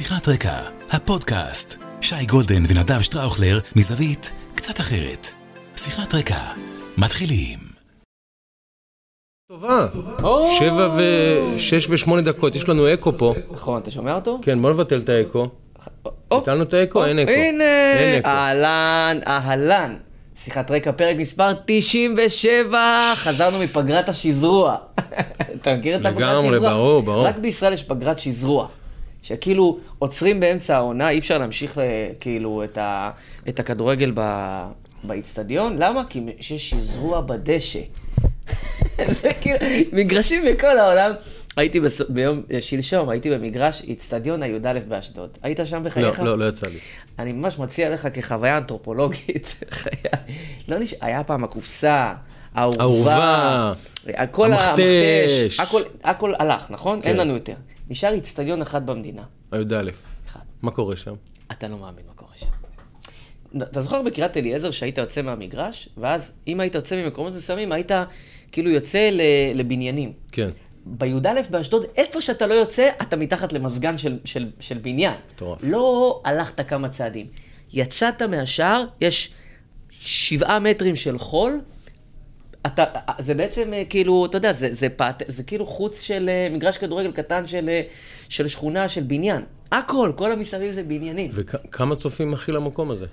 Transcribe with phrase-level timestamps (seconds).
[0.00, 0.58] שיחת רקע,
[0.90, 1.76] הפודקאסט.
[2.00, 5.26] שי גולדן ונדב שטראוכלר מזווית קצת אחרת.
[5.76, 6.36] שיחת רקע,
[6.98, 7.58] מתחילים.
[9.48, 9.86] טובה.
[10.58, 11.02] שבע ו...
[11.58, 13.34] שש ושמונה דקות, יש לנו אקו פה.
[13.50, 14.38] נכון, אתה שומע אותו?
[14.42, 15.48] כן, בוא נבטל את האקו.
[16.34, 17.04] ביטלנו את האקו?
[17.04, 17.30] אין אקו.
[17.30, 17.64] הנה.
[18.24, 19.96] אהלן, אהלן.
[20.44, 22.78] שיחת רקע, פרק מספר 97,
[23.14, 24.76] חזרנו מפגרת השזרוע.
[25.60, 26.70] אתה מכיר את הפגרת לגמרי, שזרוע?
[26.70, 27.26] ברור, ברור.
[27.26, 28.68] רק בישראל יש פגרת שזרוע.
[29.22, 33.10] שכאילו עוצרים באמצע העונה, אי אפשר להמשיך אה, כאילו את, ה,
[33.48, 34.12] את הכדורגל
[35.04, 35.76] באיצטדיון.
[35.78, 36.02] למה?
[36.08, 37.80] כי יש שזרוע בדשא.
[39.22, 39.58] זה כאילו,
[39.92, 41.12] מגרשים בכל העולם.
[41.56, 42.00] הייתי בס...
[42.08, 45.38] ביום, שלשום, הייתי במגרש איצטדיון הי"א באשדוד.
[45.42, 46.20] היית שם לא, בחייך?
[46.20, 46.78] לא, לא יצא לי.
[47.18, 49.54] אני ממש מציע לך כחוויה אנתרופולוגית.
[50.68, 50.94] לא נש...
[51.00, 52.14] היה פעם הקופסה,
[52.54, 53.72] האורווה.
[54.34, 57.00] המכתש, הכל, הכל הלך, נכון?
[57.02, 57.08] כן.
[57.08, 57.54] אין לנו יותר.
[57.90, 59.22] נשאר איצטדיון אחד במדינה.
[59.52, 59.90] הי"א.
[60.26, 60.40] אחד.
[60.62, 61.14] מה קורה שם?
[61.52, 62.46] אתה לא מאמין מה קורה שם.
[63.62, 67.90] אתה זוכר בקריית אליעזר שהיית יוצא מהמגרש, ואז אם היית יוצא ממקומות מסוימים, היית
[68.52, 69.10] כאילו יוצא.
[69.54, 70.12] לבניינים.
[70.32, 70.50] כן.
[70.86, 75.14] בי"א באשדוד, איפה שאתה לא יוצא, אתה מתחת למזגן של, של, של בניין.
[75.34, 75.58] מטורף.
[75.62, 77.26] לא הלכת כמה צעדים.
[77.72, 79.30] יצאת מהשער, יש
[79.90, 81.60] שבעה מטרים של חול,
[82.66, 82.84] אתה,
[83.18, 86.78] זה בעצם אה, כאילו, אתה יודע, זה, זה, פעת, זה כאילו חוץ של אה, מגרש
[86.78, 87.82] כדורגל קטן של, אה,
[88.28, 89.42] של שכונה, של בניין.
[89.72, 91.30] הכל, כל המסביב זה בניינים.
[91.34, 93.06] וכמה צופים מכיל המקום הזה?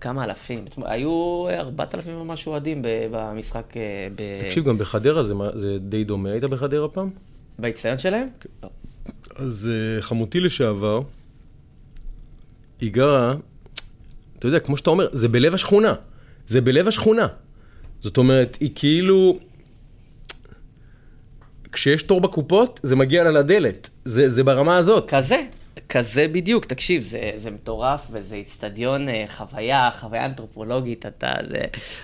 [0.00, 0.64] כמה אלפים.
[0.84, 3.74] היו ארבעת אלפים ומשהו אוהדים במשחק,
[4.14, 6.30] ב- תקשיב, גם בחדרה זה זה די דומה.
[6.30, 7.10] היית בחדרה פעם?
[7.58, 8.28] באיצטדיון שלהם?
[8.62, 8.68] לא.
[9.36, 9.70] אז
[10.00, 11.00] חמותי לשעבר,
[12.80, 13.34] היא גרה,
[14.38, 15.94] אתה יודע, כמו שאתה אומר, זה בלב השכונה.
[16.46, 17.26] זה בלב השכונה.
[18.02, 19.38] זאת אומרת, היא כאילו...
[21.72, 23.90] כשיש תור בקופות, זה מגיע לה לדלת.
[24.04, 25.10] זה, זה ברמה הזאת.
[25.10, 25.40] כזה,
[25.92, 31.58] כזה בדיוק, תקשיב, זה, זה מטורף וזה איצטדיון אה, חוויה, חוויה אנתרופולוגית, אתה, זה...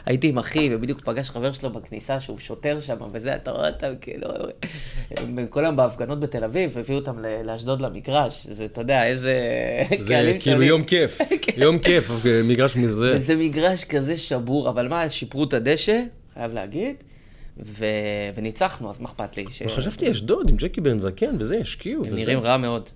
[0.06, 3.92] הייתי עם אחי ובדיוק פגש חבר שלו בכניסה שהוא שוטר שם וזה, אתה רואה אותם
[4.00, 4.28] כאילו,
[5.16, 9.34] הם כל היום בהפגנות בתל אביב, הביאו אותם לאשדוד למגרש, זה, אתה יודע, איזה
[9.98, 10.62] זה כאילו.
[10.62, 11.18] יום כיף.
[11.56, 12.10] יום כיף,
[12.44, 13.16] מגרש מזה.
[13.16, 16.02] וזה מגרש כזה שבור, אבל מה, שיפרו את הדשא,
[16.34, 16.96] חייב להגיד,
[17.66, 17.84] ו...
[18.34, 19.44] וניצחנו, אז מה אכפת לי?
[19.50, 19.62] ש...
[19.62, 22.04] חשבתי אשדוד עם ג'קי בן זקן וזה, השקיעו.
[22.04, 22.22] הם וזה.
[22.22, 22.90] נראים רע מאוד.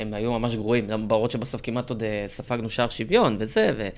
[0.00, 3.88] הם היו ממש גרועים, למרות שבסוף כמעט עוד אה, ספגנו שער שוויון וזה, ו...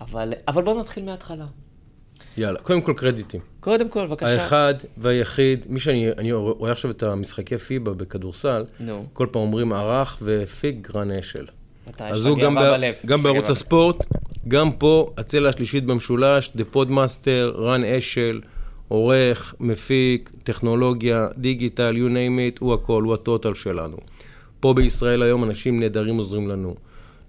[0.00, 1.46] אבל, אבל בואו נתחיל מההתחלה.
[2.36, 3.40] יאללה, קודם כל קרדיטים.
[3.60, 4.42] קודם כל, בבקשה.
[4.42, 9.06] האחד והיחיד, מי שאני אני רואה עכשיו את המשחקי פיבה בכדורסל, נו.
[9.12, 11.46] כל פעם אומרים ערך והפיק רן אשל.
[11.98, 12.94] אז הוא גם, בלב.
[13.06, 13.50] גם בערוץ.
[13.50, 14.06] הספורט,
[14.48, 18.40] גם פה, הצלע השלישית במשולש, the podmaster, רן אשל,
[18.88, 23.96] עורך, מפיק, טכנולוגיה, דיגיטל, you name it, הוא הכל, הוא ה total שלנו.
[24.60, 26.74] פה בישראל היום אנשים נהדרים עוזרים לנו.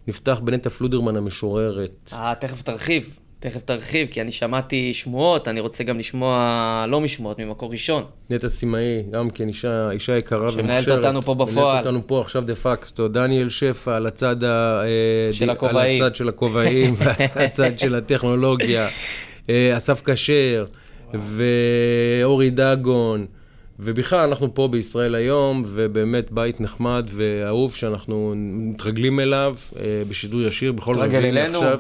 [0.08, 2.10] נפתח בנטע פלודרמן המשוררת.
[2.14, 3.20] אה, תכף תרחיב.
[3.40, 8.04] תכף תרחיב, כי אני שמעתי שמועות, אני רוצה גם לשמוע, לא משמועות, ממקור ראשון.
[8.30, 10.64] נטע סימאי, גם כן אישה, אישה יקרה ומוכשרת.
[10.64, 11.56] שמנהלת אותנו פה בפועל.
[11.56, 13.08] מנהלת אותנו פה עכשיו דה פקטו.
[13.08, 16.02] דניאל שפע על הצד, ה, אה, של הכובעים.
[16.02, 16.96] על הצד של הכובעים,
[17.36, 18.88] והצד של הטכנולוגיה.
[19.50, 20.66] אה, אסף כשר,
[21.14, 23.26] ואורי דגון.
[23.80, 30.72] ובכלל, אנחנו פה בישראל היום, ובאמת בית נחמד ואהוב שאנחנו מתרגלים אליו אה, בשידור ישיר
[30.72, 31.58] בכל תרגל רביעי אלינו.
[31.58, 31.80] עכשיו.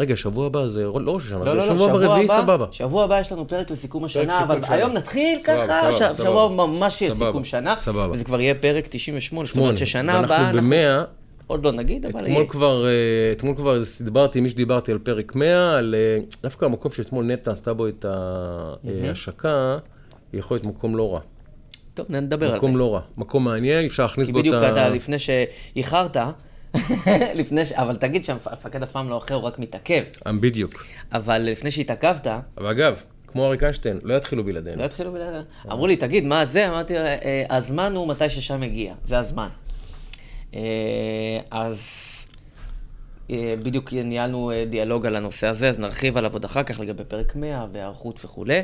[0.00, 2.66] רגע, שבוע הבא זה לא ראש השנה, לא, לא, לא, שבוע הבא רביעי סבבה.
[2.70, 4.60] שבוע הבא יש לנו פרק לסיכום השנה, סיכום אבל.
[4.68, 6.30] היום נתחיל סבבה, ככה, סבבה, ש- סבבה.
[6.30, 8.12] שבוע ממש יהיה סיכום שנה, סבבה.
[8.12, 9.56] וזה כבר יהיה פרק 98, זאת.
[9.56, 11.04] אומרת ששנה הבאה אנחנו במאה,
[11.46, 12.44] עוד לא נגיד, אבל אתמול.
[12.48, 12.90] כבר, אה,
[13.32, 17.50] אתמול כבר דיברתי עם מי שדיברתי על פרק 100, על אה, דווקא המקום שאתמול נטע
[17.50, 18.06] עשתה בו את
[19.08, 19.78] ההשקה,
[20.32, 21.20] יכול להיות מקום לא רע.
[21.94, 22.56] טוב, נדבר על זה.
[22.66, 23.00] מקום לא רע.
[23.16, 24.72] מקום מעניין, אפשר להכניס כי בו את בדיוק ה...
[24.72, 26.16] אתה, לפני שאיחרת,
[27.40, 27.72] לפני ש...
[27.72, 30.02] אבל תגיד שהמפקד אף פעם לא אחר, הוא רק מתעכב.
[30.26, 30.84] אה, בדיוק.
[31.12, 32.26] אבל לפני שהתעכבת,
[32.58, 34.76] אבל אגב, כמו אריק איינשטיין, לא יתחילו בלעדינו.
[34.76, 35.42] לא התחילו בלעדינו.
[35.72, 36.68] אמרו לי, תגיד, מה זה?
[36.68, 39.48] אמרתי, "אה, אה, הזמן הוא מתי ששם מגיע, זה הזמן.
[41.50, 42.08] אז
[43.62, 47.66] בדיוק ניהלנו דיאלוג על הנושא הזה, אז נרחיב עליו עוד אחר כך לגבי פרק 100
[47.72, 48.60] והיערכות וכולי.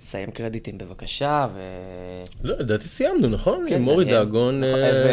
[0.00, 1.60] סיים קרדיטים בבקשה, ו...
[2.44, 3.66] לא, לדעתי סיימנו, נכון?
[3.68, 4.24] כן, עם אורי דניאל.
[4.24, 4.64] דגון.
[4.64, 5.04] נכון, אה,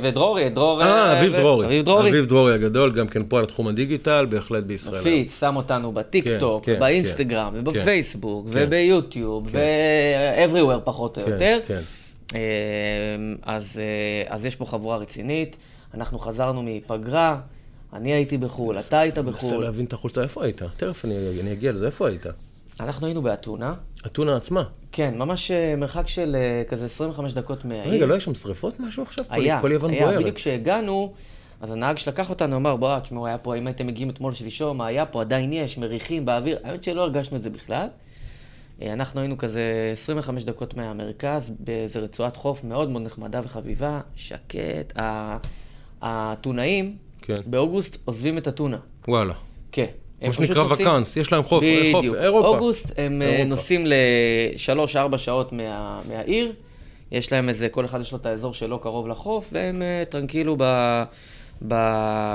[0.00, 0.82] ו- ודרורי, דרור...
[0.82, 1.66] אה, אביב ו- דרורי.
[1.66, 2.10] אביב דרורי.
[2.10, 5.00] אביב דרורי הגדול, גם כן פה על תחום הדיגיטל, בהחלט בישראל.
[5.00, 7.58] מפיץ, שם אותנו בטיקטוק, כן, כן, באינסטגרם, כן.
[7.60, 8.52] ובפייסבוק, כן.
[8.54, 9.58] וביוטיוב, כן.
[9.58, 11.60] ו-everywhere פחות או כן, יותר.
[11.66, 11.80] כן.
[12.34, 12.40] אה,
[13.42, 15.56] אז, אה, אז יש פה חבורה רצינית,
[15.94, 17.38] אנחנו חזרנו מפגרה,
[17.92, 19.62] אני הייתי בחו"ל, אתה היית אני מנסה בחו"ל.
[19.62, 20.62] להבין את החולצה, איפה היית?
[20.76, 22.26] תכף אני אני אגיע לזה, איפה היית?
[22.80, 23.74] אנחנו היינו באתונה.
[24.06, 24.62] אתונה עצמה.
[24.92, 27.92] כן, ממש אה, מרחק של אה, כזה 25 דקות מהעיר.
[27.94, 29.24] רגע, לא היה שם שרפות משהו עכשיו?
[29.30, 30.20] היה, כל יוון היה, בוערת.
[30.20, 31.12] בדיוק כשהגענו,
[31.60, 34.86] אז הנהג שלקח אותנו אמר, בוא, תשמעו, היה פה, אם הייתם מגיעים אתמול שלשום, מה
[34.86, 37.86] היה פה, עדיין יש, מריחים באוויר, האמת שלא הרגשנו את זה בכלל.
[38.82, 44.98] אה, אנחנו היינו כזה 25 דקות מהמרכז, באיזה רצועת חוף מאוד מאוד נחמדה וחביבה, שקט.
[46.00, 47.34] האתונאים, כן.
[47.46, 48.78] באוגוסט עוזבים את אתונה.
[49.08, 49.34] וואלה.
[49.72, 49.86] כן.
[50.22, 52.16] מה שנקרא וקאנס, יש להם חוף, חוף, בדיוק.
[52.16, 52.48] אירופה.
[52.48, 53.44] אוגוסט הם אה, אירופה.
[53.44, 56.52] נוסעים לשלוש-ארבע שעות מה, מהעיר,
[57.12, 60.56] יש להם איזה, כל אחד יש לו את האזור שלו קרוב לחוף, והם אה, טרנקילו
[60.58, 60.64] ב,
[61.68, 61.74] ב,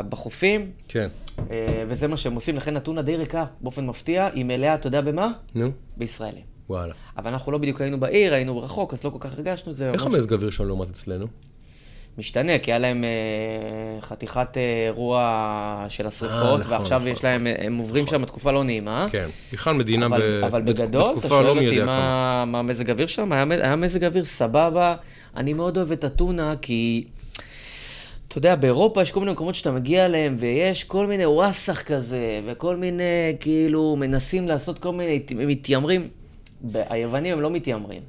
[0.10, 1.08] בחופים, כן.
[1.52, 5.02] אה, וזה מה שהם עושים, לכן אתונה די ריקה, באופן מפתיע, היא מלאה, אתה יודע
[5.02, 5.32] במה?
[5.56, 6.44] נו, בישראלים.
[6.70, 6.94] וואלה.
[7.18, 9.92] אבל אנחנו לא בדיוק היינו בעיר, היינו רחוק, אז לא כל כך הרגשנו את זה.
[9.92, 11.28] איך המזג האוויר שם לעומת אצלנו?
[12.20, 13.10] משתנה, כי היה להם אה,
[14.02, 18.64] חתיכת אה, אירוע של השרפות, נכון, ועכשיו נכון, יש להם, הם עוברים שם תקופה לא
[18.64, 19.08] נעימה.
[19.12, 19.26] כן.
[19.54, 21.80] בכלל מדינה ב- אבל, אבל בת- בגדול, אתה בתקופה לא שואל אותי.
[21.80, 24.96] מה, מה מזג האוויר שם, היה, היה מזג אוויר סבבה.
[25.38, 27.04] אני מאוד אוהב את אתונה, כי
[28.28, 32.20] אתה יודע, באירופה יש כל מיני מקומות שאתה מגיע אליהם, ויש כל מיני וואסאח כזה,
[32.46, 33.04] וכל מיני,
[33.40, 36.08] כאילו, מנסים לעשות כל מיני, הם מתיימרים.
[36.74, 38.02] היוונים הם לא מתיימרים.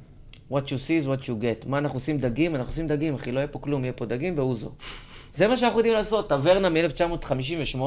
[0.51, 1.69] What you see is what you get.
[1.69, 2.55] מה אנחנו עושים דגים?
[2.55, 4.71] אנחנו עושים דגים, אחי, לא יהיה פה כלום, יהיה פה דגים ואוזו.
[5.35, 7.77] זה מה שאנחנו יודעים לעשות, טברנה מ-1958,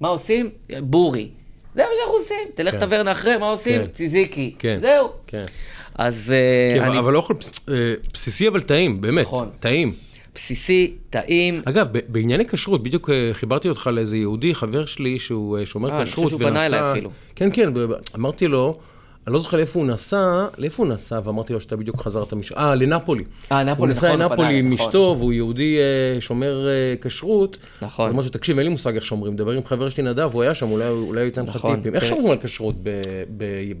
[0.00, 0.50] מה עושים?
[0.80, 1.28] בורי.
[1.74, 2.48] זה מה שאנחנו עושים.
[2.54, 2.80] תלך כן.
[2.80, 3.80] טברנה אחרי, מה עושים?
[3.80, 3.86] כן.
[3.92, 4.54] ציזיקי.
[4.58, 4.78] כן.
[4.80, 5.08] זהו.
[5.26, 5.42] כן.
[5.94, 6.98] אז אה, כן, אני...
[6.98, 7.74] אבל אוכל בס- אה,
[8.12, 9.24] בסיסי אבל טעים, באמת.
[9.26, 9.48] נכון.
[9.60, 9.92] טעים.
[10.34, 11.62] בסיסי, טעים.
[11.64, 16.04] אגב, בענייני כשרות, בדיוק אה, חיברתי אותך לאיזה יהודי, חבר שלי, שהוא שומר אה, אני
[16.04, 17.10] כשרות, חושב שהוא פנה אליי אפילו.
[17.36, 17.68] כן, כן,
[18.14, 18.74] אמרתי לו,
[19.28, 22.54] אני לא זוכר לאיפה הוא נסע, לאיפה הוא נסע, ואמרתי לו שאתה בדיוק חזרת משם,
[22.54, 23.24] אה, לנפולי.
[23.52, 24.86] אה, נפולי, הוא נסע נכון, הוא לנפולי עם נכון.
[24.86, 27.58] אשתו, והוא יהודי אה, שומר אה, כשרות.
[27.82, 28.06] נכון.
[28.06, 30.42] אז אמרתי לו, תקשיב, אין לי מושג איך שומרים, דבר עם חבר שלי נדב, הוא
[30.42, 31.94] היה שם, אולי הוא ייתן לך נכון, טיפים.
[31.94, 32.08] איך כן.
[32.08, 32.74] שומרים על כשרות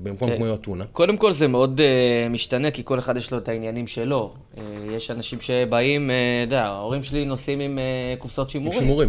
[0.02, 0.30] במקום.
[0.36, 0.84] כמו אתונה?
[0.92, 1.80] קודם כל זה מאוד
[2.30, 4.32] משתנה, כי כל אחד יש לו את העניינים שלו.
[4.90, 7.78] יש אנשים שבאים, אתה יודע, ההורים שלי נוסעים עם
[8.18, 8.80] קופסאות שימורים.
[8.80, 9.08] שימורים.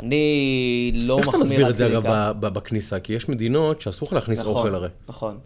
[0.00, 2.50] אני לא איך מחמיר אתה מסביר את זה עד כדי אגב כך.
[2.52, 3.00] בכניסה?
[3.00, 4.88] כי יש מדינות שאסור לך להכניס נכון, אוכל הרי.
[5.08, 5.38] נכון.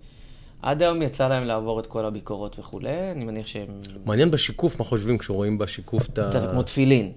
[0.62, 3.82] עד היום יצא להם לעבור את כל הביקורות וכולי, אני מניח שהם...
[4.04, 6.40] מעניין בשיקוף מה חושבים כשרואים בשיקוף את ה...
[6.40, 7.12] זה כמו תפילין.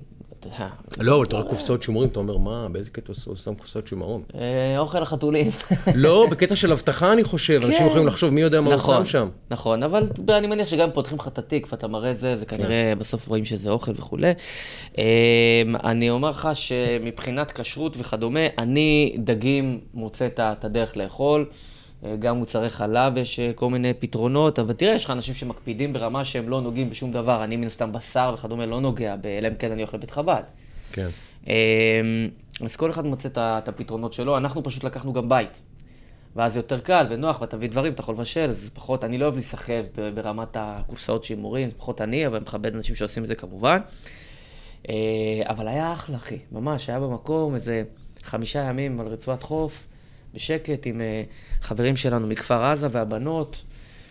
[0.98, 4.24] לא, אבל אתה רואה קופסאות שימורים, אתה אומר, מה, באיזה קטע הוא שם קופסאות שימורים?
[4.36, 5.48] אה, אוכל החתולים.
[5.96, 7.86] לא, בקטע של אבטחה אני חושב, אנשים כן.
[7.86, 9.30] יכולים לחשוב מי יודע מה הוא נכון, שם שם.
[9.52, 12.58] נכון, אבל אני מניח שגם אם פותחים לך את התיק ואתה מראה זה, זה כן.
[12.58, 14.32] כנראה בסוף רואים שזה אוכל וכולי.
[14.98, 15.04] אמ,
[15.84, 21.46] אני אומר לך שמבחינת כשרות וכדומה, אני דגים מוצא את הדרך לאכול.
[22.06, 25.94] אה, גם מוצרי חלב יש אה, כל מיני פתרונות, אבל תראה, יש לך אנשים שמקפידים
[25.94, 27.44] ברמה שהם לא נוגעים בשום דבר.
[27.44, 30.44] אני מן הסתם בשר וכדומה לא נוגע, אלא אם כן אני אוכל בית חב"ד.
[30.92, 31.07] כן.
[31.48, 31.53] אמ,
[32.63, 35.57] אז כל אחד מוצא את הפתרונות שלו, אנחנו פשוט לקחנו גם בית.
[36.36, 39.18] ואז זה יותר קל ונוח, ואתה מביא דברים, אתה יכול לבשל, אז זה פחות, אני
[39.18, 39.83] לא אוהב להיסחב
[40.13, 43.80] ברמת הקופסאות שימורים, פחות אני, אבל מכבד אנשים שעושים את זה כמובן.
[44.89, 44.95] אה,
[45.44, 47.83] אבל היה אחלה, אחי, ממש, היה במקום איזה
[48.24, 49.88] חמישה ימים על רצועת חוף,
[50.33, 51.24] בשקט, עם אה,
[51.62, 53.63] חברים שלנו מכפר עזה והבנות.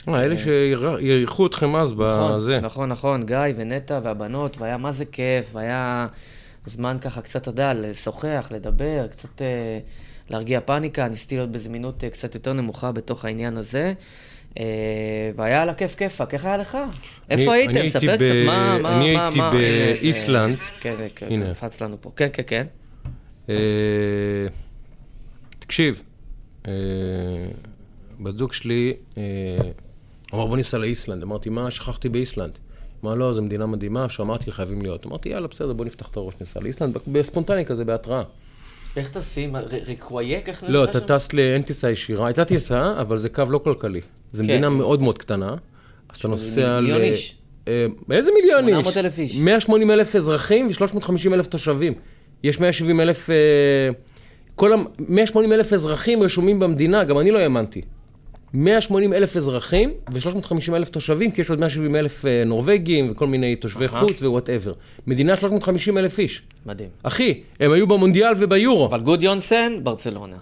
[0.09, 2.57] אה, אלה שאירחו אתכם אז בזה.
[2.57, 6.07] נכון, נכון, נכון, גיא ונטע והבנות, והיה מה זה כיף, והיה
[6.67, 9.79] זמן ככה קצת, אתה יודע, לשוחח, לדבר, קצת אה,
[10.31, 13.93] להרגיע פאניקה, ניסיתי להיות בזמינות אה, קצת יותר נמוכה בתוך העניין הזה.
[14.59, 14.65] אה,
[15.37, 16.79] והיה על הכיף כיפאק, איך היה לך?
[17.31, 17.75] איפה אני הייתם?
[17.75, 19.57] הייתי ספר קצת, מה, מה, אני מה, הייתי הנה, זה-
[20.01, 20.57] באיסלנד.
[20.81, 21.27] כן, כן.
[21.29, 22.11] כן, קפץ לנו פה.
[22.17, 22.67] כן, כן, כן.
[23.49, 23.55] אה,
[25.59, 26.10] תקשיב, אה,
[28.21, 29.23] בת זוג שלי אה,
[30.35, 31.23] אמר בוא ניסע לאיסלנד.
[31.23, 32.53] אמרתי, מה, שכחתי באיסלנד.
[33.05, 35.07] אמר, לא, זו מדינה מדהימה, שאמרתי, חייבים להיות.
[35.07, 38.23] אמרתי, יאללה, בסדר, בוא נפתח את הראש, ניסע לאיסלנד, בספונטני כזה, בהתראה.
[38.97, 39.57] איך טסים?
[39.57, 40.49] ר- רייקיאוויק?
[40.49, 41.01] איך לא, אתה?
[41.01, 41.39] טס ל...
[41.39, 42.27] אין טיסה ישירה.
[42.27, 44.01] הייתה טיסה, אבל זה קו לא כלכלי.
[44.33, 44.49] זו כן.
[44.49, 45.55] מדינה מאוד מאוד קטנה.
[46.09, 46.83] אז אתה נוסע ל...
[46.83, 47.35] מיליון איש.
[47.69, 48.75] אה, איזה מיליון איש?
[48.75, 49.37] 800,000 איש.
[49.37, 51.95] 180 אלף אזרחים ו-350 אלף תושבים.
[52.43, 53.31] יש 170 אלף...
[54.61, 54.77] כל ה...
[55.09, 57.81] 180 אלף אזרחים רשומים במדינה, גם אני לא האמנתי.
[58.55, 63.57] 180 אלף אזרחים ו-350 אלף תושבים, כי יש עוד 170 אלף אה, נורבגים וכל מיני
[63.57, 64.01] תושבי אהה.
[64.01, 64.73] חוץ whatever.
[65.07, 66.43] מדינה 350 אלף איש.
[66.67, 66.89] מדהים.
[67.03, 68.87] אחי, הם היו במונדיאל וביורו.
[68.87, 70.37] אבל גודיונסן, ברצלונה.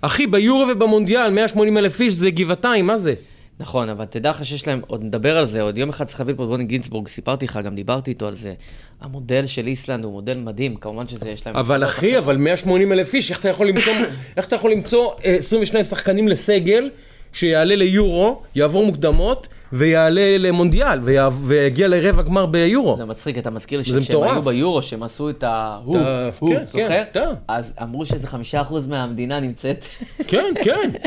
[0.00, 3.14] אחי, ביורו ובמונדיאל, 180 אלף איש זה גבעתיים, מה זה?
[3.60, 6.34] נכון, אבל תדע לך שיש להם, עוד נדבר על זה, עוד יום אחד צריך להביא
[6.36, 8.54] פה את בוני גינצבורג, סיפרתי לך, גם דיברתי איתו על זה.
[9.00, 11.56] המודל של איסלנד הוא מודל מדהים, כמובן שזה, יש להם...
[11.56, 13.92] אבל אחי, אבל 180 אלף איש, איך אתה יכול למצוא,
[14.36, 16.90] איך אתה יכול למצוא אה, 22 שחקנים לסגל,
[17.32, 22.96] שיעלה ליורו, יעבור מוקדמות, ויעלה למונדיאל, ויע- ויגיע לרבע גמר ביורו.
[22.96, 24.42] זה מצחיק, אתה מזכיר לי שכשהם היו.
[24.42, 25.78] ביורו, שהם עשו את ה...
[25.84, 25.98] הוא,
[26.40, 27.32] כן, כן, זוכר?
[27.48, 29.84] אז אמרו שזה חמישה אחוז מהמדינה נמצאת.
[30.28, 30.90] כן, כן.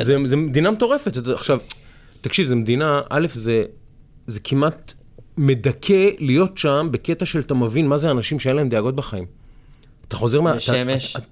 [0.00, 1.16] זה, זה מדינה מטורפת.
[1.16, 1.58] עכשיו,
[2.20, 3.64] תקשיב, זו מדינה, א', זה,
[4.26, 4.94] זה כמעט
[5.36, 9.26] מדכא להיות שם בקטע של אתה מבין מה זה אנשים שאין להם דאגות בחיים.
[10.08, 10.50] אתה חוזר מה...
[10.50, 10.58] אתה-?
[11.16, 11.26] אתה-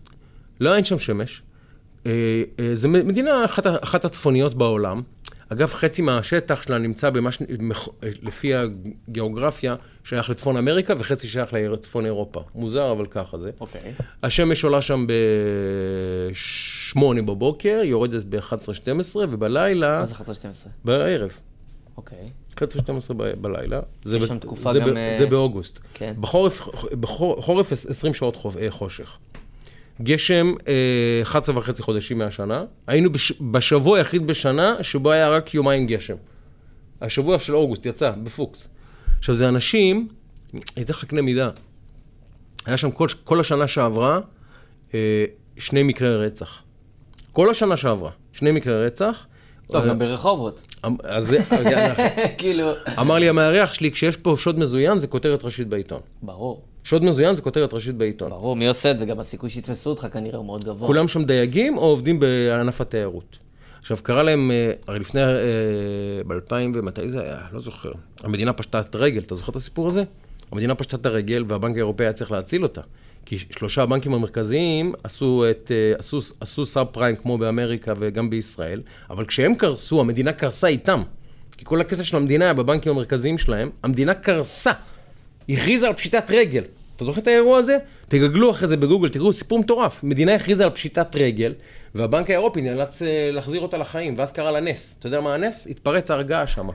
[0.60, 1.42] לא, אין שם שמש.
[2.06, 5.02] אה, אה, זו מדינה אחת, אחת הצפוניות בעולם.
[5.48, 7.42] אגב, חצי מהשטח שלה נמצא במה ש...
[7.42, 9.76] אה, לפי הגיאוגרפיה,
[10.08, 12.42] שייך לצפון אמריקה, וחצי שייך לצפון אירופה.
[12.54, 13.50] מוזר, אבל ככה זה.
[13.60, 13.92] אוקיי.
[14.22, 20.68] השמש עולה שם ב-8 בבוקר, יורדת ב-11-12, ובלילה, מה זה 11-12?
[20.84, 21.30] בערב.
[21.96, 22.30] אוקיי.
[22.56, 22.60] 11-12
[23.16, 23.80] ב- בלילה.
[24.04, 25.80] זה יש ב- שם תקופה זה גם, ב- אה, זה באוגוסט.
[25.94, 26.14] כן.
[26.20, 26.68] בחורף,
[27.00, 29.16] בחור- חורף 20 שעות אה, חושך.
[30.02, 30.72] גשם אה,
[31.22, 32.64] 11 וחצי חודשים מהשנה.
[32.86, 36.16] היינו בש, בשבוע היחיד בשנה שבו היה רק יומיים גשם.
[37.00, 38.68] השבוע של אוגוסט יצא, בפוקס.
[39.18, 40.08] עכשיו, זה אנשים,
[40.54, 41.50] אני אתן לך קנה מידה.
[42.66, 44.20] היה שם כל, כל השנה שעברה
[44.94, 45.24] אה,
[45.58, 46.62] שני מקרי רצח.
[47.32, 49.26] כל השנה שעברה, שני מקרי רצח.
[49.66, 50.60] טוב, אה, גם ברחובות.
[50.86, 51.38] אמ- אז זה,
[52.38, 52.70] כאילו...
[53.00, 56.00] אמר לי המארח שלי, כשיש פה שוד מזוין, זה כותרת ראשית בעיתון.
[56.22, 58.30] ברור, שוד מזוין זה כותרת ראשית בעיתון.
[58.30, 59.06] ברור, מי עושה את זה?
[59.06, 60.86] גם הסיכוי שיתפסו אותך כנראה הוא מאוד גבוה.
[60.86, 63.38] כולם שם דייגים או עובדים בענף התיירות.
[63.90, 65.28] עכשיו, קרה להם, אה, הרי לפני, אה,
[66.26, 67.38] ב-2000 ומתי זה היה?
[67.52, 67.92] לא זוכר.
[68.22, 70.02] המדינה פשטה את הרגל, אתה זוכר את הסיפור הזה?
[70.52, 72.80] המדינה פשטה את הרגל והבנק האירופאי היה צריך להציל אותה.
[73.26, 78.82] כי שלושה הבנקים המרכזיים עשו, את, אה, עשו, עשו סאב פריים כמו באמריקה וגם בישראל,
[79.10, 81.02] אבל כשהם קרסו, המדינה קרסה איתם.
[81.56, 84.72] כי כל הכסף של המדינה היה בבנקים המרכזיים שלהם, המדינה קרסה.
[85.48, 86.64] הכריזה על פשיטת רגל.
[86.98, 87.78] אתה זוכר את האירוע הזה?
[88.08, 90.04] תגגלו אחרי זה בגוגל, תראו, סיפור מטורף.
[90.04, 91.54] מדינה הכריזה על פשיטת רגל,
[91.94, 94.96] והבנק האירופי נאלץ אה, להחזיר אותה לחיים, ואז קרה לה נס.
[94.98, 95.66] אתה יודע מה הנס?
[95.70, 96.68] התפרץ הר געש שם.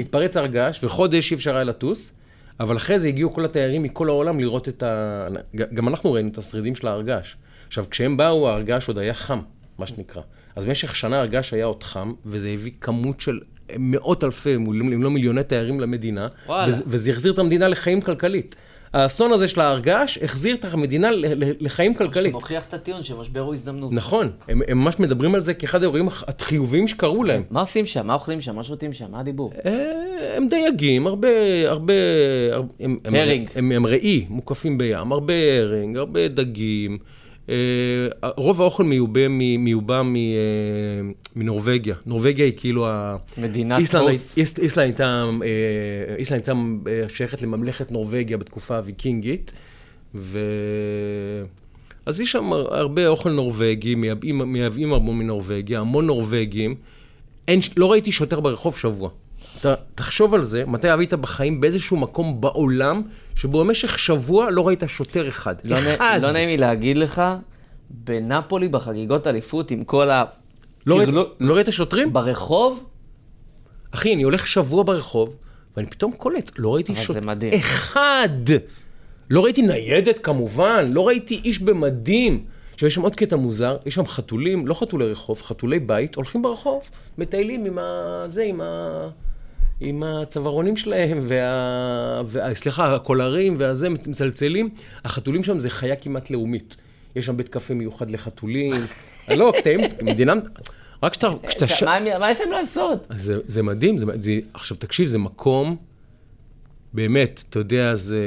[0.00, 2.12] התפרץ הר געש, וחודש אי אפשר היה לטוס,
[2.60, 5.26] אבל אחרי זה הגיעו כל התיירים מכל העולם לראות את ה...
[5.54, 7.34] גם אנחנו ראינו את השרידים של ההר געש.
[7.66, 9.40] עכשיו, כשהם באו, ההר געש עוד היה חם,
[9.78, 10.22] מה שנקרא.
[10.56, 13.40] אז במשך שנה הר געש היה עוד חם, וזה הביא כמות של
[13.78, 16.26] מאות אלפי, אם לא מיליוני תיירים למדינה.
[16.68, 18.56] וזה, וזה החזיר את המדינה לחיים כלכלית.
[18.94, 21.08] האסון הזה של ההר געש החזיר את המדינה
[21.60, 22.30] לחיים כלכלית.
[22.32, 23.92] שמוכיח את הטיעון שמשבר הוא הזדמנות.
[23.92, 27.42] נכון, הם, ממש מדברים על זה כאחד האירועים הח- החיוביים שקרו להם.
[27.50, 28.06] מה עושים שם?
[28.06, 28.56] מה אוכלים שם?
[28.56, 29.04] מה שותים שם?
[29.10, 29.52] מה הדיבור?
[29.66, 29.92] אה,
[30.36, 31.28] הם דייגים, הרבה,
[31.68, 31.92] הרבה,
[32.50, 33.50] הרבה הם, הם, הרינג.
[33.54, 36.98] הם, הם ראי, מוקפים בים, הרבה הרינג, הרבה דגים.
[37.48, 37.54] אה,
[38.36, 40.20] רוב האוכל מיובא, מיובא מ, אה,
[41.36, 41.94] מנורבגיה.
[42.06, 43.16] נורבגיה היא כאילו ה...
[43.38, 43.78] מדינת.
[44.36, 46.52] איס- איסלנד הייתה, אה, איסלנד הייתה
[47.14, 49.52] שייכת לממלכת נורבגיה בתקופה הוויקינגית,
[50.14, 50.38] ו...
[52.06, 56.74] אז יש שם הרבה אוכל נורבגי, מייבאים, מייבאים הרבה מנורבגיה, המון נורבגים.
[57.48, 59.10] אין, לא ראיתי שוטר ברחוב שבוע.
[59.60, 63.02] אתה, תחשוב על זה, מתי היית בחיים באיזשהו מקום בעולם,
[63.36, 65.54] שבו במשך שבוע לא ראית שוטר אחד.
[65.64, 66.18] לא, אחד.
[66.22, 67.22] לא נעים לי להגיד לך,
[67.90, 70.24] בנפולי בחגיגות אליפות עם כל ה...
[70.86, 72.12] לא, ראית, טרלול- לא ראית שוטרים?
[72.12, 72.84] ברחוב,
[73.90, 75.36] אחי, אני הולך שבוע ברחוב,
[75.76, 77.20] ואני פתאום קולט, לא ראיתי אבל שוטר.
[77.20, 77.52] זה מדהים.
[77.54, 78.28] אחד!
[79.30, 82.44] לא ראיתי ניידת כמובן, לא ראיתי איש במדים.
[82.74, 86.42] עכשיו, יש שם עוד קטע מוזר, יש שם חתולים, לא חתולי רחוב, חתולי בית, הולכים
[86.42, 86.82] ברחוב,
[87.18, 88.24] מטיילים עם ה...
[88.26, 89.08] זה, עם ה...
[89.80, 92.22] עם הצווארונים שלהם, וה...
[92.26, 92.54] וה...
[92.54, 94.68] סליחה, הקולרים והזה, מצלצלים.
[95.04, 96.76] החתולים שם זה חיה כמעט לאומית.
[97.16, 98.72] יש שם בית קפה מיוחד לחתולים.
[99.38, 100.34] לא, קטעים, מדינה...
[101.02, 101.28] רק כשאתה...
[101.48, 101.82] כשאתה ש...
[101.82, 103.06] מה, יש להם לעשות?
[103.16, 105.76] זה, זה מדהים, זה, זה, עכשיו תקשיב, זה מקום,
[106.92, 108.18] באמת, אתה יודע, זה...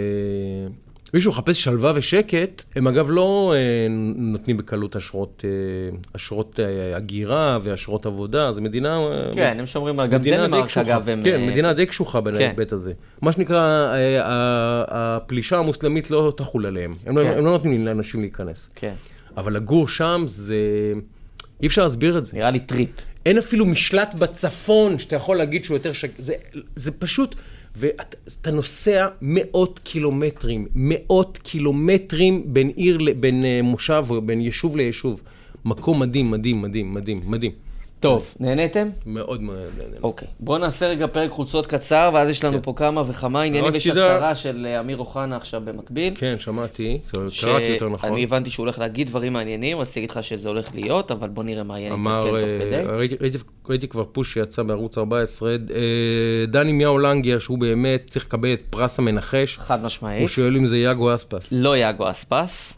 [1.13, 7.59] מישהו מחפש שלווה ושקט, הם אגב לא אה, נותנים בקלות אשרות, אה, אשרות אה, הגירה
[7.63, 8.97] ואשרות עבודה, זו מדינה...
[8.97, 10.07] אה, כן, הם שומרים על...
[10.07, 10.77] גם דנמרק.
[10.77, 11.23] אגב, הם...
[11.23, 12.23] כן, אה, מדינה די קשוחה כן.
[12.23, 12.93] בהיבט הזה.
[13.21, 14.21] מה שנקרא, אה,
[14.87, 16.93] הפלישה המוסלמית לא תחול עליהם.
[17.05, 17.37] הם לא- כן.
[17.37, 18.69] הם לא נותנים לאנשים להיכנס.
[18.75, 18.93] כן,
[19.37, 20.57] אבל לגור שם זה...
[21.61, 22.37] אי אפשר להסביר את זה.
[22.37, 22.89] נראה לי טריפ.
[23.25, 26.09] אין אפילו משלט בצפון שאתה יכול להגיד שהוא יותר שק...
[26.17, 26.33] זה,
[26.75, 27.35] זה פשוט...
[27.79, 35.21] ואתה נוסע מאות קילומטרים, מאות קילומטרים בין עיר, בין אה, מושב, בין יישוב ליישוב.
[35.65, 37.51] מקום מדהים, מדהים, מדהים, מדהים, מדהים.
[37.99, 38.89] טוב, נהניתם?
[39.05, 39.95] מאוד מאוד נהנה.
[40.03, 40.27] אוקיי.
[40.39, 43.75] בואו נעשה רגע פרק חולצות קצר, ואז יש לנו פה כמה וכמה עניינים.
[43.75, 46.13] יש הצהרה של אה, אמיר אוחנה עכשיו במקביל.
[46.17, 46.99] כן, שמעתי,
[47.41, 48.09] קראתי יותר נכון.
[48.09, 51.43] שאני הבנתי שהוא הולך להגיד דברים מעניינים, רציתי להגיד לך שזה הולך להיות, אבל בוא
[51.43, 53.37] נראה מה יהיה נתעדכן אמר, תוך אה, כדי.
[53.69, 55.55] ראיתי, כבר פוש שיצא בערוץ 14, אה,
[56.47, 60.29] דני מיהו לנגר, שהוא באמת צריך לקבל את פרס המנחש, חד הוא משמעית.
[60.29, 61.47] שואל אם זה יאגו אספס.
[61.51, 62.77] לא יאגו אספס.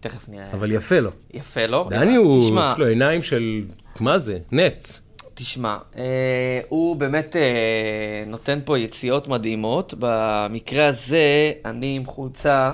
[0.00, 0.52] תכף נראה.
[0.52, 1.10] אבל יפה לו.
[1.34, 1.86] יפה לו.
[1.90, 3.62] דני הוא, יש לו עיניים של,
[4.00, 4.38] מה זה?
[4.52, 5.02] נץ.
[5.34, 9.94] תשמע, אה, הוא באמת אה, נותן פה יציאות מדהימות.
[9.98, 12.72] במקרה הזה, אני עם חולצה,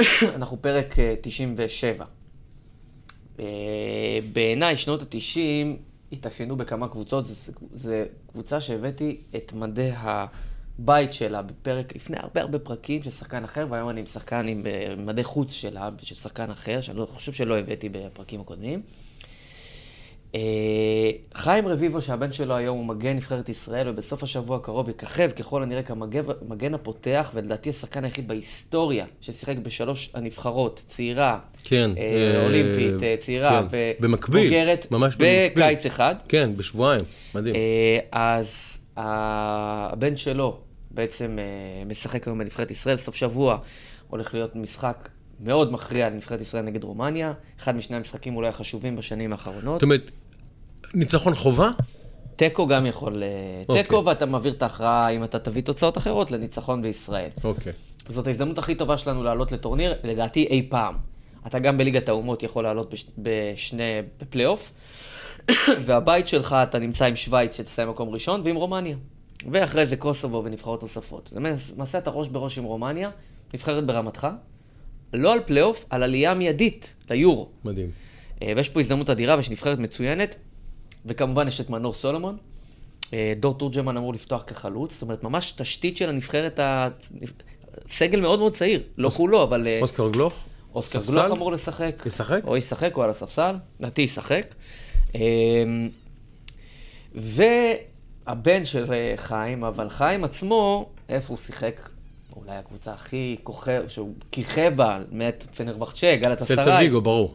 [0.36, 2.04] אנחנו פרק אה, 97.
[3.40, 3.44] אה,
[4.32, 5.76] בעיניי, שנות ה-90
[6.12, 7.24] התאפיינו בכמה קבוצות.
[7.74, 7.92] זו
[8.32, 13.88] קבוצה שהבאתי את מדי הבית שלה בפרק, לפני הרבה הרבה פרקים של שחקן אחר, והיום
[13.88, 17.58] אני עם שחקן עם אה, מדי חוץ שלה, של שחקן אחר, שאני לא, חושב שלא
[17.58, 18.82] הבאתי בפרקים הקודמים.
[20.34, 20.40] אה,
[21.34, 25.82] חיים רביבו, שהבן שלו היום הוא מגן נבחרת ישראל, ובסוף השבוע הקרוב יככב ככל הנראה
[25.82, 33.16] כמגן הפותח, ולדעתי השחקן היחיד בהיסטוריה ששיחק בשלוש הנבחרות, צעירה, כן, אה, אה, אולימפית, אה,
[33.18, 35.66] צעירה, כן, במקביל, ובוגרת, ממש במקביל.
[35.66, 36.14] בקיץ אחד.
[36.28, 37.00] כן, בשבועיים,
[37.34, 37.54] מדהים.
[37.54, 40.58] אה, אז הבן שלו
[40.90, 43.58] בעצם אה, משחק היום בנבחרת ישראל, סוף שבוע
[44.08, 45.08] הולך להיות משחק
[45.40, 49.74] מאוד מכריע לנבחרת ישראל נגד רומניה, אחד משני המשחקים אולי החשובים בשנים האחרונות.
[49.74, 50.10] זאת אומרת,
[50.94, 51.70] ניצחון חובה?
[52.36, 53.22] תיקו גם יכול...
[53.22, 53.28] אה,
[53.68, 53.82] אוקיי.
[53.82, 57.28] תיקו ואתה מעביר את ההכרעה, אם אתה תביא תוצאות אחרות, לניצחון בישראל.
[57.44, 57.72] אוקיי.
[58.08, 60.94] זאת ההזדמנות הכי טובה שלנו לעלות לטורניר, לדעתי אי פעם.
[61.46, 63.04] אתה גם בליגת האומות יכול לעלות בש...
[63.18, 63.82] בשני...
[64.20, 64.72] בפלייאוף,
[65.86, 68.96] והבית שלך, אתה נמצא עם שווייץ שתסיים מקום ראשון, ועם רומניה.
[69.50, 71.30] ואחרי זה קוסובו ונבחרות נוספות.
[71.32, 73.10] למעשה אתה ראש בראש עם רומניה,
[73.54, 74.28] נבחרת ברמתך,
[75.12, 77.48] לא על פלייאוף, על עלייה מיידית ליורו.
[77.64, 77.90] מדהים.
[78.42, 80.36] אה, ויש פה הזדמנות אדירה ויש נבחרת מצוינת,
[81.06, 82.36] וכמובן יש את מנור סולומון.
[83.12, 86.88] אה, דור תורג'מן אמור לפתוח כחלוץ, זאת אומרת, ממש תשתית של הנבחרת, ה...
[87.88, 90.34] סגל מאוד מאוד צעיר, לא כולו, אבל אה, אוסקר גלוך?
[90.74, 91.12] אוסקר ספסל?
[91.12, 92.02] גלוך אמור לשחק.
[92.06, 92.40] ישחק?
[92.46, 94.54] או ישחק או על הספסל, לדעתי ישחק.
[95.14, 95.20] אה,
[97.14, 98.84] והבן של
[99.16, 101.88] חיים, אבל חיים עצמו, איפה הוא שיחק?
[102.36, 106.84] אולי הקבוצה הכי כוכב, שהוא כיכב בה, מת פנרבחצ'ה, גלת סלטה אסריי.
[106.84, 107.34] ויגו, ברור.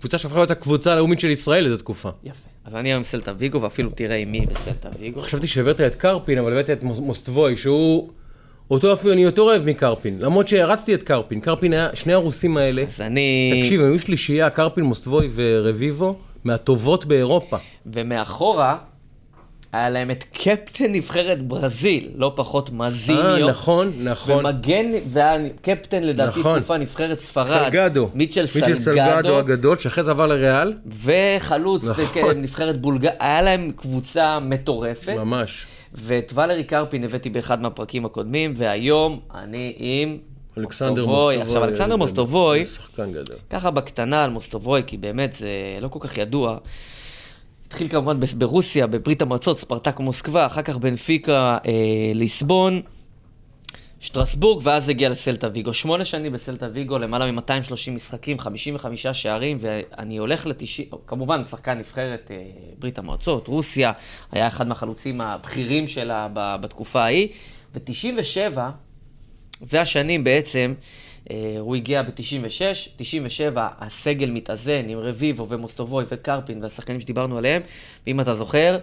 [0.00, 2.10] קבוצה שהפכה להיות הקבוצה הלאומית של ישראל לאיזו תקופה.
[2.24, 2.48] יפה.
[2.66, 5.20] אז אני היום עם סלטה ויגו, ואפילו תראה עם מי בסלטה ויגו.
[5.20, 8.08] חשבתי שהבאת את קרפין, אבל הבאת את מוס- מוסטבוי, שהוא...
[8.70, 11.40] אותו אפילו אני יותר אוהב מקרפין, למרות שהרצתי את קרפין.
[11.40, 13.60] קרפין היה, שני הרוסים האלה, אז אני...
[13.62, 17.56] תקשיב, הם היו שלישייה, קרפין, מוסטבוי ורביבו, מהטובות באירופה.
[17.86, 18.78] ומאחורה,
[19.76, 23.22] היה להם את קפטן נבחרת ברזיל, לא פחות מזיניו.
[23.22, 24.46] אה, נכון, נכון.
[24.46, 26.58] ומגן, והיה קפטן לדעתי נכון.
[26.58, 27.46] תקופה נבחרת ספרד.
[27.46, 28.08] סלגדו.
[28.14, 29.38] מיטשל סלגדו סלגדו.
[29.38, 30.72] הגדול, שאחרי זה עבר לריאל.
[30.86, 32.04] וחלוץ, נכון.
[32.04, 32.42] נכון.
[32.42, 35.14] נבחרת בולגריה, היה להם קבוצה מטורפת.
[35.18, 35.66] ממש.
[35.94, 40.18] ואת ולרי קרפין הבאתי באחד מהפרקים הקודמים, והיום אני עם
[40.58, 41.06] אלכסנדר.
[41.06, 41.36] מוסטובוי.
[41.36, 43.36] עכשיו, אלכסנדר מוסטובוי, שחקן גדול.
[43.50, 45.48] ככה בקטנה על מוסטובוי, כי באמת זה
[45.80, 46.58] לא כל כך ידוע.
[47.76, 51.72] התחיל כמובן ברוסיה, בברית המועצות, ספרטק מוסקבה, אחר כך בנפיקה, אה,
[52.14, 52.82] ליסבון,
[54.00, 55.74] שטרסבורג, ואז הגיע לסלטה ויגו.
[55.74, 62.30] שמונה שנים בסלטה ויגו, למעלה מ-230 משחקים, 55 שערים, ואני הולך ל-90, כמובן, שחקן נבחרת
[62.30, 62.42] אה,
[62.78, 63.92] ברית המועצות, רוסיה,
[64.32, 67.28] היה אחד מהחלוצים הבכירים שלה בתקופה ההיא,
[67.74, 68.58] ו-97,
[69.60, 70.74] זה השנים בעצם,
[71.60, 77.62] הוא הגיע ב-96, 97 הסגל מתאזן עם רביבו ומוסטובוי וקרפין והשחקנים שדיברנו עליהם,
[78.06, 78.78] ואם אתה זוכר,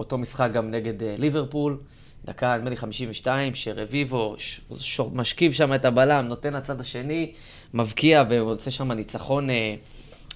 [0.00, 1.78] אותו משחק גם נגד אה, ליברפול,
[2.24, 7.32] דקה נדמה לי 52, שרביבו ש- ש- משכיב שם את הבלם, נותן לצד השני,
[7.74, 9.74] מבקיע ועושה שם ניצחון אה,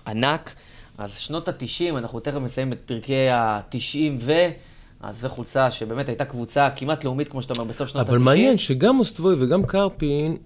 [0.06, 0.54] ענק.
[0.98, 4.32] אז שנות ה-90, אנחנו תכף מסיימים את פרקי ה-90 ו...
[5.00, 8.10] אז זו חולצה שבאמת הייתה קבוצה כמעט לאומית, כמו שאתה אומר, בסוף שנות ה-90.
[8.10, 10.36] אבל מעניין שגם מוסטבוי וגם קרפין,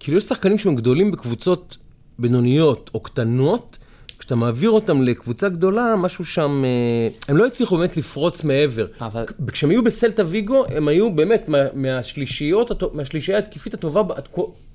[0.00, 1.76] כאילו יש שחקנים שהם גדולים בקבוצות
[2.18, 3.78] בינוניות או קטנות,
[4.18, 8.86] כשאתה מעביר אותם לקבוצה גדולה, משהו שם, אה, הם לא הצליחו באמת לפרוץ מעבר.
[9.00, 14.02] אבל- כשהם היו בסלטה ויגו, הם היו באמת מה- מהשלישיות, מהשלישייה התקיפית הטובה,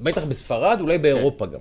[0.02, 1.52] בטח בספרד, אולי באירופה גם.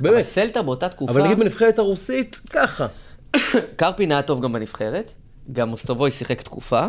[0.00, 0.24] אבל באמת.
[0.24, 2.86] סלטה באותה תקופה, אבל נגיד בנבחרת הרוסית, ככה.
[3.76, 5.12] קרפין היה טוב גם בנבחרת,
[5.52, 6.86] גם מוסטובוי שיחק תקופה,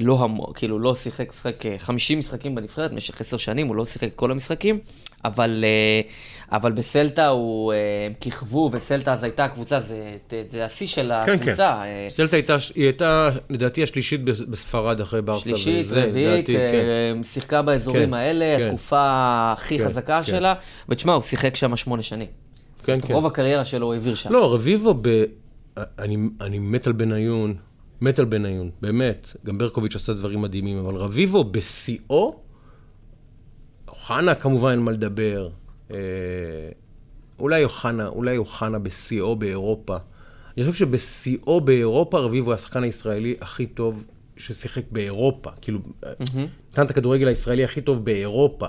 [0.00, 4.08] לא המו, כאילו לא שיחק, אה, 50 משחקים בנבחרת, במשך 10 שנים הוא לא שיחק
[4.08, 4.78] את כל המשחקים,
[5.24, 6.00] אבל, אה,
[6.58, 10.16] אבל בסלטה הוא, אה, הם כיכבו, וסלטה אז הייתה הקבוצה, זה,
[10.48, 11.54] זה השיא של כן, הקבוצה.
[11.56, 11.62] כן.
[11.82, 15.48] אה, סלטה הייתה, היא הייתה, לדעתי, השלישית בס- בספרד אחרי ברסה.
[15.48, 16.52] שלישית, רביעית, כן.
[17.18, 18.64] אה, שיחקה באזורים כן, האלה, כן.
[18.64, 19.00] התקופה
[19.52, 20.30] הכי כן, חזקה כן.
[20.30, 20.54] שלה,
[20.88, 22.26] ותשמע, הוא שיחק שם שמונה שנים.
[22.84, 23.14] כן, כן.
[23.14, 24.32] רוב הקריירה שלו הוא העביר שם.
[24.32, 25.24] לא, רביבו, ב...
[25.98, 27.54] אני, אני מת על בניון,
[28.02, 29.36] מת על בניון, באמת.
[29.46, 32.40] גם ברקוביץ' עשה דברים מדהימים, אבל רביבו בשיאו,
[33.88, 35.48] אוחנה כמובן אין מה לדבר.
[35.90, 35.96] אה,
[37.38, 39.96] אולי אוחנה, אולי אוחנה בשיאו באירופה.
[40.56, 44.04] אני חושב שבשיאו באירופה רביבו היה השחקן הישראלי הכי טוב
[44.36, 45.50] ששיחק באירופה.
[45.60, 45.78] כאילו,
[46.72, 48.66] נתן את הכדורגל הישראלי הכי טוב באירופה.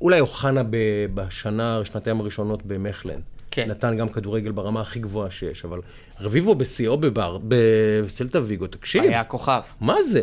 [0.00, 3.20] אולי אוחנה ב- בשנה, שנתיים הראשונות במכלן.
[3.56, 3.70] כן.
[3.70, 5.80] נתן גם כדורגל ברמה הכי גבוהה שיש, אבל
[6.20, 9.60] רביבו בשיאו בבר, בסלטה ויגו, תקשיב, היה כוכב.
[9.80, 10.22] מה זה?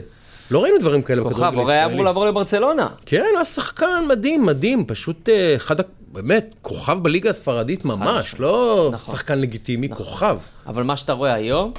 [0.51, 2.03] לא ראינו דברים כאלה כוכב, בכדורגל הוא הרי היה אמור.
[2.03, 2.87] לעבור לברצלונה.
[3.05, 5.75] כן, היה שחקן מדהים, מדהים, פשוט אה, אחד,
[6.11, 9.15] באמת, כוכב בליגה הספרדית ממש, לא נכון.
[9.15, 10.05] שחקן לגיטימי, נכון.
[10.05, 10.37] כוכב.
[10.67, 11.73] אבל מה שאתה רואה היום,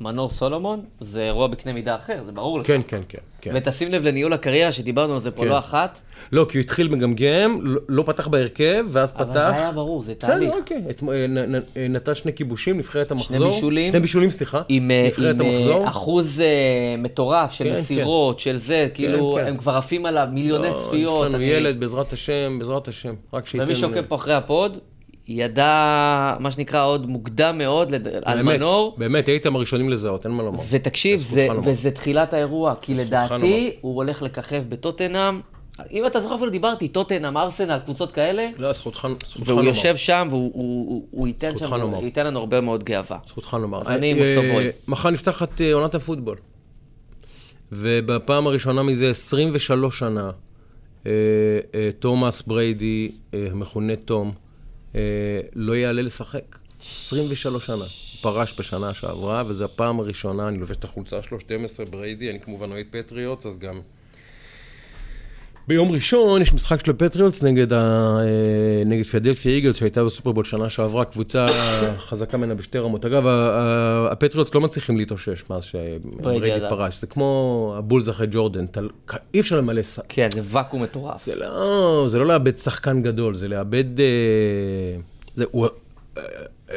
[0.00, 2.66] מנור סולומון, זה אירוע בקנה מידה אחר, זה ברור לך.
[2.66, 3.18] כן, כן, כן.
[3.40, 3.50] כן.
[3.54, 5.48] ותשים לב לניהול הקריירה, שדיברנו על זה פה כן.
[5.48, 6.00] לא אחת,
[6.32, 9.20] לא, כי הוא התחיל מגמגם, לא- לא פתח בהרכב, ואז פתח.
[9.22, 10.48] אבל זה היה ברור, זה תהליך.
[10.50, 10.82] בסדר, אוקיי.
[10.90, 13.48] את- אה, נ- נ- אה, נתן שני כיבושים, נבחרת המחזור.
[13.48, 13.92] בישולים.
[13.92, 14.62] שני בישולים, סליחה.
[14.68, 15.86] עם, אה, עם.
[15.86, 16.46] אחוז אה,
[16.98, 19.46] מטורף של כן, מסירות, של זה, כאילו, כן.
[19.46, 21.20] הם כבר עפים עליו מיליוני לא, צפיות.
[21.20, 23.14] יש לנו אני- ילד, בעזרת השם, בעזרת השם.
[23.32, 23.66] רק שייתן...
[23.66, 24.78] ומי שעוקב פה אחרי הפוד,
[25.28, 25.66] ידע,
[26.40, 28.94] מה שנקרא, עוד מוקדם מאוד לד- על באמת, מנור.
[28.98, 30.58] באמת, הייתם הראשונים לזהות, אין מה לומר.
[30.70, 31.60] ותקשיב, זה, לומר.
[31.70, 35.40] וזה תחילת האירוע, כי לדעתי הוא הולך לככב בטוטנאם.
[35.92, 39.68] אם אתה זוכר אפילו דיברתי, טוטנאם, ארסנל, קבוצות כאלה, לא, זכותך זכותך והוא לומר.
[39.68, 42.04] יושב שם והוא הוא, הוא, הוא ייתן שם, לומר.
[42.04, 43.18] ייתן לנו הרבה מאוד גאווה.
[43.28, 43.80] זכותך לומר.
[43.80, 44.68] אז אני אה, מוסטובוי.
[44.88, 46.36] מחר נפתחת אה, עונת הפוטבול.
[47.72, 50.30] ובפעם הראשונה מזה 23 שנה,
[51.06, 51.10] אה,
[51.98, 54.32] תומאס בריידי, המכונה תום,
[55.54, 56.58] לא יעלה לשחק.
[56.80, 57.84] 23 שנה.
[58.22, 62.72] פרש בשנה שעברה, וזו הפעם הראשונה, אני לובש את החולצה שלו, 12 בריידי, אני כמובן
[62.72, 63.80] אוהד פטריוטס, אז גם...
[65.68, 67.76] ביום ראשון יש משחק של הפטריוטס נגד, ה...
[68.20, 71.46] אה, נגד פילדלפיה איגלס שהייתה בסופרבול שנה שעברה, קבוצה
[72.08, 73.04] חזקה ממנה בשתי רמות.
[73.04, 73.26] אגב,
[74.10, 76.66] הפטריוטס לא מצליחים להתאושש מאז שבריידי.
[76.68, 77.00] פרש.
[77.00, 78.80] זה כמו הבולס אחרי ג'ורדן, אתה...
[79.34, 79.82] אי אפשר למלא...
[79.82, 81.24] ס- כן, זה ואקום מטורף.
[81.24, 84.00] זה לא, זה לא לאבד שחקן גדול, זה לאבד...
[84.00, 84.04] אה,
[85.34, 85.66] זה, הוא,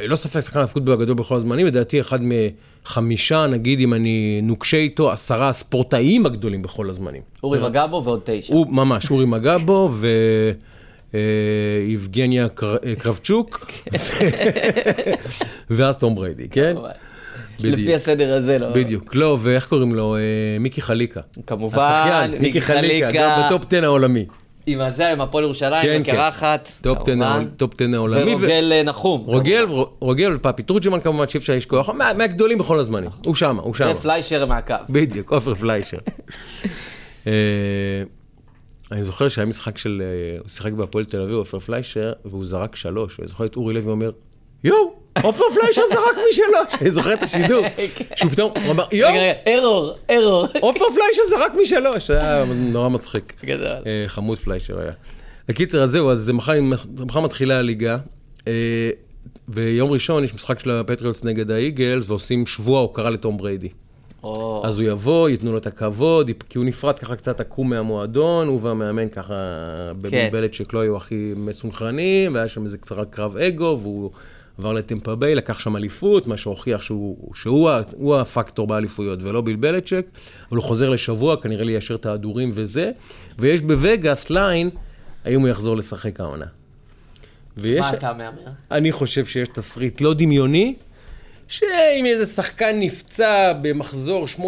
[0.07, 5.11] לא ספק שחקן הפוטבול הגדול בכל הזמנים, לדעתי אחד מחמישה, נגיד אם אני נוקשה איתו,
[5.11, 7.21] עשרה הספורטאים הגדולים בכל הזמנים.
[7.43, 8.53] אורי מגבו ועוד תשע.
[8.53, 9.91] הוא ממש, אורי מגבו
[11.13, 12.47] ויבגניה
[12.99, 13.71] קרבצ'וק,
[15.69, 16.75] ואז תום בריידי, כן?
[17.59, 17.95] לפי בדיוק.
[17.95, 18.69] הסדר הזה, לא?
[18.69, 20.15] בדיוק, לא, ואיך קוראים לו?
[20.15, 20.21] אה,
[20.59, 21.21] מיקי חליקה.
[21.47, 24.25] כמובן, השחיין, מיקי חליקה, גם ב top 10 העולמי.
[24.69, 26.11] עם הזה, עם הפועל ירושלים, כן, כן.
[26.11, 26.71] הקרחת.
[26.81, 27.21] top 10 כמובן.
[27.27, 28.23] העול- top 10 העולמי.
[28.35, 29.21] ו- ורוגל אה, נחום.
[29.25, 29.65] רוגל,
[29.99, 33.09] רוגל ופפי תורג'מן כמובן, שאי אפשר לשכוח, מה- מהגדולים בכל הזמנים.
[33.25, 33.91] הוא שמה, הוא שמה.
[33.91, 34.73] ופליישר מהקו.
[34.89, 35.97] בדיוק, עופר פליישר.
[37.27, 37.31] אה,
[38.91, 42.75] אני זוכר שהיה משחק של, אה, הוא שיחק בהפועל תל אביב, עופר פליישר, והוא זרק
[42.75, 44.11] שלוש, ואני זוכר את אורי לוי אומר,
[44.63, 46.81] יואו, עופר פליישר זרק משלוש.
[46.81, 47.65] אני זוכר את השידור,
[48.15, 50.45] שהוא פתאום, הוא אמר, יואו, רגע, רגע, ארור, ארור.
[50.59, 52.09] עופר פליישר זרק משלוש.
[52.09, 53.33] היה נורא מצחיק.
[53.45, 53.67] גדול.
[53.67, 54.91] אה, חמוד פליישר היה.
[55.49, 57.97] הקיצר, אז זהו, אז מחר, מתחילה הליגה.
[58.47, 58.89] אה,
[59.49, 63.69] ויום ראשון יש משחק של הפטריוטס נגד האיגלס, ועושים שבוע הוקרה לתום בריידי.
[64.63, 68.59] אז הוא יבוא, ייתנו לו את הכבוד, כי הוא נפרד ככה קצת עקום מהמועדון, הוא
[68.63, 69.33] והמאמן ככה
[70.01, 74.11] בבלבלת שלא היו הכי מסונכרנים, והיה שם איזה קצת קרב אגו, והוא
[74.59, 79.41] עבר לטמפה ביי, לקח שם אליפות, מה שהוכיח שהוא, שהוא ה- הוא הפקטור באליפויות ולא
[79.41, 80.05] ביל בליצ'יק,
[80.49, 82.91] אבל הוא חוזר לשבוע, כנראה ליישר את ההדורים וזה,
[83.39, 84.69] ויש ב Vegas line,
[85.25, 86.45] האם הוא יחזור לשחק העונה.
[87.57, 88.41] ויש, מה אתה מהמר?
[88.71, 90.75] אני חושב שיש תסריט לא דמיוני,
[91.47, 94.41] שאם איזה שחקן נפצע במחזור 8-9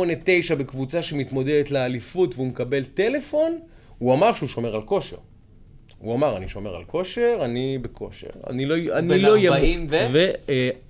[0.58, 3.60] בקבוצה שמתמודדת לאליפות והוא מקבל טלפון,
[3.98, 5.18] הוא אמר שהוא שומר על כושר.
[6.00, 8.28] הוא אמר, אני שומר על כושר, אני בכושר.
[8.50, 9.96] אני לא, אני בן לא 40 ו?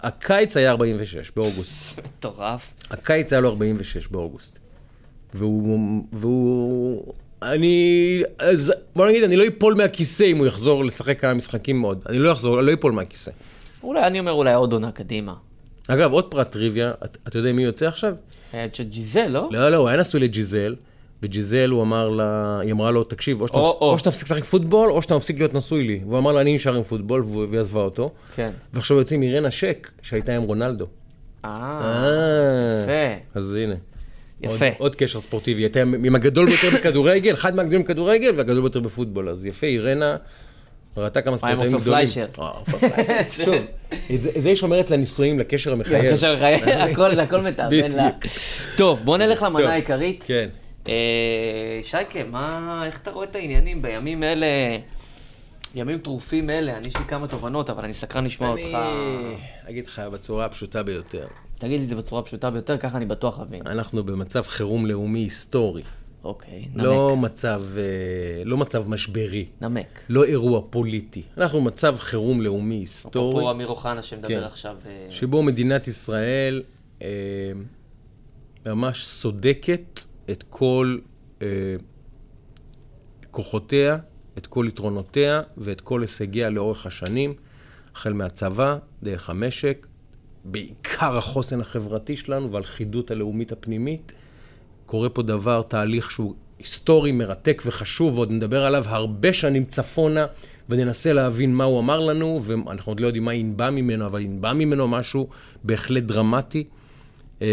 [0.03, 1.99] והקיץ היה 46 באוגוסט.
[2.17, 2.73] מטורף.
[2.91, 4.59] הקיץ היה לו 46 באוגוסט.
[5.33, 5.79] והוא,
[6.13, 11.81] והוא, אני, אז בוא נגיד, אני לא אפול מהכיסא אם הוא יחזור לשחק כמה משחקים
[11.81, 12.01] מאוד.
[12.09, 13.31] אני לא אחזור, לא אפול מהכיסא.
[13.83, 15.33] אולי, אני אומר אולי עוד עונה קדימה.
[15.87, 18.13] אגב, עוד פרט טריוויה, את- אתה יודע מי יוצא עכשיו?
[18.53, 19.49] היה ג'יזל, לא?
[19.51, 20.75] לא, לא, הוא היה נשוי לג'יזל,
[21.23, 23.91] וג'יזל, הוא אמר לה, היא אמרה לו, תקשיב, או שאתה, או, או.
[23.91, 25.99] או שאתה מפסיק לשחק פוטבול, או שאתה מפסיק להיות נשוי לי.
[26.05, 28.11] והוא אמר לה, אני נשאר עם פוטבול, והיא עזבה אותו.
[28.35, 28.49] כן.
[28.73, 30.85] ועכשיו יוצאים אירנה שק, שהייתה עם רונלדו.
[31.45, 33.39] אה, אה, יפה.
[33.39, 33.75] אז הנה.
[34.41, 34.65] יפה.
[34.65, 39.29] עוד, עוד קשר ספורטיבי, הייתה עם הגדול ביותר בכדורגל, אחד מהגדולים בכדורגל והגדול ביותר בפוטבול,
[39.29, 40.17] אז יפה, אירנה
[40.97, 41.83] ראתה כמה מה עם ספורטאים גדולים.
[41.83, 42.25] פליישר?
[42.39, 43.43] אה, עופר פליישר.
[43.45, 43.55] שוב,
[44.17, 46.05] זה היא שומרת לנישואים, לקשר המחייב.
[46.05, 48.09] הקשר לחיי, הכל, מתאבן לה.
[48.77, 50.23] טוב, בוא נלך למנה העיקרית.
[50.27, 50.49] כן.
[50.87, 54.47] אה, שייקה, מה, איך אתה רואה את העניינים בימים אלה,
[55.75, 56.77] ימים טרופים אלה?
[56.77, 58.77] אני יש לי כמה תובנות, אבל אני סקרן לשמוע אני אותך.
[59.69, 63.61] אגיד לך בצורה הפשוטה ביותר, תגיד לי זה בצורה פשוטה ביותר, ככה אני בטוח אבין.
[63.67, 65.81] אנחנו במצב חירום לאומי היסטורי,
[66.23, 67.23] אוקיי, לא נמק.
[67.23, 69.99] מצב, אה, לא מצב משברי, נמק.
[70.09, 73.29] לא אירוע פוליטי, אנחנו במצב חירום לאומי היסטורי.
[73.29, 74.43] אפרופו אמיר אוחנה שמדבר כן.
[74.43, 74.75] עכשיו.
[74.85, 76.63] אה, שבו מדינת ישראל
[77.01, 77.07] אה,
[78.65, 79.99] ממש סודקת
[80.31, 80.97] את כל
[81.41, 81.47] אה,
[83.31, 83.97] כוחותיה,
[84.37, 87.33] את כל יתרונותיה ואת כל הישגיה לאורך השנים,
[87.95, 89.87] החל מהצבא, דרך המשק,
[90.45, 94.11] בעיקר החוסן החברתי שלנו והלכידות הלאומית הפנימית.
[94.85, 100.25] קורה פה דבר, תהליך שהוא היסטורי, מרתק וחשוב, ועוד נדבר עליו הרבה שנים צפונה,
[100.69, 104.53] וננסה להבין מה הוא אמר לנו, ואנחנו עוד לא יודעים מה ינבע ממנו, אבל ינבע
[104.53, 105.27] ממנו משהו
[105.63, 106.63] בהחלט דרמטי.
[107.41, 107.47] אה,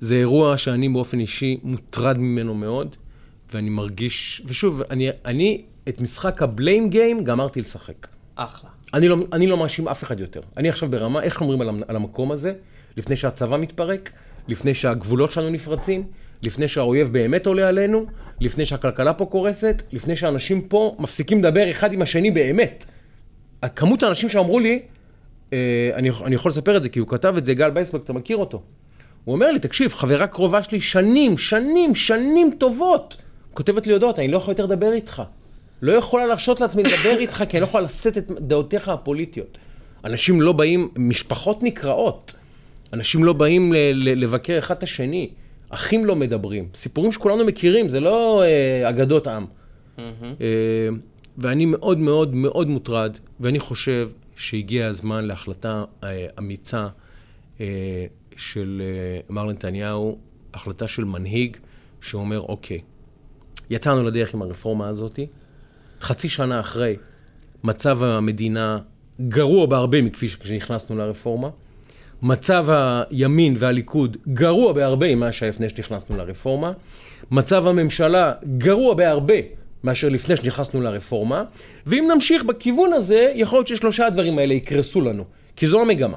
[0.00, 2.96] וזה אירוע שאני באופן אישי מוטרד ממנו מאוד,
[3.54, 8.06] ואני מרגיש, ושוב, אני, אני את משחק הבליים גיים גמרתי לשחק.
[8.34, 8.70] אחלה.
[8.94, 10.40] אני לא, אני לא מאשים אף אחד יותר.
[10.56, 12.52] אני עכשיו ברמה, איך אומרים על, על המקום הזה,
[12.96, 14.12] לפני שהצבא מתפרק,
[14.48, 16.04] לפני שהגבולות שלנו נפרצים,
[16.42, 18.06] לפני שהאויב באמת עולה עלינו,
[18.40, 22.84] לפני שהכלכלה פה קורסת, לפני שאנשים פה מפסיקים לדבר אחד עם השני באמת.
[23.76, 24.82] כמות האנשים שאמרו לי,
[25.52, 28.12] אה, אני, אני יכול לספר את זה, כי הוא כתב את זה, גל בייסברג, אתה
[28.12, 28.62] מכיר אותו.
[29.24, 33.16] הוא אומר לי, תקשיב, חברה קרובה שלי שנים, שנים, שנים טובות,
[33.54, 35.22] כותבת לי הודעות, אני לא יכול יותר לדבר איתך.
[35.82, 39.58] לא יכולה להרשות לעצמי לדבר איתך, כי אני לא יכולה לשאת את דעותיך הפוליטיות.
[40.04, 42.34] אנשים לא באים, משפחות נקרעות.
[42.92, 45.30] אנשים לא באים ל- ל- לבקר אחד את השני.
[45.70, 46.68] אחים לא מדברים.
[46.74, 49.44] סיפורים שכולנו מכירים, זה לא אה, אגדות עם.
[49.98, 50.04] אה,
[51.38, 56.88] ואני מאוד מאוד מאוד מוטרד, ואני חושב שהגיע הזמן להחלטה אה, אמיצה
[57.60, 57.66] אה,
[58.38, 60.18] של אה, מר נתניהו,
[60.54, 61.56] החלטה של מנהיג
[62.00, 62.80] שאומר, אוקיי,
[63.70, 65.18] יצאנו לדרך עם הרפורמה הזאת,
[66.00, 66.96] חצי שנה אחרי,
[67.64, 68.78] מצב המדינה
[69.28, 71.48] גרוע בהרבה מכפי שנכנסנו לרפורמה.
[72.22, 72.66] מצב
[73.10, 76.72] הימין והליכוד גרוע בהרבה ממה שהיה לפני שנכנסנו לרפורמה.
[77.30, 79.34] מצב הממשלה גרוע בהרבה
[79.84, 81.44] מאשר לפני שנכנסנו לרפורמה.
[81.86, 85.24] ואם נמשיך בכיוון הזה, יכול להיות ששלושה הדברים האלה יקרסו לנו,
[85.56, 86.16] כי זו המגמה.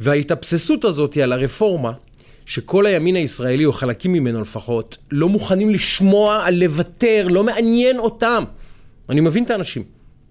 [0.00, 1.92] וההתאבססות הזאת על הרפורמה,
[2.46, 8.44] שכל הימין הישראלי, או חלקים ממנו לפחות, לא מוכנים לשמוע לוותר, לא מעניין אותם.
[9.08, 9.82] אני מבין את האנשים,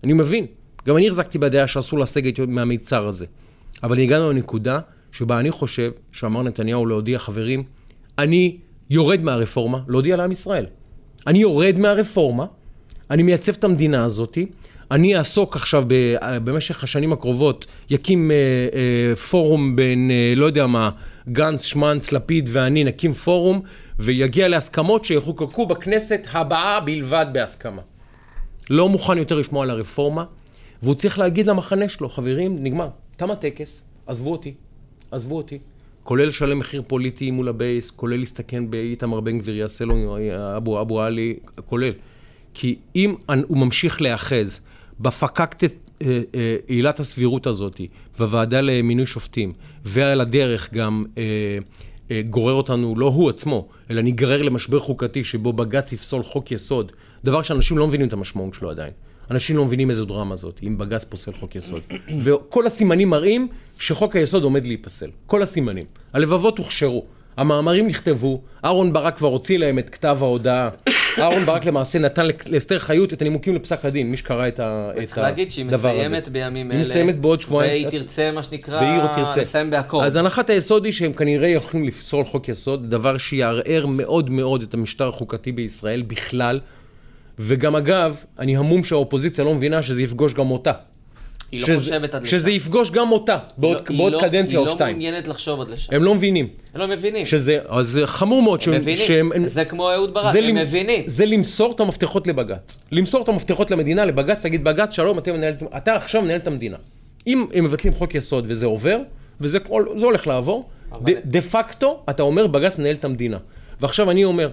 [0.04, 0.46] אני מבין.
[0.88, 3.26] גם אני החזקתי בדעה שאסור לסגת מהמיצר הזה.
[3.84, 4.80] אבל הגענו לנקודה
[5.12, 7.64] שבה אני חושב שאמר נתניהו להודיע, חברים,
[8.18, 8.58] אני
[8.90, 10.66] יורד מהרפורמה, להודיע לעם ישראל.
[11.28, 12.46] אני יורד מהרפורמה,
[13.12, 14.38] אני מייצב את המדינה הזאת,
[14.92, 15.94] אני אעסוק עכשיו ב,
[16.44, 18.36] במשך השנים הקרובות, יקים אה,
[18.74, 20.90] אה, פורום בין, אה, לא יודע מה,
[21.30, 23.62] גנץ, שמנץ, לפיד ואני נקים פורום,
[24.00, 27.82] ויגיע להסכמות שיחוקקו בכנסת הבאה בלבד בהסכמה.
[28.70, 30.24] לא מוכן יותר לשמוע על הרפורמה,
[30.84, 34.54] והוא צריך להגיד למחנה שלו, חברים, נגמר, תם הטקס, עזבו אותי,
[35.12, 35.60] עזבו אותי.
[36.04, 40.18] כולל לשלם מחיר פוליטי מול ה base, כולל להסתכן באיתמר בן גביר, יעשה לו
[40.58, 41.92] אבו, אבו עלי, כולל.
[42.54, 43.16] כי אם
[43.48, 44.60] הוא ממשיך להיאחז
[45.04, 47.82] בפקקט אה, אה, עילת הסבירות הזאת,
[48.20, 49.54] בוועדה למינוי שופטים,
[49.86, 55.94] ועל הדרך גם אה, גורר אותנו, לא הוא עצמו, אלא ניגרר למשבר חוקתי שבו בג"ץ
[55.94, 56.92] יפסול חוק יסוד,
[57.24, 58.92] דבר שאנשים לא מבינים את המשמעות שלו עדיין.
[59.32, 61.82] אנשים לא מבינים איזו דרמה זאת, אם בג"ץ פוסל חוק יסוד.
[62.24, 63.48] וכל הסימנים מראים
[63.80, 65.10] שחוק היסוד עומד להיפסל.
[65.26, 65.86] כל הסימנים.
[66.14, 67.06] הלבבות הוכשרו.
[67.38, 70.70] המאמרים נכתבו, אהרון ברק כבר הוציא להם את כתב ההודעה.
[71.20, 75.06] אהרון ברק למעשה נתן לאסתר חיות את הנימוקים לפסק הדין, מי שקרא את הדבר הזה.
[75.06, 76.80] צריך להגיד שהיא מסיימת בימים אלה.
[76.80, 77.88] היא מסיימת בעוד שבועיים.
[77.88, 79.42] והיא תרצה, מה שנקרא, והיא תרצה.
[79.42, 80.04] לסיים בהכל.
[80.04, 84.74] אז הנחת היסוד היא שהם כנראה יכולים לפסול חוק יסוד, דבר שיערער מאוד מאוד את
[84.74, 86.60] המשטר החוקתי בישראל בכלל.
[87.40, 90.72] וגם אגב, אני המום שהאופוזיציה לא מבינה שזה יפגוש גם אותה.
[91.54, 92.32] היא לא שזה, חושבת עד לשם.
[92.38, 94.96] שזה יפגוש גם אותה, בעוד, היא בעוד לא- קדנציה או היא לא שתיים.
[94.98, 95.96] מעוניינת לחשוב עד לשם.
[95.96, 96.48] הם לא מבינים.
[96.74, 97.26] הם לא מבינים.
[97.26, 98.60] שזה, אז זה חמור מאוד.
[98.60, 99.08] הם שהם- מבינים.
[99.08, 101.04] שהם- הם- זה כמו אהוד ברק, הם למ- מבינים.
[101.08, 102.80] זה למסור את המפתחות לבג"ץ.
[102.92, 106.78] למסור את המפתחות למדינה, לבג"ץ, להגיד, בג"ץ, שלום, אתם מנהל, אתה עכשיו מנהל את המדינה.
[107.28, 108.98] אם הם מבטלים חוק יסוד וזה עובר,
[109.42, 113.38] וזה כל- זה הולך לעבור, אבל- דה פקטו, אתה אומר, בג"ץ מנהל את המדינה.
[113.82, 114.50] ועכשיו אני אומר,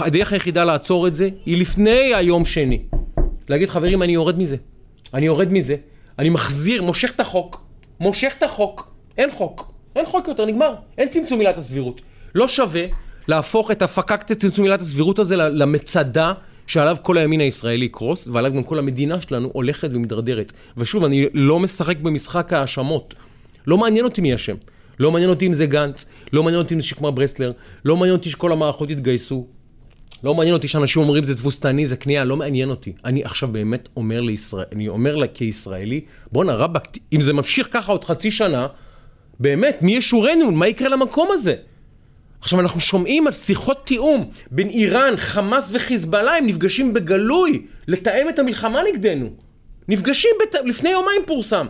[0.00, 2.78] הדרך היחידה לעצור את זה, היא לפני היום שני.
[3.48, 4.56] להגיד, חברים, אני יורד מזה.
[5.14, 5.76] אני יורד מזה.
[6.18, 7.64] אני מחזיר, מושך את החוק.
[8.00, 8.92] מושך את החוק.
[9.18, 9.72] אין חוק.
[9.96, 10.74] אין חוק יותר, נגמר.
[10.98, 12.00] אין צמצום עילת הסבירות.
[12.34, 12.84] לא שווה
[13.28, 16.32] להפוך את הפקקט צמצום עילת הסבירות הזה למצדה
[16.66, 20.52] שעליו כל הימין הישראלי יקרוס, ועליו גם כל המדינה שלנו הולכת ומידרדרת.
[20.76, 23.14] ושוב, אני לא משחק במשחק ההאשמות.
[23.66, 24.54] לא מעניין אותי מי אשם.
[24.98, 27.52] לא מעניין אותי אם זה גנץ, לא מעניין אותי אם זה שקמה ברסלר,
[27.84, 29.46] לא מעניין אותי שכל המערכות יתגייסו.
[30.24, 32.92] לא מעניין אותי שאנשים אומרים זה תבוסתני, זה כניעה, לא מעניין אותי.
[33.04, 36.00] אני עכשיו באמת אומר לישראל, אני אומר לה כישראלי,
[36.32, 38.66] בואנה רבאק, אם זה ממשיך ככה עוד חצי שנה,
[39.40, 40.50] באמת, מי ישורנו?
[40.50, 41.54] מה יקרה למקום הזה?
[42.40, 48.38] עכשיו, אנחנו שומעים על שיחות תיאום בין איראן, חמאס וחיזבאללה, הם נפגשים בגלוי לתאם את
[48.38, 49.30] המלחמה נגדנו.
[49.88, 50.54] נפגשים, בת...
[50.64, 51.66] לפני יומיים פורסם.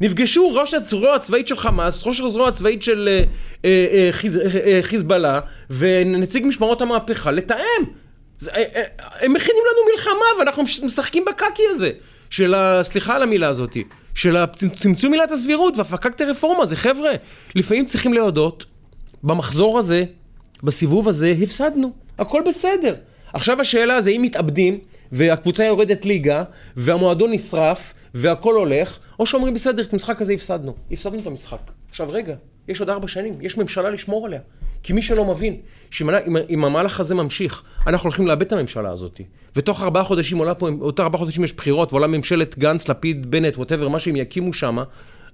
[0.00, 3.24] נפגשו ראש הזרוע הצבאית של חמאס, ראש הזרוע הצבאית של אה,
[3.64, 7.84] אה, אה, חיז, אה, אה, חיזבאללה ונציג משמרות המהפכה לתאם.
[8.38, 8.82] זה, אה, אה,
[9.20, 11.90] הם מכינים לנו מלחמה ואנחנו מש- משחקים בקקי הזה.
[12.30, 12.82] של ה...
[12.82, 13.76] סליחה על המילה הזאת.
[14.14, 16.66] של הצמצום עילת הסבירות והפקקת הרפורמה.
[16.66, 17.10] זה חבר'ה,
[17.54, 18.64] לפעמים צריכים להודות,
[19.22, 20.04] במחזור הזה,
[20.62, 21.92] בסיבוב הזה, הפסדנו.
[22.18, 22.94] הכל בסדר.
[23.32, 24.78] עכשיו השאלה זה אם מתאבדים
[25.12, 26.42] והקבוצה יורדת ליגה,
[26.76, 30.74] והמועדון נשרף, והכל הולך, או שאומרים, בסדר, את המשחק הזה הפסדנו.
[30.90, 31.70] הפסדנו את המשחק.
[31.90, 32.34] עכשיו, רגע,
[32.68, 34.40] יש עוד ארבע שנים, יש ממשלה לשמור עליה.
[34.82, 35.56] כי מי שלא מבין,
[35.90, 39.20] שאם אם, אם המהלך הזה ממשיך, אנחנו הולכים לאבד את הממשלה הזאת.
[39.56, 43.56] ותוך ארבעה חודשים עולה פה, אותה ארבעה חודשים יש בחירות, ועולה ממשלת גנץ, לפיד, בנט,
[43.56, 44.78] ווטאבר, מה שהם יקימו שם,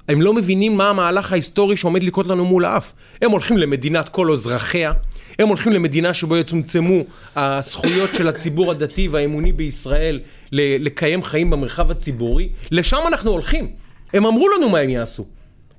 [0.08, 2.92] הם לא מבינים מה המהלך ההיסטורי שעומד לקרות לנו מול האף.
[3.22, 4.92] הם הולכים למדינת כל אזרחיה,
[5.38, 7.04] הם הולכים למדינה שבו יצומצמו
[7.36, 10.20] הזכויות של הציבור הדתי והאמוני בישראל
[10.54, 13.68] לקיים חיים במרחב הציבורי, לשם אנחנו הולכים.
[14.12, 15.26] הם אמרו לנו מה הם יעשו.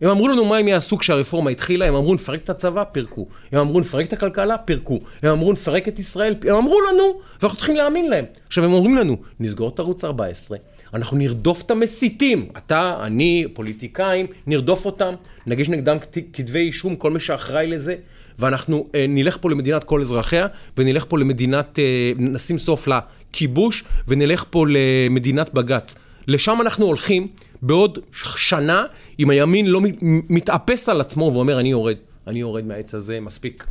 [0.02, 3.28] הם אמרו לנו מה הם יעשו כשהרפורמה התחילה, הם אמרו נפרק את הצבא, פירקו.
[3.52, 5.00] הם אמרו נפרק את הכלכלה, פירקו.
[5.24, 8.26] הם אמרו נפרק את ישראל, הם אמרו לנו, ואנחנו צריכים להאמין להם.
[8.48, 10.58] עכשיו הם אומרים לנו, נסגור את ערוץ 14,
[10.94, 15.14] אנחנו נרדוף את המסיתים, אתה, אני, פוליטיקאים, נרדוף אותם,
[15.48, 15.98] נגיש נגדם
[16.34, 17.96] כתבי אישום, כל מי שאחראי לזה,
[18.40, 22.88] ואנחנו אה, נלך פה למדינת כל אזרחיה, ונלך פה למדינת, אה, נשים סוף
[23.36, 25.96] לכיבוש, ונלך פה למדינת בג"ץ.
[26.28, 27.28] לשם אנחנו הולכים
[27.62, 28.00] בעוד
[28.36, 28.86] שנה,
[29.20, 29.82] אם הימין לא
[30.30, 31.96] מתאפס על עצמו ואומר, אני יורד,
[32.28, 33.66] אני יורד מהעץ הזה, מספיק.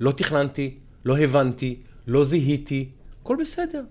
[0.00, 0.74] לא תכננתי,
[1.04, 2.88] לא הבנתי, לא זיהיתי,
[3.22, 3.82] הכל בסדר.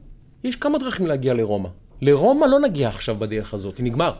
[0.43, 1.69] יש כמה דרכים להגיע לרומא.
[2.01, 4.13] לרומא לא נגיע עכשיו בדרך הזאת, נגמר.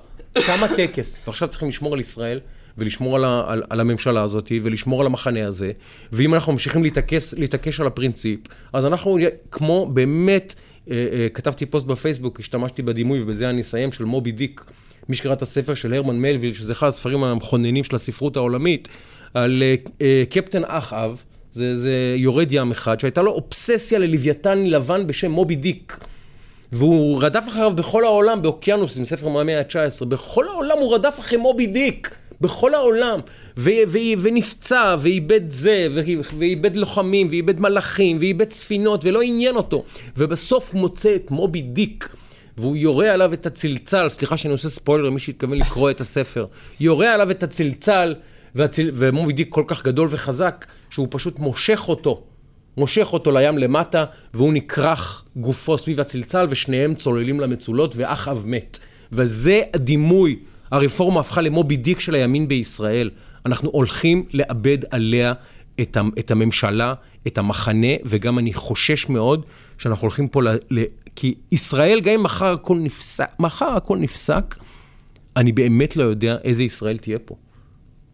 [0.46, 2.40] תם הטקס, ועכשיו צריכים לשמור על ישראל.
[2.78, 5.72] ולשמור על, ה, על, על הממשלה הזאת, ולשמור על המחנה הזה,
[6.12, 8.40] ואם אנחנו ממשיכים להתעקש, להתעקש על הפרינציפ,
[8.74, 9.18] אז אנחנו
[9.52, 10.56] כמו באמת,
[10.92, 14.66] אה, אה, כתבתי פוסט בפייסבוק, השתמשתי בדימוי, ובזה אני אסיים, של מובי דיק,
[15.10, 18.88] מי שקרא את הספר של הרמן מלוויל, שזה אחד הספרים המכוננים של הספרות העולמית,
[19.34, 25.08] על אה, אה, קפטן אחאב, זה, זה יורד ים אחד, שהייתה לו אובססיה ללוויתן לבן
[25.08, 25.98] בשם מובי דיק.
[26.72, 31.68] והוא רדף אחריו בכל העולם, באוקיינוסים, ספר מהמאה ה-19, בכל העולם הוא רדף אחרי מובי
[31.68, 32.16] דיק.
[32.44, 33.20] בכל העולם,
[33.58, 35.88] ו- ו- ונפצע, ואיבד זה,
[36.38, 39.84] ואיבד לוחמים, ואיבד מלאכים, ואיבד ספינות, ולא עניין אותו.
[40.18, 42.10] ובסוף הוא מוצא את מובי דיק,
[42.58, 46.46] והוא יורה עליו את הצלצל, סליחה שאני עושה ספוילר למי שהתכוון לקרוא את הספר,
[46.80, 48.16] יורה עליו את הצלצל,
[48.56, 48.90] והצל...
[48.94, 52.24] ומובי דיק כל כך גדול וחזק, שהוא פשוט מושך אותו.
[52.78, 58.80] מושך אותו לים למטה, והוא נכרך גופו סביב הצלצל, ושניהם צוללים למצולות, ואחאב מת.
[59.12, 60.40] וזה הדימוי
[60.74, 63.10] הרפורמה הפכה למובי דיק של הימין בישראל.
[63.46, 65.34] אנחנו הולכים לאבד עליה
[65.82, 66.94] את, הממשלה,
[67.28, 69.46] את המחנה, וגם אני חושש מאוד
[69.78, 70.48] שאנחנו הולכים פה ל...
[70.72, 70.84] ל
[71.16, 74.56] כי ישראל, גם אם מחר הכל נפסק, מחר הכל נפסק,
[75.38, 77.36] אני באמת לא יודע איזה ישראל תהיה פה.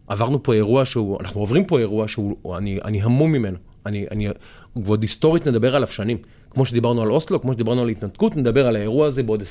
[0.08, 3.58] עברנו פה אירוע שהוא, אנחנו עוברים פה אירוע שהוא, אני, אני המום ממנו.
[3.86, 4.28] אני, אני,
[4.76, 6.18] ועוד היסטורית נדבר עליו שנים.
[6.50, 9.44] כמו שדיברנו על אוסלו, כמו שדיברנו על התנתקות, נדבר על האירוע הזה בעוד 20-30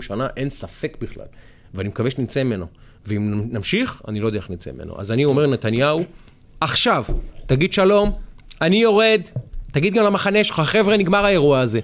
[0.00, 1.26] שנה, אין ספק בכלל.
[1.74, 2.66] ואני מקווה שנצא ממנו.
[3.06, 5.00] ואם נמשיך, אני לא יודע איך נצא ממנו.
[5.00, 6.04] אז אני אומר לנתניהו,
[6.60, 7.04] עכשיו,
[7.46, 8.12] תגיד שלום,
[8.62, 9.20] אני יורד,
[9.72, 11.80] תגיד גם למחנה שלך, חבר'ה, נגמר האירוע הזה.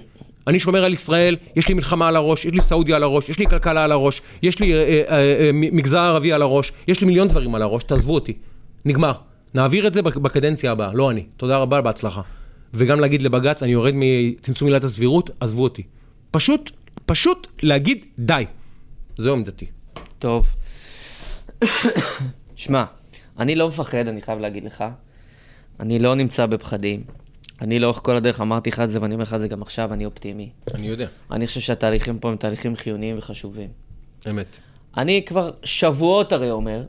[0.47, 3.39] אני שומר על ישראל, יש לי מלחמה על הראש, יש לי סעודיה על הראש, יש
[3.39, 7.07] לי כלכלה על הראש, יש לי אה, אה, אה, מגזר ערבי על הראש, יש לי
[7.07, 8.33] מיליון דברים על הראש, תעזבו אותי.
[8.85, 9.11] נגמר.
[9.53, 11.23] נעביר את זה בקדנציה הבאה, לא אני.
[11.37, 12.21] תודה רבה, בהצלחה.
[12.73, 15.83] וגם להגיד לבג"ץ, אני יורד מצמצום עילת הסבירות, עזבו אותי.
[16.31, 16.71] פשוט,
[17.05, 18.43] פשוט להגיד די.
[19.17, 19.65] זו עמדתי.
[20.19, 20.55] טוב.
[22.55, 22.83] שמע,
[23.39, 24.83] אני לא מפחד, אני חייב להגיד לך.
[25.79, 27.03] אני לא נמצא בפחדים.
[27.61, 29.93] אני לאורך כל הדרך אמרתי לך את זה, ואני אומר לך את זה גם עכשיו,
[29.93, 30.49] אני אופטימי.
[30.73, 31.07] אני יודע.
[31.31, 33.69] אני חושב שהתהליכים פה הם תהליכים חיוניים וחשובים.
[34.29, 34.45] אמת.
[34.97, 36.83] אני כבר שבועות הרי אומר,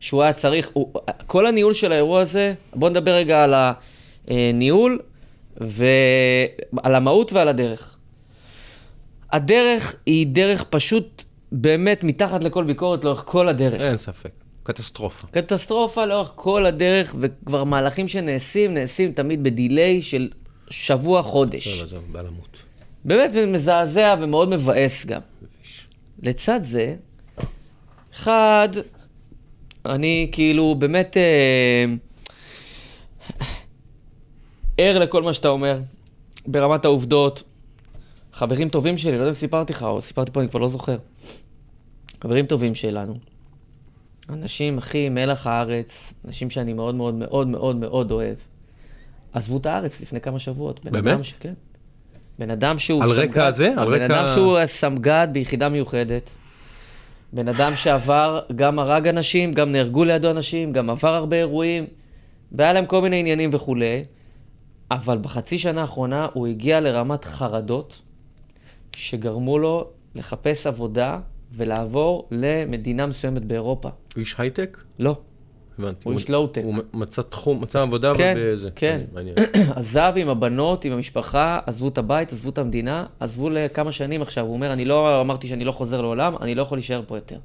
[0.00, 0.94] שהוא היה צריך, הוא,
[1.26, 3.54] כל הניהול של האירוע הזה, בוא נדבר רגע על
[4.28, 5.00] הניהול
[5.56, 7.96] ועל המהות ועל הדרך.
[9.32, 11.17] הדרך היא דרך פשוט
[11.52, 13.80] באמת מתחת לכל ביקורת לאורך כל הדרך.
[13.80, 14.30] אין ספק.
[14.62, 15.26] קטסטרופה.
[15.26, 20.28] קטסטרופה לאורך כל הדרך, וכבר מהלכים שנעשים, נעשים תמיד בדיליי של
[20.70, 21.80] שבוע, חודש.
[21.80, 22.62] לא, זה בא למות.
[23.04, 25.20] באמת מזעזע ומאוד מבאס גם.
[26.22, 26.96] לצד זה,
[28.14, 28.68] אחד,
[29.86, 31.84] אני כאילו באמת אה,
[34.78, 35.80] ער לכל מה שאתה אומר,
[36.46, 37.42] ברמת העובדות.
[38.38, 40.96] חברים טובים שלי, לא יודע אם סיפרתי לך, או סיפרתי פה, אני כבר לא זוכר.
[42.22, 43.14] חברים טובים שלנו.
[44.28, 48.36] אנשים, אחי, מלח הארץ, אנשים שאני מאוד מאוד מאוד מאוד מאוד אוהב.
[49.32, 50.84] עזבו את הארץ לפני כמה שבועות.
[50.84, 51.24] בן באמת?
[51.24, 51.32] ש...
[51.40, 51.54] כן.
[52.38, 53.30] בן אדם שהוא על סמגד.
[53.30, 53.72] רקע זה?
[53.76, 54.06] על בן רקע...
[54.06, 56.30] אדם שהוא סמג"ד ביחידה מיוחדת.
[57.32, 61.86] בן אדם שעבר, גם הרג אנשים, גם נהרגו לידו אנשים, גם עבר הרבה אירועים,
[62.52, 64.04] והיה להם כל מיני עניינים וכולי.
[64.90, 68.02] אבל בחצי שנה האחרונה הוא הגיע לרמת חרדות,
[68.98, 71.18] שגרמו לו לחפש עבודה
[71.52, 73.88] ולעבור למדינה מסוימת באירופה.
[73.88, 74.78] הוא איש הייטק?
[74.98, 75.16] לא.
[75.78, 76.00] הבנתי.
[76.04, 76.62] הוא איש לואו-טק.
[76.64, 78.70] הוא מצא תחום, מצא עבודה כן, בזה.
[78.74, 79.00] כן.
[79.12, 79.34] מעניין.
[79.76, 84.44] עזב עם הבנות, עם המשפחה, עזבו את הבית, עזבו את המדינה, עזבו לכמה שנים עכשיו.
[84.44, 87.38] הוא אומר, אני לא אמרתי שאני לא חוזר לעולם, אני לא יכול להישאר פה יותר.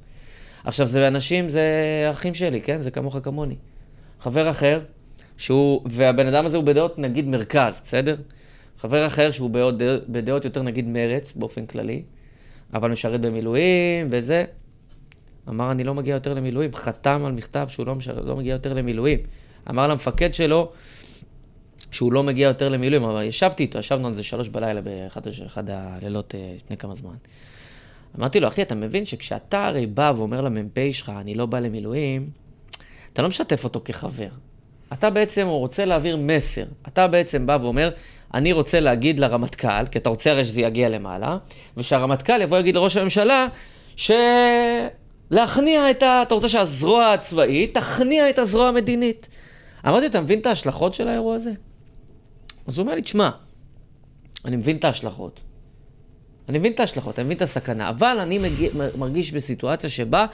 [0.64, 1.62] עכשיו, זה אנשים, זה
[2.10, 2.82] אחים שלי, כן?
[2.82, 3.56] זה כמוך כמוני.
[4.20, 4.80] חבר אחר,
[5.36, 8.16] שהוא, והבן אדם הזה הוא בדעות, נגיד, מרכז, בסדר?
[8.78, 12.02] חבר אחר שהוא בדעות, בדעות יותר, נגיד, מרץ, באופן כללי,
[12.74, 14.44] אבל משרת במילואים וזה.
[15.48, 18.72] אמר, אני לא מגיע יותר למילואים, חתם על מכתב שהוא לא, משרת, לא מגיע יותר
[18.72, 19.18] למילואים.
[19.70, 20.72] אמר למפקד שלו
[21.90, 25.64] שהוא לא מגיע יותר למילואים, אבל ישבתי איתו, ישבנו על זה שלוש בלילה באחד אחד
[25.70, 27.14] הלילות אה, לפני כמה זמן.
[28.18, 32.30] אמרתי לו, אחי, אתה מבין שכשאתה הרי בא ואומר למ"פ שלך, אני לא בא למילואים,
[33.12, 34.28] אתה לא משתף אותו כחבר.
[34.92, 36.64] אתה בעצם רוצה להעביר מסר.
[36.88, 37.90] אתה בעצם בא ואומר,
[38.34, 41.38] אני רוצה להגיד לרמטכ"ל, כי אתה רוצה הרי שזה יגיע למעלה,
[41.76, 43.46] ושהרמטכ"ל יבוא ויגיד לראש הממשלה,
[43.96, 44.10] ש...
[45.30, 46.22] להכניע את ה...
[46.22, 49.28] אתה רוצה שהזרוע הצבאית תכניע את הזרוע המדינית.
[49.86, 51.52] אמרתי, אתה מבין את ההשלכות של האירוע הזה?
[52.66, 53.30] אז הוא אומר לי, תשמע,
[54.44, 55.40] אני מבין את ההשלכות.
[56.48, 60.26] אני מבין את ההשלכות, אני מבין את הסכנה, אבל אני מגיע, מרגיש בסיטואציה שבה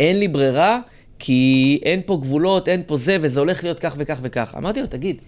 [0.00, 0.80] אין לי ברירה,
[1.18, 4.54] כי אין פה גבולות, אין פה זה, וזה הולך להיות כך וכך וכך.
[4.58, 5.22] אמרתי לו, תגיד,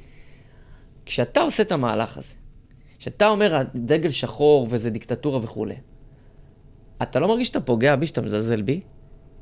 [1.08, 2.34] כשאתה עושה את המהלך הזה,
[2.98, 5.74] כשאתה אומר, דגל שחור וזה דיקטטורה וכולי,
[7.02, 8.80] אתה לא מרגיש שאתה פוגע בי, שאתה מזלזל בי?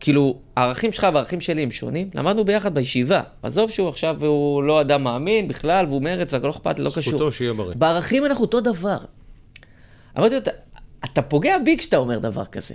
[0.01, 2.11] כאילו, הערכים שלך והערכים שלי הם שונים.
[2.14, 3.23] למדנו ביחד בישיבה.
[3.43, 7.12] עזוב שהוא עכשיו, הוא לא אדם מאמין בכלל, והוא מרץ, והכל לא אכפת לא קשור.
[7.12, 7.77] זכותו שיהיה בריא.
[7.77, 8.99] בערכים אנחנו אותו דבר.
[10.19, 10.51] אמרתי לו, אתה,
[11.05, 12.75] אתה פוגע בי כשאתה אומר דבר כזה.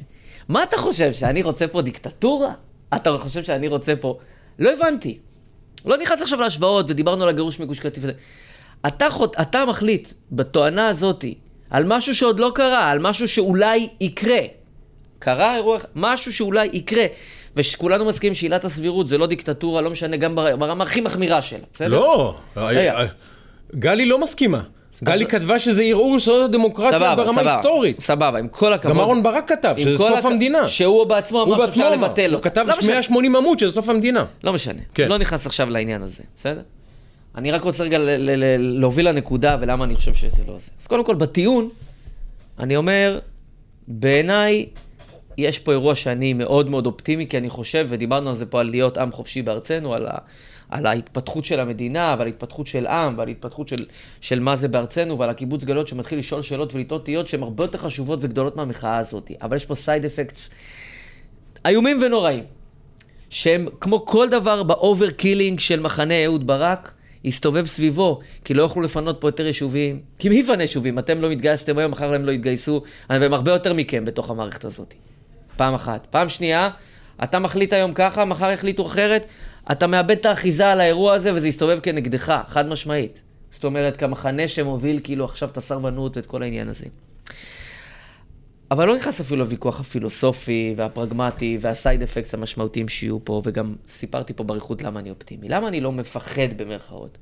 [0.49, 2.53] מה אתה חושב, שאני רוצה פה דיקטטורה?
[2.95, 4.17] אתה חושב שאני רוצה פה...
[4.59, 5.19] לא הבנתי.
[5.85, 8.13] לא נכנס עכשיו להשוואות, ודיברנו על הגירוש מגוש קטיף וזה.
[8.87, 9.35] אתה, חוט...
[9.41, 11.35] אתה מחליט בתואנה הזאתי
[11.69, 14.39] על משהו שעוד לא קרה, על משהו שאולי יקרה.
[15.19, 17.05] קרה אירוע, משהו שאולי יקרה,
[17.55, 21.87] ושכולנו מסכימים שעילת הסבירות זה לא דיקטטורה, לא משנה, גם ברמה הכי מחמירה שלה, בסדר?
[21.87, 22.35] לא,
[23.75, 24.61] גלי לא מסכימה.
[25.03, 28.01] גלי כתבה שזה ערעור יסודות הדמוקרטיה ברמה היסטורית.
[28.01, 28.95] סבבה, עם כל הכבוד.
[28.95, 30.67] גם אהרן ברק כתב, שזה סוף המדינה.
[30.67, 32.37] שהוא בעצמו אמר שאפשר לבטל לו.
[32.37, 34.25] הוא כתב 180 עמוד שזה סוף המדינה.
[34.43, 36.61] לא משנה, לא נכנס עכשיו לעניין הזה, בסדר?
[37.35, 37.97] אני רק רוצה רגע
[38.57, 40.71] להוביל לנקודה ולמה אני חושב שזה לא זה.
[40.81, 41.69] אז קודם כל, בטיעון,
[42.59, 43.19] אני אומר,
[43.87, 44.65] בעיניי,
[45.37, 48.69] יש פה אירוע שאני מאוד מאוד אופטימי, כי אני חושב, ודיברנו על זה פה, על
[48.69, 50.17] להיות עם חופשי בארצנו, על, ה,
[50.69, 53.85] על ההתפתחות של המדינה, ועל ההתפתחות של עם, ועל ההתפתחות של,
[54.21, 57.77] של מה זה בארצנו, ועל הקיבוץ גלויות שמתחיל לשאול שאלות ולטעות תהיות שהן הרבה יותר
[57.77, 59.31] חשובות וגדולות מהמחאה הזאת.
[59.41, 60.49] אבל יש פה סייד אפקטס
[61.65, 62.43] איומים ונוראים,
[63.29, 66.93] שהם כמו כל דבר ב overkilling של מחנה אהוד ברק,
[67.23, 69.99] יסתובב סביבו, כי לא יוכלו לפנות פה יותר יישובים.
[70.19, 70.99] כי מי יפנה יישובים?
[70.99, 74.93] אתם לא מתגייסתם היום, מחר הם לא יתגייסו, והם הרבה יותר מכם בתוך המערכת הזאת.
[75.57, 76.07] פעם אחת.
[76.09, 76.69] פעם שנייה,
[77.23, 79.25] אתה מחליט היום ככה, מחר יחליטו אחרת,
[79.71, 83.21] אתה מאבד את האחיזה על האירוע הזה וזה יסתובב כנגדך, חד משמעית.
[83.51, 86.85] זאת אומרת, כמחנה שמוביל כאילו עכשיו את הסרבנות ואת כל העניין הזה.
[88.71, 94.43] אבל לא נכנס אפילו לוויכוח הפילוסופי והפרגמטי והסייד אפקטס המשמעותיים שיהיו פה, וגם סיפרתי פה
[94.43, 95.47] באריכות למה אני אופטימי.
[95.49, 97.17] למה אני לא מפחד במרכאות?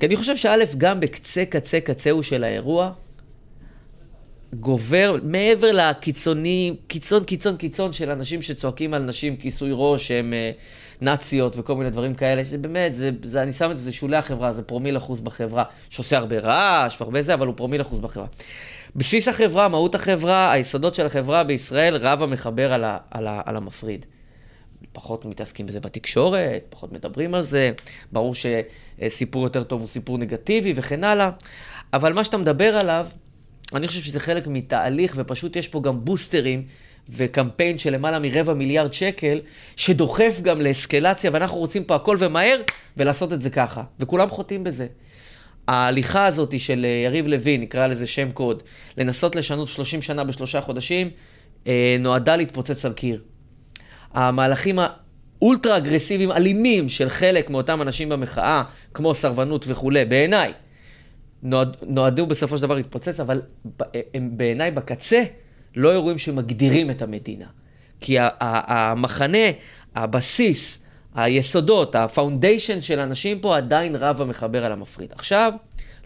[0.00, 2.92] כי אני חושב שא', גם בקצה קצה קצהו של האירוע,
[4.54, 10.50] גובר מעבר לקיצוני, קיצון, קיצון, קיצון של אנשים שצועקים על נשים כיסוי ראש, שהם אה,
[11.00, 14.16] נאציות וכל מיני דברים כאלה, שזה באמת, זה, זה, אני שם את זה, זה שולי
[14.16, 18.26] החברה, זה פרומיל אחוז בחברה, שעושה הרבה רעש והרבה זה, אבל הוא פרומיל אחוז בחברה.
[18.96, 23.56] בסיס החברה, מהות החברה, היסודות של החברה בישראל, רב המחבר על, ה, על, ה, על
[23.56, 24.06] המפריד.
[24.92, 27.72] פחות מתעסקים בזה בתקשורת, פחות מדברים על זה,
[28.12, 31.30] ברור שסיפור יותר טוב הוא סיפור נגטיבי וכן הלאה,
[31.92, 33.06] אבל מה שאתה מדבר עליו,
[33.74, 36.64] אני חושב שזה חלק מתהליך, ופשוט יש פה גם בוסטרים
[37.08, 39.40] וקמפיין של למעלה מרבע מיליארד שקל,
[39.76, 42.60] שדוחף גם לאסקלציה, ואנחנו רוצים פה הכל ומהר,
[42.96, 43.82] ולעשות את זה ככה.
[44.00, 44.86] וכולם חוטאים בזה.
[45.70, 48.62] ההליכה הזאת של אה, יריב לוין, נקרא לזה שם קוד,
[48.96, 51.10] לנסות לשנות 30 שנה בשלושה חודשים,
[51.66, 53.22] אה, נועדה להתפוצץ על קיר.
[54.12, 58.62] המהלכים האולטרה אגרסיביים, אלימים, של חלק מאותם אנשים במחאה,
[58.94, 60.52] כמו סרבנות וכולי, בעיניי,
[61.42, 63.42] נועד, נועדו בסופו של דבר להתפוצץ, אבל
[64.14, 65.22] הם בעיניי בקצה
[65.76, 67.46] לא אירועים שמגדירים את המדינה.
[68.00, 69.46] כי המחנה,
[69.94, 70.78] הבסיס,
[71.14, 75.12] היסודות, ה foundation של אנשים פה עדיין רב המחבר על המפריד.
[75.12, 75.52] עכשיו,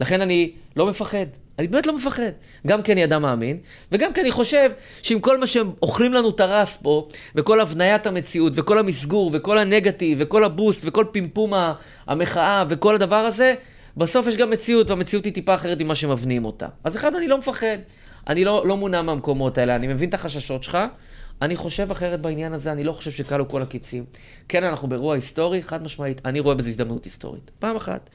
[0.01, 1.27] לכן אני לא מפחד.
[1.59, 2.31] אני באמת לא מפחד.
[2.67, 3.59] גם כי אני אדם מאמין,
[3.93, 4.71] וגם כי אני חושב
[5.03, 9.59] שעם כל מה שהם אוכלים לנו את הראש פה, וכל הבניית המציאות, וכל המסגור, וכל
[9.59, 11.53] הנגטיב, וכל ה boost, וכל פמפום
[12.07, 13.55] המחאה, וכל הדבר הזה,
[13.97, 16.67] בסוף יש גם מציאות, והמציאות היא טיפה אחרת ממה שמבנים אותה.
[16.85, 17.79] אז אחד, אני לא מפחד.
[18.27, 20.79] אני לא, לא מונע מהמקומות האלה, אני מבין את החששות שלך,
[21.43, 24.05] אני חושב אחרת בעניין הזה, אני לא חושב שכלו כל הקיצים.
[24.49, 27.51] כן, אנחנו באירוע היסטורי, חד משמעית, אני רואה בזה הזדמנות היסטורית.
[27.59, 28.11] פעם אחת.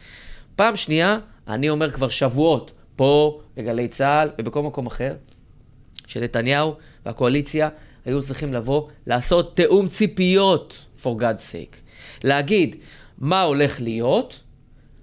[0.56, 5.16] פעם שנייה, אני אומר כבר שבועות, פה, בגלי צה"ל ובכל מקום אחר,
[6.08, 6.74] שנתניהו
[7.06, 7.70] והקואליציה
[8.06, 11.76] היו צריכים לבוא, לעשות תיאום ציפיות, for God's sake.
[12.24, 12.76] להגיד
[13.18, 14.40] מה הולך להיות,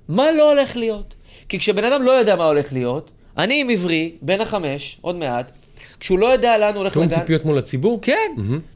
[0.09, 1.15] מה לא הולך להיות.
[1.49, 5.53] כי כשבן אדם לא יודע מה הולך להיות, אני עם עברי, בן החמש, עוד מעט,
[6.01, 7.15] כשהוא לא יודע לאן הוא הולך תיאום לגן...
[7.21, 7.99] ציפיות מול הציבור?
[8.03, 8.33] כן,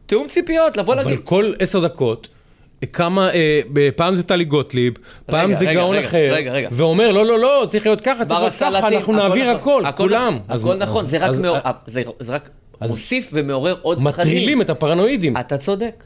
[0.06, 1.18] תיאום ציפיות, לבוא אבל להגיד...
[1.24, 2.28] כל עשר דקות,
[2.92, 3.60] כמה, אה,
[3.96, 4.94] פעם זה טלי גוטליב,
[5.26, 6.68] פעם רגע, זה רגע, גאון רגע, אחר, רגע, רגע.
[6.72, 10.34] ואומר, לא, לא, לא, צריך להיות ככה, צריך להיות ככה, אנחנו נעביר נכון, הכל, כולם.
[10.34, 12.50] נכון, אז- הכל נכון, אז- זה רק אז- מאור- אז- זה זה רק
[12.80, 14.08] אז- מוסיף ומעורר עוד פחדים.
[14.28, 15.36] מטרילים את הפרנואידים.
[15.36, 16.04] אתה צודק.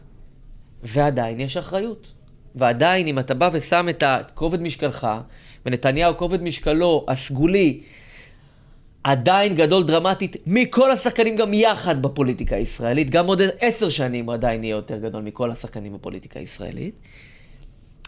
[0.82, 2.06] ועדיין יש אחריות.
[2.54, 5.06] ועדיין, אם אתה בא ושם את הכובד משקלך,
[5.66, 7.80] ונתניהו כובד משקלו הסגולי,
[9.04, 14.64] עדיין גדול דרמטית מכל השחקנים גם יחד בפוליטיקה הישראלית, גם עוד עשר שנים הוא עדיין
[14.64, 16.94] יהיה יותר גדול מכל השחקנים בפוליטיקה הישראלית.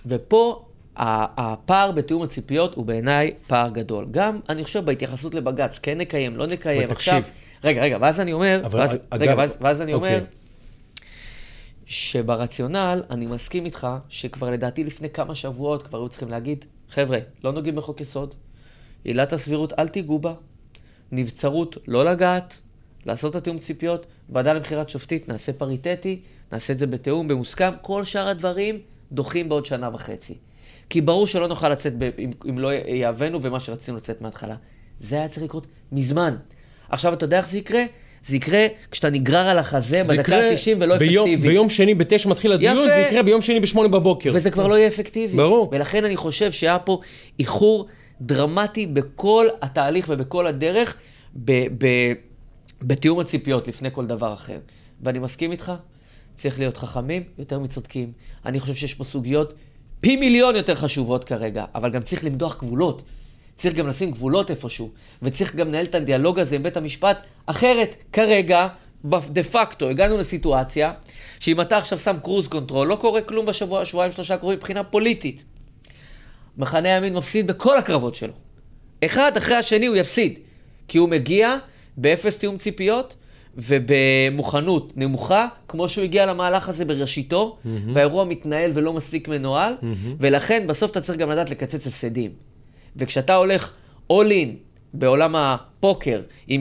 [0.07, 0.65] ופה
[0.97, 4.07] הפער בתיאום הציפיות הוא בעיניי פער גדול.
[4.11, 6.91] גם, אני חושב, בהתייחסות לבג"ץ, כן נקיים, לא נקיים.
[6.91, 7.23] עכשיו,
[7.65, 10.15] רגע, רגע, ואז אני אומר, ואז, אגב- רגע, ואז, ואז אני אוקיי.
[10.15, 10.25] אומר,
[11.87, 17.53] שברציונל, אני מסכים איתך, שכבר לדעתי לפני כמה שבועות כבר היו צריכים להגיד, חבר'ה, לא
[17.53, 18.35] נוגעים בחוק יסוד,
[19.05, 20.35] עילת הסבירות, אל תיגעו בה,
[21.13, 22.61] נבצרות, לא לגעת,
[23.07, 26.21] לעשות את התיאום ציפיות, ועדה לבחירת שופטית, נעשה פריטטי,
[26.53, 28.79] נעשה את זה בתיאום, במוסכם, כל שאר הדברים
[29.13, 30.35] דוחים בעוד שנה וחצי.
[30.91, 34.55] כי ברור שלא נוכל לצאת ב, אם, אם לא יהבנו ומה שרצינו לצאת מההתחלה.
[35.01, 36.37] זה היה צריך לקרות מזמן.
[36.89, 37.85] עכשיו, אתה יודע איך זה יקרה?
[38.27, 41.49] זה יקרה כשאתה נגרר על החזה זה בדקה יקרה ה-90 ולא ביום- אפקטיבי.
[41.49, 42.87] ביום שני בתשע מתחיל הדיון, יפה.
[42.87, 44.31] זה יקרה ביום שני בשמונה בבוקר.
[44.35, 45.37] וזה כבר לא יהיה אפקטיבי.
[45.37, 45.69] ברור.
[45.73, 47.01] ולכן אני חושב שהיה פה
[47.39, 47.87] איחור
[48.21, 50.97] דרמטי בכל התהליך ובכל הדרך,
[51.45, 52.13] ב- ב-
[52.83, 54.59] בתיאום הציפיות לפני כל דבר אחר.
[55.01, 55.73] ואני מסכים איתך,
[56.35, 58.13] צריך להיות חכמים יותר מצודקים.
[58.47, 59.55] אני חושב שיש פה סוגיות
[60.01, 63.03] פי מיליון יותר חשובות כרגע, אבל גם צריך למדוח גבולות.
[63.55, 64.91] צריך גם לשים גבולות איפשהו,
[65.23, 67.19] וצריך גם לנהל את הדיאלוג הזה עם בית המשפט.
[67.47, 68.69] אחרת, כרגע,
[69.05, 70.93] דה פקטו, הגענו לסיטואציה
[71.41, 75.45] שאם אתה עכשיו שם cruise control, לא קורה כלום בשבוע, שבועיים, שלושה הקרובים מבחינה פוליטית.
[76.59, 78.33] מחנה הימין מפסיד בכל הקרבות שלו.
[79.05, 80.39] אחד אחרי השני הוא יפסיד,
[80.89, 81.57] כי הוא מגיע
[81.97, 83.15] באפס תיאום ציפיות
[83.57, 87.69] ובמוכנות נמוכה, כמו שהוא הגיע למהלך הזה בראשיתו, mm-hmm.
[87.95, 89.85] והאירוע מתנהל ולא מספיק מנוהל, mm-hmm.
[90.21, 92.31] ולכן בסוף אתה צריך גם לדעת לקצץ הפסדים.
[92.97, 93.73] וכשאתה הולך
[94.13, 94.49] all in
[94.95, 96.61] בעולם הפוקר עם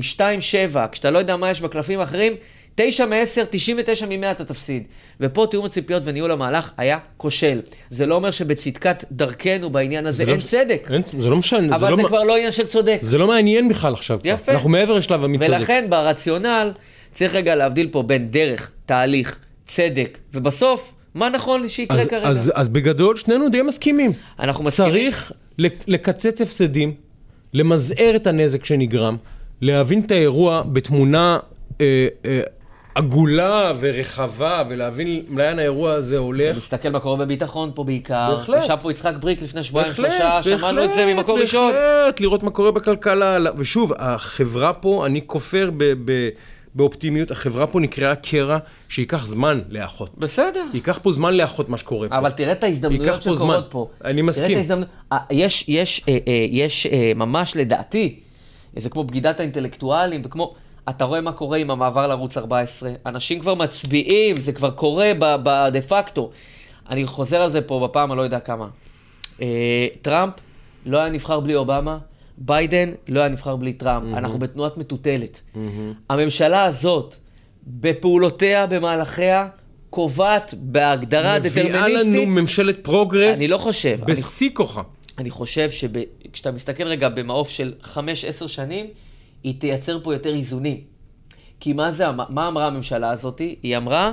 [0.74, 2.34] 2-7, כשאתה לא יודע מה יש בקלפים האחרים,
[2.76, 3.14] 9 מ-10,
[3.50, 4.84] 99 מ-100 אתה תפסיד.
[5.20, 7.62] ופה תיאום הציפיות וניהול המהלך היה כושל.
[7.90, 10.88] זה לא אומר שבצדקת דרכנו בעניין הזה זה אין לא- צדק.
[10.94, 12.98] אין- זה לא משנה, זה אבל לא זה מ- כבר לא עניין של צודק.
[13.02, 14.20] זה לא מעניין בכלל עכשיו.
[14.24, 14.52] יפה.
[14.52, 15.50] אנחנו מעבר לשלב המי צודק.
[15.58, 16.72] ולכן ברציונל
[17.12, 22.28] צריך רגע להבדיל פה בין דרך, תהליך, צדק, ובסוף, מה נכון שיקרה אז- כרגע.
[22.28, 24.12] אז- אז בגדול שנינו די מסכימים.
[24.40, 24.92] אנחנו מסכימים.
[24.92, 26.94] צריך לק- לקצץ הפסדים,
[27.54, 29.18] למזער את הנזק שנגרם,
[29.62, 31.40] להבין את האירוע בתמונה
[31.82, 32.40] אה, אה,
[32.96, 36.58] עגולה ורחבה, ולהבין לאן האירוע הזה הולך.
[36.58, 38.36] נסתכל מה קורה בביטחון פה בעיקר.
[38.36, 38.64] בהחלט.
[38.64, 41.72] ישב פה יצחק בריק לפני שבועיים, שלושה, שמענו את זה ממקור ראשון.
[41.72, 43.38] בהחלט, לראות מה קורה בכלכלה.
[43.58, 46.30] ושוב, החברה פה, אני כופר ב- ב-
[46.76, 48.58] באופטימיות, החברה פה נקראה קרע
[48.90, 50.18] שייקח זמן לאחות.
[50.18, 50.64] בסדר.
[50.74, 52.18] ייקח פה זמן לאחות מה שקורה פה.
[52.18, 53.60] אבל תראה את ההזדמנויות שקורות זמן.
[53.70, 53.88] פה.
[54.06, 54.48] אני מסכים.
[54.48, 54.88] תראה את ההזדמנות...
[55.12, 58.20] אה, יש, יש, אה, אה, יש אה, ממש לדעתי,
[58.76, 60.56] זה כמו בגידת האינטלקטואלים, וכמו...
[60.90, 62.92] אתה רואה מה קורה עם המעבר לערוץ 14.
[63.06, 66.32] אנשים כבר מצביעים, זה כבר קורה בדה פקטו.
[66.90, 68.68] אני חוזר על זה פה בפעם, אני לא יודע כמה.
[69.42, 70.34] אה, טראמפ
[70.86, 71.98] לא היה נבחר בלי אובמה,
[72.38, 74.04] ביידן לא היה נבחר בלי טראמפ.
[74.14, 74.18] Mm-hmm.
[74.18, 75.42] אנחנו בתנועת מטוטלת.
[76.10, 77.16] הממשלה הזאת,
[77.68, 79.48] בפעולותיה, במהלכיה,
[79.90, 82.28] קובעת בהגדרה מביאה לנו דטרמיניסטית.
[82.28, 83.98] ממשלת progress אני לא חושב.
[84.06, 84.82] בשיא כוחה.
[85.18, 88.86] אני חושב שכשאתה מסתכל רגע במעוף של 5-10 שנים,
[89.46, 90.78] היא תייצר פה יותר איזונים.
[91.60, 93.40] כי מה זה, אמ- מה אמרה הממשלה הזאת?
[93.64, 94.12] היא אמרה,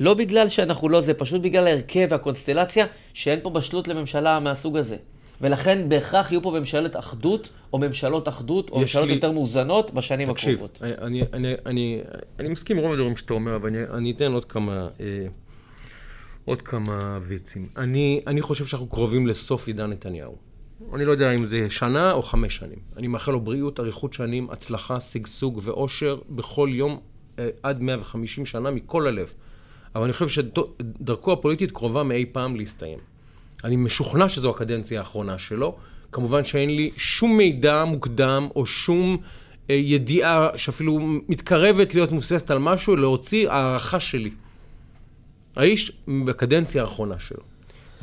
[0.00, 4.96] לא בגלל שאנחנו לא זה, פשוט בגלל ההרכב והקונסטלציה, שאין פה בשלות לממשלה מהסוג הזה.
[5.40, 10.32] ולכן בהכרח יהיו פה ממשלת אחדות, או ממשלות אחדות, או ממשלות לי- יותר מאוזנות בשנים
[10.32, 10.82] תקשיב, הקרובות.
[10.82, 12.00] אני, אני, אני, אני,
[12.38, 15.26] אני מסכים עם רוב הדברים שאתה אומר, אבל אני, אני אתן עוד כמה, אה,
[16.44, 17.68] עוד כמה ויצים.
[17.76, 20.36] אני, אני חושב שאנחנו קרובים לסוף עידן נתניהו.
[20.94, 22.78] אני לא יודע אם זה שנה או חמש שנים.
[22.96, 27.00] אני מאחל לו בריאות, אריכות שנים, הצלחה, שגשוג ואושר בכל יום
[27.38, 29.32] אה, עד 150 שנה מכל הלב.
[29.94, 32.98] אבל אני חושב שדרכו הפוליטית קרובה מאי פעם להסתיים.
[33.64, 35.76] אני משוכנע שזו הקדנציה האחרונה שלו.
[36.12, 39.16] כמובן שאין לי שום מידע מוקדם או שום
[39.70, 44.30] אה, ידיעה שאפילו מתקרבת להיות מבוססת על משהו, להוציא הערכה שלי.
[45.56, 45.92] האיש
[46.24, 47.53] בקדנציה האחרונה שלו.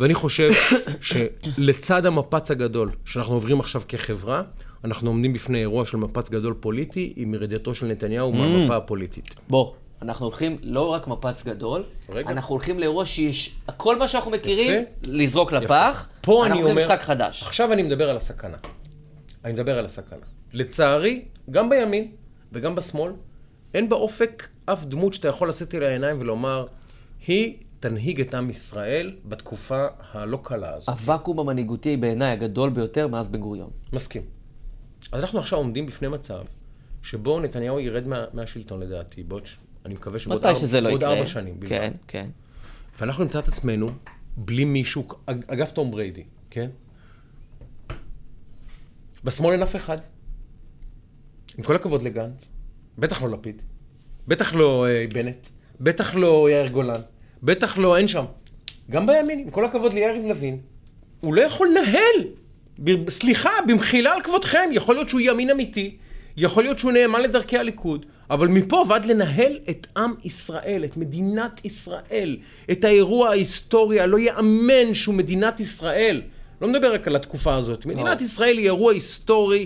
[0.01, 0.51] ואני חושב
[1.01, 4.43] שלצד המפץ הגדול שאנחנו עוברים עכשיו כחברה,
[4.83, 9.35] אנחנו עומדים בפני אירוע של מפץ גדול פוליטי עם ירידתו של נתניהו מהמפה הפוליטית.
[9.49, 12.29] בוא, אנחנו הולכים לא רק מפץ גדול, רגע.
[12.29, 15.11] אנחנו הולכים לאירוע שיש, כל מה שאנחנו מכירים, יפה.
[15.11, 16.71] לזרוק לפח, פה אני אנחנו אומר...
[16.71, 17.43] הולכים משחק חדש.
[17.43, 18.57] עכשיו אני מדבר על הסכנה.
[19.45, 20.25] אני מדבר על הסכנה.
[20.53, 22.11] לצערי, גם בימין
[22.51, 23.11] וגם בשמאל,
[23.73, 26.65] אין באופק אף דמות שאתה יכול לשאת אליה עיניים ולומר,
[27.27, 30.91] היא תנהיג את עם ישראל בתקופה הלא קלה הזו.
[30.91, 33.69] הוואקום המנהיגותי בעיניי הגדול ביותר מאז בן גוריון.
[33.93, 34.21] מסכים.
[35.11, 36.43] אז אנחנו עכשיו עומדים בפני מצב
[37.03, 40.89] שבו נתניהו ירד מה, מהשלטון לדעתי, בעוד, ש- אני מקווה שבעוד מתי ארבע, שזה לא
[40.89, 41.13] יקרה.
[41.13, 41.59] ארבע שנים.
[41.59, 41.69] בלבד.
[41.69, 42.29] כן, כן.
[42.99, 43.89] ואנחנו נמצא את עצמנו
[44.37, 46.69] בלי מישהו, אג- אגב תום בריידי, כן?
[49.23, 49.97] בשמאל אין אף אחד.
[51.57, 52.55] עם כל הכבוד לגנץ,
[52.97, 53.61] בטח לא לפיד,
[54.27, 55.47] בטח לא אה, בנט,
[55.79, 57.01] בטח לא יאיר גולן,
[57.43, 58.25] בטח לא, אין שם.
[58.91, 60.57] גם בימין, עם כל הכבוד ליריב לוין,
[61.21, 62.27] הוא לא יכול לנהל.
[62.83, 65.95] ב- סליחה, במחילה על כבודכם, יכול להיות שהוא ימין אמיתי,
[66.37, 71.65] יכול להיות שהוא נאמן לדרכי הליכוד, אבל מפה ועד לנהל את עם ישראל, את מדינת
[71.65, 72.37] ישראל,
[72.71, 76.21] את האירוע ההיסטורי הלא ייאמן שהוא מדינת ישראל.
[76.61, 77.85] לא מדבר רק על התקופה הזאת.
[77.85, 79.65] מדינת ישראל היא אירוע היסטורי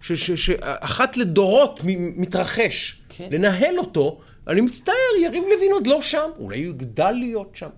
[0.00, 1.80] שאחת לדורות
[2.16, 2.96] מתרחש.
[3.08, 3.28] כן.
[3.30, 7.68] לנהל אותו, אני מצטער, יריב לוין עוד לא שם, אולי הוא יגדל להיות שם.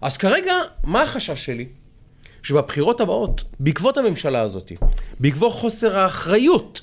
[0.00, 0.54] אז כרגע,
[0.84, 1.66] מה החשש שלי?
[2.42, 4.72] שבבחירות הבאות, בעקבות הממשלה הזאת,
[5.20, 6.82] בעקבות חוסר האחריות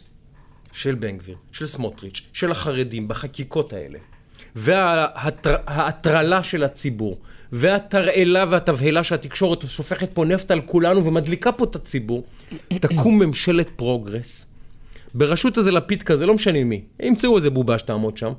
[0.72, 4.00] של בן גביר, של סמוטריץ', של החרדים בחקיקות האלה,
[4.56, 7.18] וההטרלה של הציבור,
[7.52, 12.24] והתרעלה והתבהלה שהתקשורת שופכת פה נפט על כולנו ומדליקה פה את הציבור,
[12.70, 14.46] תקום ממשלת פרוגרס,
[15.14, 18.32] בראשות איזה לפיד כזה, לא משנה מי, ימצאו איזה בובה שתעמוד שם,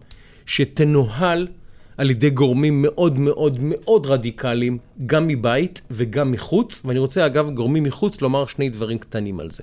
[0.50, 1.48] שתנוהל
[1.96, 7.82] על ידי גורמים מאוד מאוד מאוד רדיקליים, גם מבית וגם מחוץ, ואני רוצה אגב, גורמים
[7.82, 9.62] מחוץ, לומר שני דברים קטנים על זה.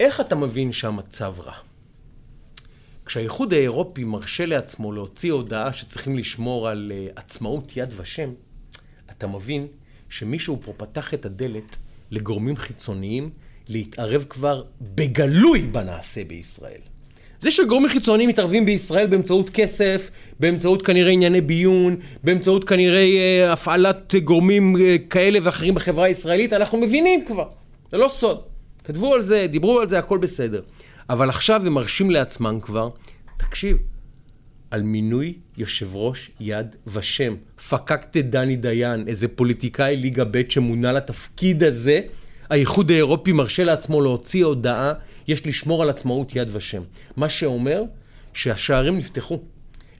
[0.00, 1.52] איך אתה מבין שהמצב רע?
[3.06, 8.30] כשהאיחוד האירופי מרשה לעצמו להוציא הודעה שצריכים לשמור על uh, עצמאות יד ושם,
[9.10, 9.66] אתה מבין
[10.08, 11.76] שמישהו פה פתח את הדלת
[12.10, 13.30] לגורמים חיצוניים
[13.68, 16.80] להתערב כבר בגלוי בנעשה בישראל.
[17.40, 20.10] זה שגורמים חיצוניים מתערבים בישראל באמצעות כסף,
[20.40, 26.78] באמצעות כנראה ענייני ביון, באמצעות כנראה אה, הפעלת גורמים אה, כאלה ואחרים בחברה הישראלית, אנחנו
[26.78, 27.48] מבינים כבר,
[27.90, 28.40] זה לא סוד.
[28.84, 30.60] כתבו על זה, דיברו על זה, הכל בסדר.
[31.10, 32.88] אבל עכשיו הם מרשים לעצמם כבר,
[33.36, 33.76] תקשיב,
[34.70, 37.34] על מינוי יושב ראש יד ושם.
[37.68, 42.00] פקקט דני דיין, איזה פוליטיקאי ליגה ב' שמונה לתפקיד הזה,
[42.50, 44.92] האיחוד האירופי מרשה לעצמו להוציא הודעה,
[45.28, 46.82] יש לשמור על עצמאות יד ושם.
[47.16, 47.82] מה שאומר
[48.34, 49.38] שהשערים נפתחו.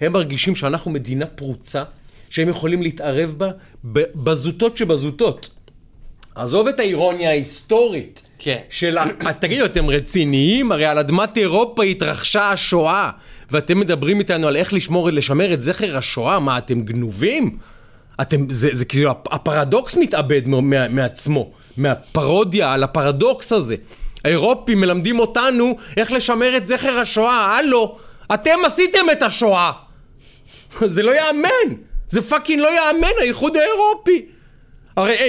[0.00, 1.84] הם מרגישים שאנחנו מדינה פרוצה,
[2.30, 3.50] שהם יכולים להתערב בה
[4.14, 5.48] בזוטות שבזוטות.
[6.34, 8.22] עזוב את האירוניה ההיסטורית.
[8.38, 8.58] כן.
[8.70, 9.06] של, ה-
[9.40, 10.72] תגידו, אתם רציניים?
[10.72, 13.10] הרי על אדמת אירופה התרחשה השואה,
[13.50, 16.40] ואתם מדברים איתנו על איך לשמור, לשמר את זכר השואה?
[16.40, 17.58] מה, אתם גנובים?
[18.20, 20.42] אתם, זה, זה כאילו, הפ- הפרדוקס מתאבד
[20.90, 23.76] מעצמו, מהפרודיה על הפרדוקס הזה.
[24.28, 27.98] האירופים מלמדים אותנו איך לשמר את זכר השואה, הלו,
[28.34, 29.72] אתם עשיתם את השואה!
[30.94, 31.74] זה לא יאמן!
[32.08, 34.26] זה fucking לא יאמן, האיחוד האירופי!
[34.96, 35.28] הרי אה,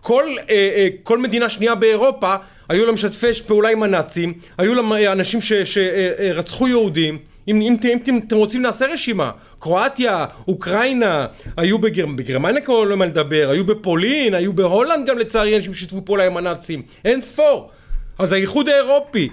[0.00, 2.34] כל, אה, אה, כל מדינה שנייה באירופה,
[2.68, 7.18] היו לה משתפי פעולה עם הנאצים, היו לה אה, אנשים שרצחו יהודים.
[7.48, 11.26] אם, אם, אם, אם אתם רוצים נעשה רשימה, קרואטיה, אוקראינה,
[11.56, 12.06] היו בגר...
[12.06, 16.36] בגרמניה כבר לא מה לדבר, היו בפולין, היו בהולנד גם לצערי אנשים ששיתפו פעולה עם
[16.36, 17.70] הנאצים, אין ספור.
[18.18, 19.28] אז האיחוד האירופי,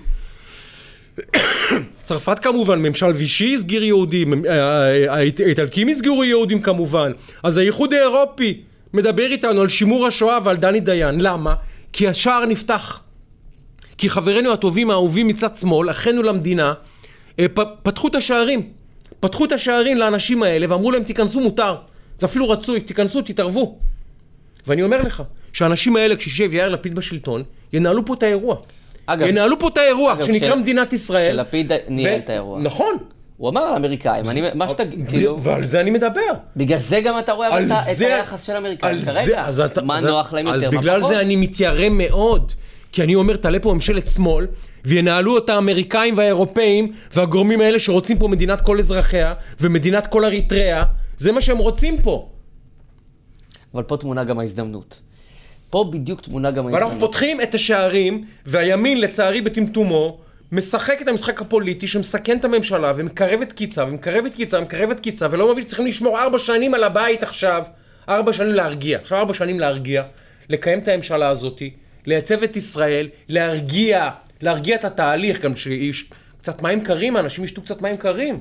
[2.03, 7.11] צרפת כמובן, ממשל וישי הסגיר יהודים, אה, אה, האיט- האיטלקים הסגירו יהודים כמובן.
[7.43, 8.61] אז האיחוד האירופי
[8.93, 11.21] מדבר איתנו על שימור השואה ועל דני דיין.
[11.21, 11.53] למה?
[11.93, 13.01] כי השער נפתח.
[13.97, 16.73] כי חברינו הטובים האהובים מצד שמאל, אחינו למדינה,
[17.39, 17.45] אה,
[17.84, 18.69] פתחו את השערים.
[19.19, 21.75] פתחו את השערים לאנשים האלה ואמרו להם תיכנסו מותר.
[22.19, 23.79] זה אפילו רצוי, תיכנסו, תתערבו.
[24.67, 25.23] ואני אומר לך,
[25.53, 27.43] שהאנשים האלה, כשישב יאיר לפיד בשלטון,
[27.74, 28.55] ינהלו פה את האירוע.
[29.05, 31.32] אגב- ינהלו פה את האירוע, אגב, שנקרא של- מדינת ישראל.
[31.34, 32.59] שלפיד ניהל את האירוע.
[32.61, 32.97] נכון.
[33.38, 36.21] הוא אמר על האמריקאים, אני, מה שאתה, כאילו, ועל זה אני מדבר.
[36.55, 39.51] בגלל זה גם אתה רואה את ה- את זה- היחס של האמריקאים כרגע.
[39.51, 41.09] זה- אתה- מה אז- נוח להם יותר, מה בגלל פחות.
[41.13, 42.51] זה אני מתיירא מאוד.
[42.91, 44.47] כי אני אומר, תעלה פה ממשלת שמאל,
[44.86, 50.84] וינהלו אותה האמריקאים והאירופאים, והגורמים האלה שרוצים פה מדינת כל אזרחיה, ומדינת כל אריתריאה,
[51.17, 52.30] זה מה שהם רוצים פה.
[53.74, 54.99] אבל פה טמונה גם ההזדמנות.
[55.74, 57.11] פה בדיוק תמונה גם ואנחנו ההזדמנות.
[57.11, 60.19] פותחים את השערים, והימין, לצערי, בטמטומו,
[60.51, 64.99] משחק את המשחק הפוליטי שמסכן את הממשלה, ומקרב את קיצה, ומקרב את קיצה, ומקרב את
[64.99, 67.63] קיצה, ולא מבין שצריכים לשמור ארבע שנים על הבית עכשיו.
[68.09, 68.99] ארבע שנים להרגיע.
[68.99, 70.03] עכשיו ארבע שנים להרגיע,
[70.49, 71.61] לקיים את הממשלה הזאת,
[72.05, 74.09] לייצב את ישראל, להרגיע,
[74.41, 76.09] להרגיע את התהליך, גם שיש
[76.41, 78.39] קצת מים קרים, האנשים ישתו קצת מים קרים.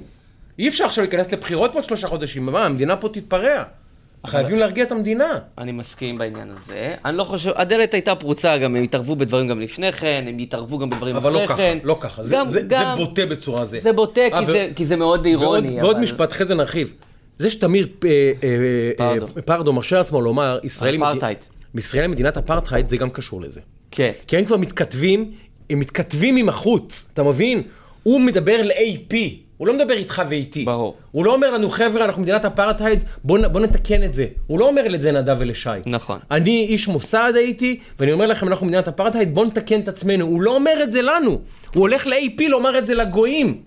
[0.59, 3.63] אי אפשר עכשיו להיכנס לבחירות בעוד שלושה חודשים, מה, המדינה פה תתפרע.
[4.27, 5.39] חייבים להרגיע את המדינה.
[5.59, 6.95] אני מסכים בעניין הזה.
[7.05, 10.79] אני לא חושב, הדלת הייתה פרוצה, גם הם התערבו בדברים גם לפני כן, הם התערבו
[10.79, 11.79] גם בדברים אבל אחרי לא ככה, כן.
[11.83, 13.79] לא ככה, זה, גם- זה, גם- זה בוטה בצורה זה.
[13.79, 15.81] זה בוטה, אה, כי, ו- זה, כי זה מאוד ועוד, אירוני.
[15.83, 16.93] ועוד אבל- משפט, אחרי זה נרחיב.
[17.39, 19.73] זה שתמיר אה, אה, אה, פרדו.
[19.73, 21.39] מרשה לעצמו לומר, אפרטהייד.
[21.79, 23.61] ישראל היא מדינת אפרטהייד, זה גם קשור לזה.
[23.91, 24.11] כן.
[24.27, 25.31] כי הם כבר מתכתבים,
[25.71, 27.63] הם מתכתבים עם החוץ, אתה מבין?
[28.03, 29.15] הוא מדבר ל-AP,
[29.63, 30.65] הוא לא מדבר איתך ואיתי.
[30.65, 30.95] ברור.
[31.11, 34.27] הוא לא אומר לנו, חבר'ה, אנחנו מדינת אפרטהייד, בוא, נ- בוא נתקן את זה.
[34.47, 35.69] הוא לא אומר את זה נדב ולשי.
[35.87, 36.19] נכון.
[36.31, 40.27] אני איש מוסד הייתי, ואני אומר לכם, אנחנו מדינת אפרטהייד, בוא נתקן את עצמנו.
[40.27, 41.41] הוא לא אומר את זה לנו, הוא
[41.81, 43.61] הולך ל-AP לומר את זה לגויים.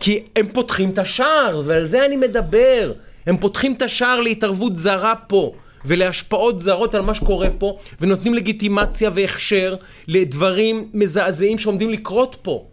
[0.00, 2.92] כי הם פותחים את השער, ועל זה אני מדבר.
[3.26, 5.52] הם פותחים את השער להתערבות זרה פה,
[5.84, 9.74] ולהשפעות זרות על מה שקורה פה, ונותנים לגיטימציה והכשר
[10.08, 12.64] לדברים מזעזעים שעומדים לקרות פה.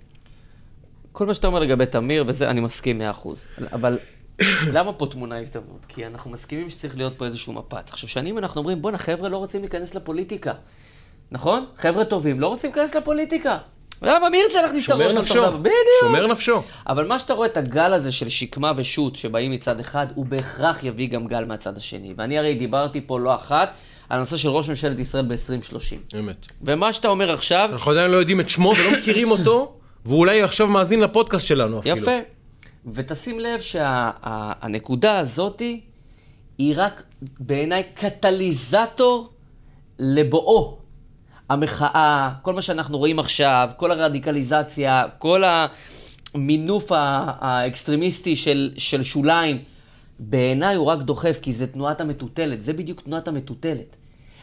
[1.11, 3.27] כל מה שאתה אומר לגבי תמיר וזה, אני מסכים 100%.
[3.71, 3.97] אבל
[4.73, 5.85] למה פה תמונה הזדמנות?
[5.87, 7.91] כי אנחנו מסכימים שצריך להיות פה איזשהו מפץ.
[7.91, 10.53] עכשיו, שנים אנחנו אומרים, בואנה, חבר'ה לא רוצים להיכנס לפוליטיקה.
[11.31, 11.65] נכון?
[11.77, 13.57] חבר'ה טובים לא רוצים להיכנס לפוליטיקה.
[14.01, 14.29] למה?
[14.29, 15.51] מי ירצה להכניס את שומר הראש נפשו?
[15.57, 15.73] בדיוק.
[16.01, 16.61] שומר נפשו.
[16.87, 20.83] אבל מה שאתה רואה את הגל הזה של שקמה ושות' שבאים מצד אחד, הוא בהכרח
[20.83, 22.13] יביא גם גל מהצד השני.
[22.17, 23.73] ואני הרי דיברתי פה לא אחת
[24.09, 26.17] על הנושא של ראש ממשלת ישראל ב-2030.
[26.19, 26.45] אמת.
[26.61, 30.67] ומה שאתה אומר עכשיו, אנחנו עדיין לא יודעים את שמו ולא מכירים אותו, ואולי עכשיו
[30.67, 31.97] מאזין לפודקאסט שלנו אפילו.
[31.97, 32.17] יפה.
[32.93, 35.81] ותשים לב שהנקודה הזאתי
[36.57, 37.03] היא רק
[37.39, 39.29] בעיניי קטליזטור
[39.99, 40.77] לבואו.
[41.49, 45.43] המחאה, כל מה שאנחנו רואים עכשיו, כל הרדיקליזציה, כל
[46.35, 49.63] המינוף האקסטרימיסטי של, של שוליים,
[50.19, 53.95] בעיניי הוא רק דוחף, כי זה תנועת המטוטלת, זה בדיוק תנועת המטוטלת.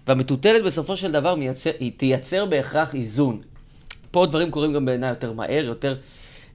[0.06, 3.40] והמטוטלת בסופו של דבר מייצר, היא תייצר בהכרח איזון.
[4.16, 5.94] פה דברים קורים גם בעיניי יותר מהר, יותר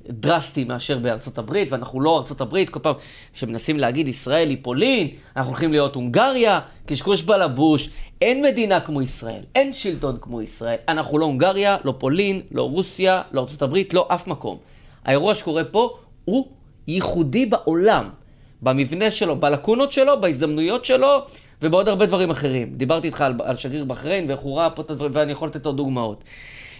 [0.09, 2.95] דרסטי מאשר בארצות הברית, ואנחנו לא ארצות הברית, כל פעם
[3.33, 7.89] שמנסים להגיד ישראל היא פולין, אנחנו הולכים להיות הונגריה, קשקוש בלבוש,
[8.21, 13.21] אין מדינה כמו ישראל, אין שלטון כמו ישראל, אנחנו לא הונגריה, לא פולין, לא רוסיה,
[13.31, 14.57] לא ארצות הברית, לא אף מקום.
[15.05, 16.47] האירוע שקורה פה הוא
[16.87, 18.09] ייחודי בעולם,
[18.61, 21.17] במבנה שלו, בלקונות שלו, בהזדמנויות שלו,
[21.61, 22.73] ובעוד הרבה דברים אחרים.
[22.73, 25.65] דיברתי איתך על, על שגריר בחריין ואיך הוא ראה פה את הדברים, ואני יכול לתת
[25.65, 26.23] עוד דוגמאות.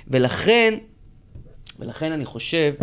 [0.08, 0.74] ולכן,
[1.80, 2.74] ולכן אני חושב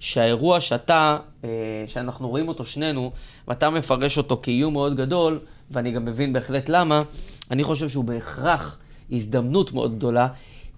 [0.00, 1.48] שהאירוע שאתה, אה,
[1.86, 3.12] שאנחנו רואים אותו שנינו,
[3.48, 5.40] ואתה מפרש אותו כאיום מאוד גדול,
[5.70, 7.02] ואני גם מבין בהחלט למה,
[7.50, 8.78] אני חושב שהוא בהכרח
[9.12, 10.28] הזדמנות מאוד גדולה,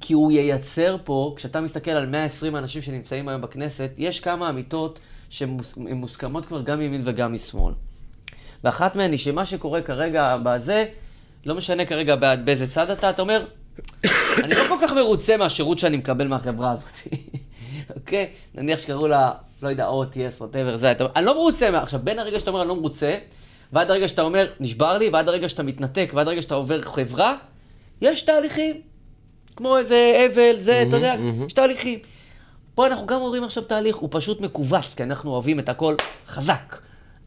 [0.00, 5.00] כי הוא ייצר פה, כשאתה מסתכל על 120 האנשים שנמצאים היום בכנסת, יש כמה אמיתות
[5.30, 7.74] שהן מוס- הן מוסכמות כבר גם מימין וגם משמאל.
[8.64, 10.84] ואחת מהן היא שמה שקורה כרגע בזה,
[11.46, 13.44] לא משנה כרגע באיזה צד אתה, אתה אומר,
[14.44, 16.92] אני לא כל כך מרוצה מהשירות שאני מקבל מהחברה הזאת.
[17.96, 18.28] אוקיי?
[18.54, 21.82] נניח שקראו לה, לא יודע, OTS, whatever, זה, אתה אני לא מרוצה מה...
[21.82, 23.16] עכשיו, בין הרגע שאתה אומר אני לא מרוצה,
[23.72, 27.36] ועד הרגע שאתה אומר, נשבר לי, ועד הרגע שאתה מתנתק, ועד הרגע שאתה עובר חברה,
[28.00, 28.80] יש תהליכים.
[29.56, 31.14] כמו איזה אבל, זה, אתה יודע,
[31.46, 31.98] יש תהליכים.
[32.74, 35.94] פה אנחנו גם רואים עכשיו תהליך, הוא פשוט מכווץ, כי אנחנו אוהבים את הכל
[36.28, 36.78] חזק,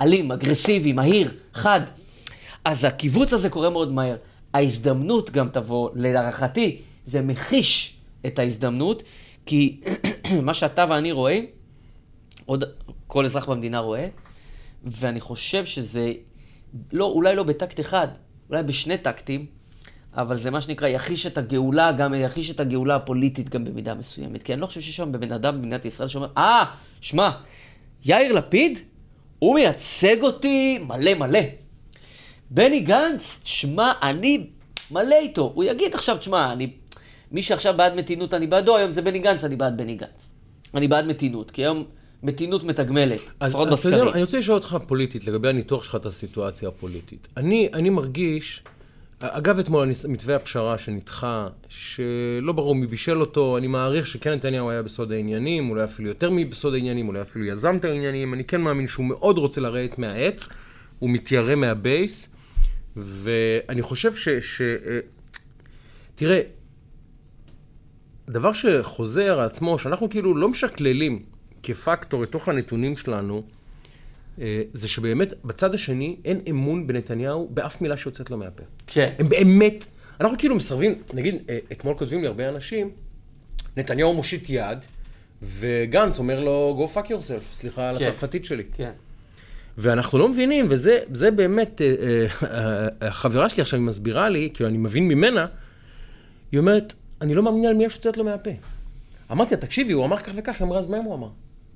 [0.02, 1.82] אלים, אגרסיבי, מהיר, חד.
[2.66, 4.16] אז הקיבוץ הזה קורה מאוד מהר.
[4.54, 9.04] ההזדמנות גם תבוא, להערכתי, זה מחיש את ההזדמנות,
[9.46, 9.82] כי
[10.42, 11.46] מה שאתה ואני רואים,
[12.46, 12.64] עוד
[13.08, 14.08] כל אזרח במדינה רואה,
[14.84, 16.14] ואני חושב שזה,
[16.92, 18.08] לא, אולי לא בטקט אחד,
[18.50, 19.46] אולי בשני טקטים,
[20.14, 24.44] אבל זה מה שנקרא יחיש את הגאולה, גם יחיש את הגאולה הפוליטית גם במידה מסוימת.
[24.44, 26.66] כי אני לא חושב שיש שם בן אדם במדינת ישראל שאומר, אה,
[27.02, 27.32] שמע,
[28.06, 28.80] יאיר לפיד,
[29.40, 31.40] הוא מייצג אותי מלא מלא.
[32.54, 34.48] בני גנץ, שמע, אני
[34.92, 35.52] מלא איתו.
[35.56, 36.70] הוא יגיד עכשיו, תשמע, אני...
[37.32, 40.30] מי שעכשיו בעד מתינות, אני בעדו, היום זה בני גנץ, אני בעד בני גנץ.
[40.74, 41.84] אני בעד מתינות, כי היום
[42.24, 44.14] מתינות מתגמלת, אז, לפחות אז אתה יודע, בסקרים.
[44.14, 47.28] אני רוצה לשאול אותך פוליטית, לגבי הניתוח שלך את הסיטואציה הפוליטית.
[47.38, 48.64] אני, אני מרגיש,
[49.20, 54.82] אגב אתמול מתווה הפשרה שנדחה, שלא ברור מי בישל אותו, אני מעריך שכן נתניהו היה
[54.82, 58.88] בסוד העניינים, אולי אפילו יותר מבסוד העניינים, אולי אפילו יזם את העניינים, אני כן מאמין
[58.88, 60.50] שהוא מאוד רוצה לרדת מהעץ,
[61.00, 62.33] הוא מתיירא מהבייס,
[62.96, 64.30] ואני חושב ש...
[64.30, 65.00] ש אה,
[66.16, 66.42] תראה,
[68.30, 71.24] דבר שחוזר עצמו, שאנחנו כאילו לא משקללים
[71.64, 73.44] כפקטור לתוך הנתונים שלנו,
[74.42, 78.64] אה, זה שבאמת בצד השני אין אמון בנתניהו באף מילה שיוצאת לו מהפה.
[78.88, 79.14] כן.
[79.20, 79.86] הם באמת,
[80.22, 82.92] אנחנו כאילו מסרבים, נגיד, אה, אתמול כותבים לי הרבה אנשים,
[83.78, 84.78] נתניהו מושיט יד,
[85.42, 88.06] וגנץ אומר לו, go fuck yourself, סליחה על כן.
[88.06, 88.64] הצרפתית שלי.
[88.74, 88.92] כן.
[89.78, 94.70] ואנחנו לא מבינים, וזה זה באמת, אה, אה, החברה שלי עכשיו היא מסבירה לי, כאילו
[94.70, 95.46] אני מבין ממנה,
[96.52, 98.52] היא אומרת, אני לא מאמינה על מילה שיוצאת לו מהפה.
[99.32, 101.28] אמרתי לה, תקשיבי, הוא אמר כך וכך, היא אמרה, אז מה אם הוא אמר?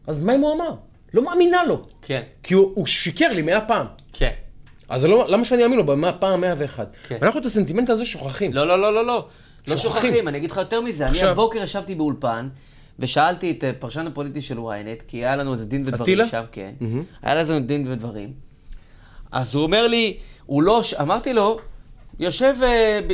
[0.08, 0.76] אז מה אם הוא אמר?
[1.14, 1.86] לא מאמינה לו.
[2.02, 2.22] כן.
[2.44, 3.86] כי הוא, הוא שיקר לי מאה פעם.
[4.14, 4.32] כן.
[4.90, 6.86] אז לא, למה שאני אאמין לו במאה פעם מאה ואחד?
[7.08, 7.18] כן.
[7.22, 8.54] ואנחנו את הסנטימנט הזה שוכחים.
[8.54, 9.28] לא, לא, לא, לא, לא.
[9.68, 10.28] לא שוכחים.
[10.28, 11.08] אני אגיד לך יותר מזה.
[11.08, 12.50] אני הבוקר ישבתי באולפן,
[13.00, 16.28] ושאלתי את אה, פרשן הפוליטי של ynet, כי היה לנו איזה דין ודברים אטילה?
[16.28, 16.72] שם, כן.
[17.22, 18.34] היה לנו דין ודברים.
[19.32, 21.60] אז הוא אומר לי, הוא לא, ש- אמרתי לו,
[22.20, 22.68] יושב אה,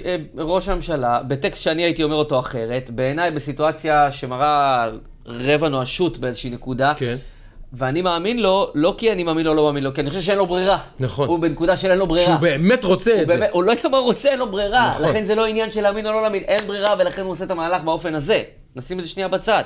[0.06, 4.88] אה, ראש הממשלה, בטקסט שאני הייתי אומר אותו אחרת, בעיניי בסיטואציה שמראה
[5.26, 6.94] רבע נואשות באיזושהי נקודה.
[6.98, 7.16] כן.
[7.76, 10.38] ואני מאמין לו, לא כי אני מאמין לו לא מאמין לו, כי אני חושב שאין
[10.38, 10.78] לו ברירה.
[11.00, 11.28] נכון.
[11.28, 12.26] הוא בנקודה של אין לו ברירה.
[12.26, 13.38] שהוא באמת רוצה את זה.
[13.38, 14.90] באמת, הוא לא יודע מה הוא רוצה, אין לו ברירה.
[14.90, 15.06] נכון.
[15.10, 17.52] לכן זה לא עניין של להאמין או לא להאמין, אין ברירה, ולכן הוא עושה את
[17.52, 18.44] המהלך באופן הזה.
[18.76, 19.64] נשים את זה שנייה בצד.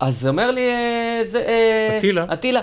[0.00, 1.38] אז אומר לי, אה, זה...
[1.38, 2.26] אה, אטילה.
[2.32, 2.60] אטילה.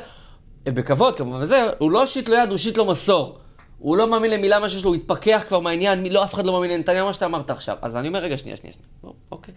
[0.67, 3.37] אה, בכבוד, כמובן, וזה, הוא לא הושיט לו יד, הוא הושיט לו מסור.
[3.79, 6.53] הוא לא מאמין למילה מה שיש לו, הוא התפכח כבר מהעניין, לא, אף אחד לא
[6.53, 7.77] מאמין לנתניהו, מה שאתה אמרת עכשיו.
[7.81, 9.13] אז אני אומר, רגע, שנייה, שנייה, שנייה.
[9.31, 9.53] אוקיי.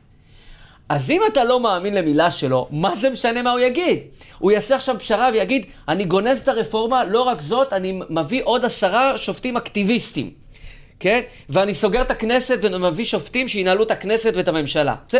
[0.88, 3.98] אז אם אתה לא מאמין למילה שלו, מה זה משנה מה הוא יגיד?
[4.38, 8.64] הוא יעשה עכשיו פשרה ויגיד, אני גונז את הרפורמה, לא רק זאת, אני מביא עוד
[8.64, 10.30] עשרה שופטים אקטיביסטים,
[11.00, 11.20] כן?
[11.48, 14.96] ואני סוגר את הכנסת ומביא שופטים שינהלו את הכנסת ואת הממשלה.
[15.10, 15.18] זה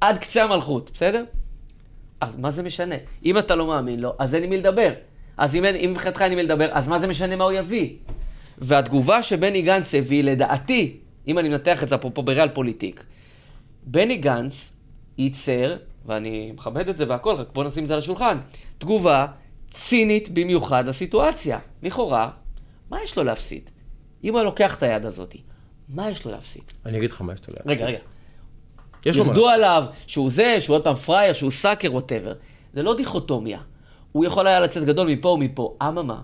[0.00, 1.24] עד קצה המלכות, בסדר?
[2.20, 2.94] אז מה זה משנה?
[3.24, 4.92] אם אתה לא מאמין לו, אז אין עם מי לדבר.
[5.36, 7.90] אז אם אם מבחינתך אין עם מי לדבר, אז מה זה משנה מה הוא יביא?
[8.58, 10.96] והתגובה שבני גנץ הביא, לדעתי,
[11.28, 13.04] אם אני מנתח את זה אפרופו בריאל פוליטיק,
[13.82, 14.72] בני גנץ
[15.18, 15.76] ייצר,
[16.06, 18.38] ואני מכבד את זה והכל, רק בוא נשים את זה על השולחן,
[18.78, 19.26] תגובה
[19.70, 21.58] צינית במיוחד לסיטואציה.
[21.82, 22.30] לכאורה,
[22.90, 23.70] מה יש לו להפסיד?
[24.24, 25.36] אם הוא לוקח את היד הזאת,
[25.88, 26.62] מה יש לו להפסיד?
[26.86, 27.70] אני אגיד לך מה יש לו להפסיד.
[27.70, 27.98] רגע, רגע.
[29.06, 32.32] יש לו מה ירדו עליו, שהוא זה, שהוא עוד פעם פראייר, שהוא sucker, whatever.
[32.74, 33.58] זה לא דיכוטומיה.
[34.12, 35.76] הוא יכול היה לצאת גדול מפה ומפה.
[35.82, 36.20] אממה,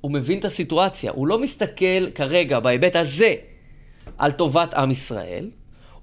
[0.00, 1.12] הוא מבין את הסיטואציה.
[1.12, 3.34] הוא לא מסתכל כרגע, בהיבט הזה,
[4.18, 5.50] על טובת עם ישראל.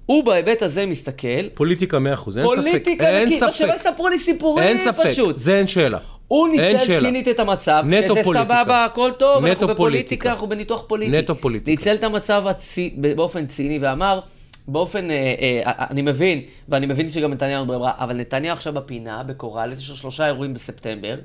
[0.06, 2.42] הוא בהיבט הזה מסתכל, פוליטיקה 100%, אין ספק.
[2.42, 3.50] פוליטיקה אין ספק.
[3.50, 5.38] שלא יספרו לי סיפורים אין ספק, פשוט.
[5.38, 5.98] זה אין שאלה.
[6.28, 7.00] הוא ניצל.
[7.00, 8.54] צינית את המצב, נטו שזה פוליטיקה.
[8.54, 10.30] סבבה, הכל טוב, אנחנו בפוליטיקה, פוליטיקה.
[10.30, 11.18] אנחנו בניתוח פוליטי.
[11.18, 11.70] נטו פוליטיקה.
[11.70, 12.94] ניצל את המצב הצי...
[12.96, 14.20] באופן ציני ואמר,
[14.68, 15.34] באופן, אה,
[15.66, 19.90] אה, אני מבין, ואני מבין שגם נתניהו אין ברירה, אבל נתניהו עכשיו בפינה, בקורל, יש
[19.90, 21.16] לו שלושה אירועים בספטמבר,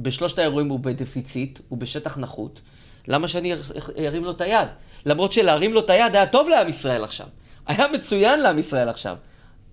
[0.00, 2.60] בשלושת האירועים הוא בדפיציט, הוא בשטח נחות,
[3.08, 3.54] למה שאני
[3.98, 4.68] ארים לו את היד?
[5.06, 7.26] למרות שלהרים לו את היד היה טוב לעם ישראל עכשיו.
[7.66, 9.16] היה מצוין לעם ישראל עכשיו.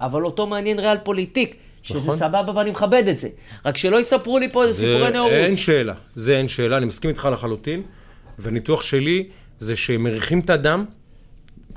[0.01, 1.55] אבל אותו מעניין ריאל פוליטיק,
[1.86, 2.17] שזה נכון.
[2.17, 3.27] סבבה ואני מכבד את זה.
[3.65, 5.31] רק שלא יספרו לי פה איזה סיפורי נאורות.
[5.31, 7.81] אין שאלה, זה אין שאלה, אני מסכים איתך לחלוטין.
[8.39, 9.27] והניתוח שלי
[9.59, 10.86] זה שהם מריחים את הדם,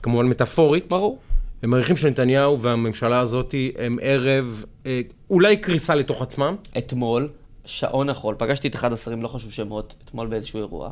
[0.03, 1.19] כמובן מטאפורית, ברור.
[1.63, 5.01] הם מריחים שנתניהו והממשלה הזאת הם ערב, אה,
[5.31, 6.57] אולי קריסה לתוך עצמם.
[6.79, 7.29] אתמול,
[7.65, 10.91] שעון החול, פגשתי את אחד השרים, לא חשוב שמות, אתמול באיזשהו אירוע.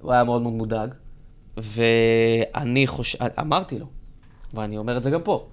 [0.00, 0.94] הוא היה מאוד מאוד מודאג,
[1.56, 3.86] ואני חושב, אמרתי לו,
[4.54, 5.46] ואני אומר את זה גם פה,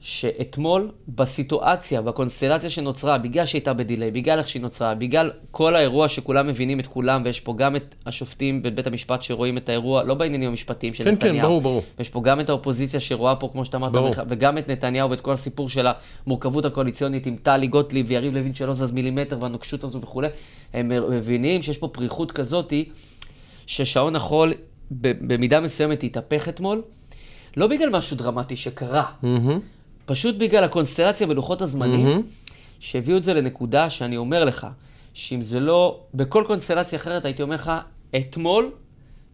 [0.00, 6.46] שאתמול בסיטואציה, בקונסטלציה שנוצרה, בגלל שהייתה בדיליי, בגלל איך שהיא נוצרה, בגלל כל האירוע שכולם
[6.46, 10.50] מבינים את כולם, ויש פה גם את השופטים בבית המשפט שרואים את האירוע, לא בעניינים
[10.50, 11.48] המשפטיים של כן, כן, נתניהו.
[11.48, 11.82] ברור, ברור.
[11.98, 13.92] ויש פה גם את האופוזיציה שרואה פה, כמו שאתה אמרת,
[14.28, 15.86] וגם את נתניהו ואת כל הסיפור של
[16.26, 20.28] המורכבות הקואליציונית עם טלי גוטליב ויריב לוין שלא זז מילימטר והנוקשות הזו וכולי.
[20.72, 22.88] הם מבינים שיש פה פריחות כזאתי,
[23.66, 24.52] ששעון החול
[24.90, 26.82] במידה מסוימת התהפך אתמול,
[27.56, 29.60] לא בגלל משהו דרמטי שקרה, מהמם.
[30.08, 32.22] פשוט בגלל הקונסטלציה ולוחות הזמנים, מהמם.
[32.80, 34.66] שהביאו את זה לנקודה שאני אומר לך,
[35.14, 37.72] שאם זה לא, בכל קונסטלציה אחרת הייתי אומר לך,
[38.16, 38.70] אתמול,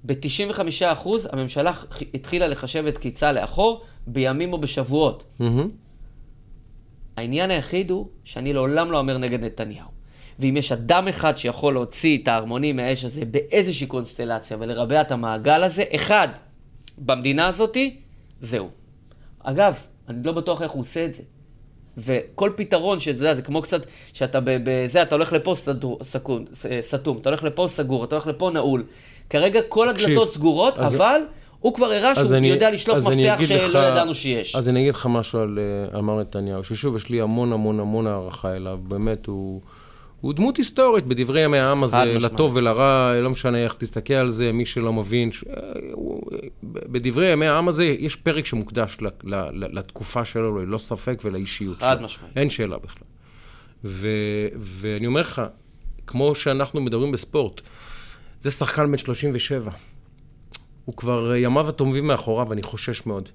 [0.04, 1.72] ב-95% הממשלה
[2.14, 5.24] התחילה לחשב את קיצה לאחור בימים או בשבועות.
[5.38, 5.68] מהמם.
[7.16, 9.88] העניין היחיד הוא שאני לעולם לא אומר נגד נתניהו.
[10.38, 15.62] ואם יש אדם אחד שיכול להוציא את ההרמונים מהאש הזה באיזושהי קונסטלציה ולרבע את המעגל
[15.62, 16.28] הזה, אחד,
[16.98, 17.96] במדינה הזאתי,
[18.40, 18.70] זהו.
[19.42, 21.22] אגב, אני לא בטוח איך הוא עושה את זה.
[21.98, 23.80] וכל פתרון, שאתה יודע, זה כמו קצת,
[24.12, 28.26] שאתה בזה, אתה הולך לפה סדור, סכון, ס- סתום, אתה הולך לפה סגור, אתה הולך
[28.26, 28.84] לפה נעול.
[29.30, 31.20] כרגע כל הדלתות תקשיב, סגורות, אז- אבל
[31.60, 34.54] הוא כבר הראה שהוא אני- יודע לשלוף מפתח שלא לך- ידענו שיש.
[34.56, 35.58] אז אני אגיד לך משהו על,
[35.92, 39.60] אה, על מר נתניהו, ששוב, יש לי המון המון המון הערכה אליו, באמת, הוא,
[40.24, 42.04] הוא דמות היסטורית בדברי ימי העם הזה.
[42.04, 45.44] לטוב ולרע, לא משנה איך תסתכל על זה, מי שלא מבין, ש...
[45.44, 45.54] אה,
[45.92, 46.22] הוא,
[46.62, 51.76] בדברי ימי העם הזה יש פרק שמוקדש ל, ל, ל, לתקופה שלו, ללא ספק, ולאישיות
[51.76, 51.88] שלו.
[51.88, 52.36] חד משמעית.
[52.36, 53.02] אין שאלה בכלל.
[53.84, 54.08] ו,
[54.56, 55.42] ואני אומר לך,
[56.06, 57.60] כמו שאנחנו מדברים בספורט,
[58.40, 59.70] זה שחקן בן 37.
[60.84, 63.28] הוא כבר אה, ימיו הטובים מאחוריו, ואני חושש מאוד.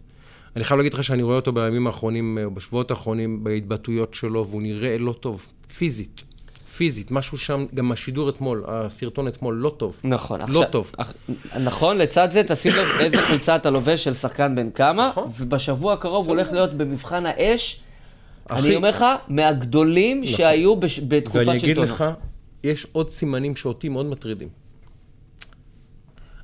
[0.56, 4.48] אני חייב להגיד לך שאני רואה אותו בימים האחרונים, אה, או בשבועות האחרונים, בהתבטאויות שלו,
[4.48, 6.24] והוא נראה לא טוב, פיזית.
[6.80, 10.00] פיזית, משהו שם, גם השידור אתמול, הסרטון אתמול, לא טוב.
[10.04, 10.40] נכון.
[10.40, 10.92] לא עכשיו- טוב.
[10.98, 11.14] אח-
[11.64, 15.30] נכון, לצד זה תשים לב איזה חולצה אתה לובש של שחקן בן כמה, נכון.
[15.40, 17.80] ובשבוע הקרוב הוא הולך להיות במבחן האש,
[18.48, 21.78] אחי- אני אומר לך, מהגדולים שהיו בש- בתקופת ואני אגיד.
[21.78, 22.04] לך,
[22.64, 24.48] יש עוד סימנים שאותי מאוד מטרידים.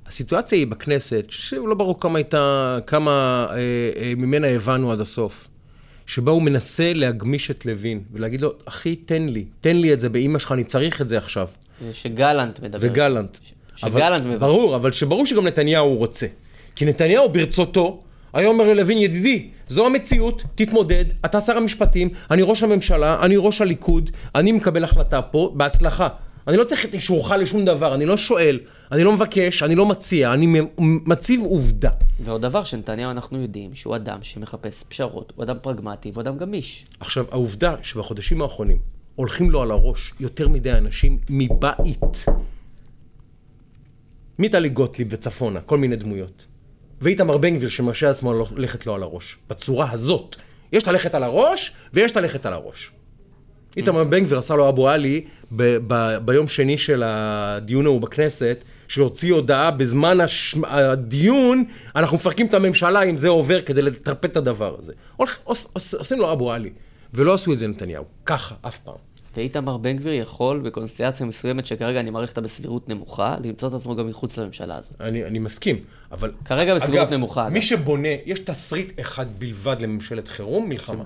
[0.07, 3.11] הסיטואציה היא בכנסת, שלא ברור כמה הייתה, כמה
[3.51, 3.55] אה,
[3.97, 5.47] אה, ממנה הבנו עד הסוף,
[6.05, 10.09] שבה הוא מנסה להגמיש את לוין, ולהגיד לו, אחי, תן לי, תן לי את זה
[10.09, 11.47] באימא שלך, אני צריך את זה עכשיו.
[11.85, 12.87] זה שגלנט מדבר.
[12.91, 13.37] וגלנט.
[13.75, 14.39] שגלנט אבל- מבקש.
[14.39, 16.27] ברור, אבל שברור שגם נתניהו רוצה.
[16.75, 17.99] כי נתניהו ברצותו,
[18.33, 23.61] היה אומר ללוין, ידידי, זו המציאות, תתמודד, אתה שר המשפטים, אני ראש הממשלה, אני ראש
[23.61, 26.07] הליכוד, אני מקבל החלטה פה, בהצלחה.
[26.47, 28.59] אני לא צריך את אישורך לשום דבר, אני לא שואל,
[28.91, 31.89] אני לא מבקש, אני לא מציע, אני מציב עובדה.
[32.19, 36.85] ועוד דבר שנתניהו אנחנו יודעים שהוא אדם שמחפש פשרות, הוא אדם פרגמטי והוא אדם גמיש.
[36.99, 38.77] עכשיו, העובדה שבחודשים האחרונים
[39.15, 42.25] הולכים לו על הראש יותר מדי אנשים מבית,
[44.39, 46.45] מטלי גוטליב וצפונה, כל מיני דמויות,
[47.01, 50.35] ואיתמר בן גביר שמרשה לעצמו ללכת לו על הראש, בצורה הזאת.
[50.71, 52.91] יש ללכת על הראש, ויש ללכת על הראש.
[53.77, 58.57] איתמר בן גביר עשה לו אבו עלי ב- ב- ביום שני של הדיון ההוא בכנסת,
[58.87, 60.55] שהוציא הודעה בזמן הש...
[60.63, 61.63] הדיון,
[61.95, 64.93] אנחנו מפרקים את הממשלה אם זה עובר כדי לטרפד את הדבר הזה.
[65.15, 66.69] הולך, עוש, עוש, עושים לו אבו עלי,
[67.13, 68.95] ולא עשו את זה נתניהו, ככה, אף פעם.
[69.37, 73.95] ואיתמר בן גביר יכול, בקונסטלציה מסוימת שכרגע אני מעריך אותה בסבירות נמוכה, למצוא את עצמו
[73.95, 74.93] גם מחוץ לממשלה הזאת.
[74.99, 75.75] אני, אני מסכים,
[76.11, 76.31] אבל...
[76.45, 77.53] כרגע בסבירות אגב, נמוכה, אגב.
[77.53, 81.03] מי שבונה, יש תסריט אחד בלבד לממשלת חירום, מלחמה.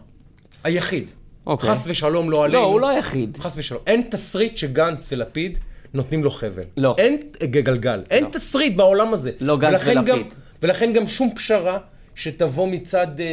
[0.63, 1.11] היחיד.
[1.49, 1.69] אוקיי.
[1.69, 2.59] חס ושלום לא עלינו.
[2.59, 3.37] לא, הוא לא היחיד.
[3.41, 3.81] חס ושלום.
[3.87, 5.59] אין תסריט שגנץ ולפיד
[5.93, 6.63] נותנים לו חבל.
[6.77, 6.95] לא.
[6.97, 8.03] אין גלגל.
[8.09, 9.31] אין תסריט בעולם הזה.
[9.39, 10.05] לא גנץ ולפיד.
[10.05, 10.21] גם,
[10.61, 11.77] ולכן גם שום פשרה
[12.15, 13.25] שתבוא מצד אה,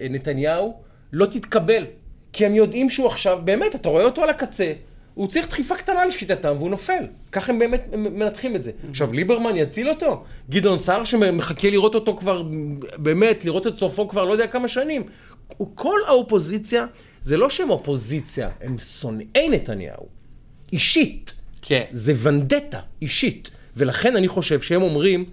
[0.00, 0.74] אה, נתניהו
[1.12, 1.84] לא תתקבל.
[2.32, 4.72] כי הם יודעים שהוא עכשיו, באמת, אתה רואה אותו על הקצה,
[5.14, 7.04] הוא צריך דחיפה קטנה לשיטתם והוא נופל.
[7.32, 8.70] ככה הם באמת מנתחים את זה.
[8.90, 10.24] עכשיו, ליברמן יציל אותו?
[10.50, 12.42] גדעון סער שמחכה לראות אותו כבר,
[12.96, 15.02] באמת, לראות את סופו כבר לא יודע כמה שנים.
[15.74, 16.86] כל האופוזיציה,
[17.22, 20.06] זה לא שהם אופוזיציה, הם שונאי נתניהו.
[20.72, 21.34] אישית.
[21.62, 21.84] כן.
[21.92, 23.50] זה ונדטה אישית.
[23.76, 25.24] ולכן אני חושב שהם אומרים,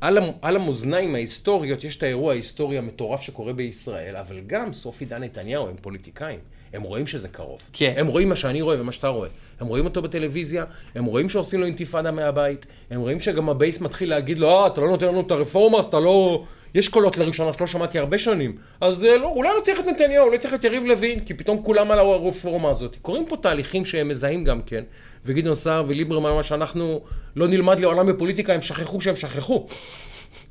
[0.00, 5.00] על, המ, על המאזניים ההיסטוריות, יש את האירוע ההיסטורי המטורף שקורה בישראל, אבל גם סוף
[5.00, 6.38] עידן נתניהו, הם פוליטיקאים.
[6.72, 7.60] הם רואים שזה קרוב.
[7.72, 7.94] כן.
[7.96, 9.28] הם רואים מה שאני רואה ומה שאתה רואה.
[9.60, 13.80] הם רואים אותו בטלוויזיה, הם רואים שעושים לו אינתיפאדה מהבית, הם רואים שגם ה base
[13.80, 16.44] מתחיל להגיד לו, אה, אתה לא נותן לנו את הרפורמה, אז אתה לא...
[16.74, 18.56] יש קולות לראשונה שלא שמעתי הרבה שנים.
[18.80, 21.62] אז אה, לא, אולי לא צריך את נתניהו, אולי צריך את יריב לוין, כי פתאום
[21.62, 22.96] כולם על הרפורמה הזאת.
[23.02, 24.82] קורים פה תהליכים שהם מזהים גם כן,
[25.24, 27.00] וגדעון סער וליברמן, מה שאנחנו
[27.36, 29.66] לא נלמד לעולם בפוליטיקה, הם שכחו שהם שכחו.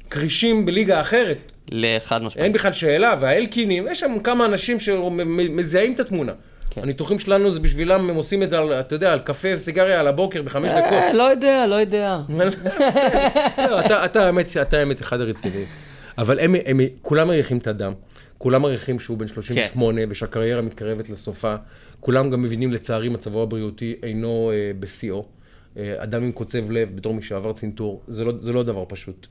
[0.10, 2.46] כרישים בליגה אחרת, לחד משמעית.
[2.46, 6.32] אין בכלל שאלה, והאלקינים, יש שם כמה אנשים שמזהים את התמונה.
[6.70, 6.82] כן.
[6.84, 10.08] הניתוחים שלנו זה בשבילם, הם עושים את זה, על, אתה יודע, על קפה וסיגריה על
[10.08, 10.94] הבוקר בחמש דקות.
[10.94, 12.18] אה, לא יודע, לא יודע.
[13.70, 15.66] לא, אתה, אתה, האמת, אתה האמת אחד הרציניים.
[16.22, 17.94] אבל הם, הם, כולם מריחים את הדם.
[18.38, 21.56] כולם מריחים שהוא בן 38 ושהקריירה מתקרבת לסופה.
[22.00, 25.26] כולם גם מבינים, לצערי, מצבו הבריאותי אינו אה, בשיאו.
[25.78, 29.28] אה, אדם עם קוצב לב, בתור מי שעבר צנתור, זה לא, זה לא דבר פשוט.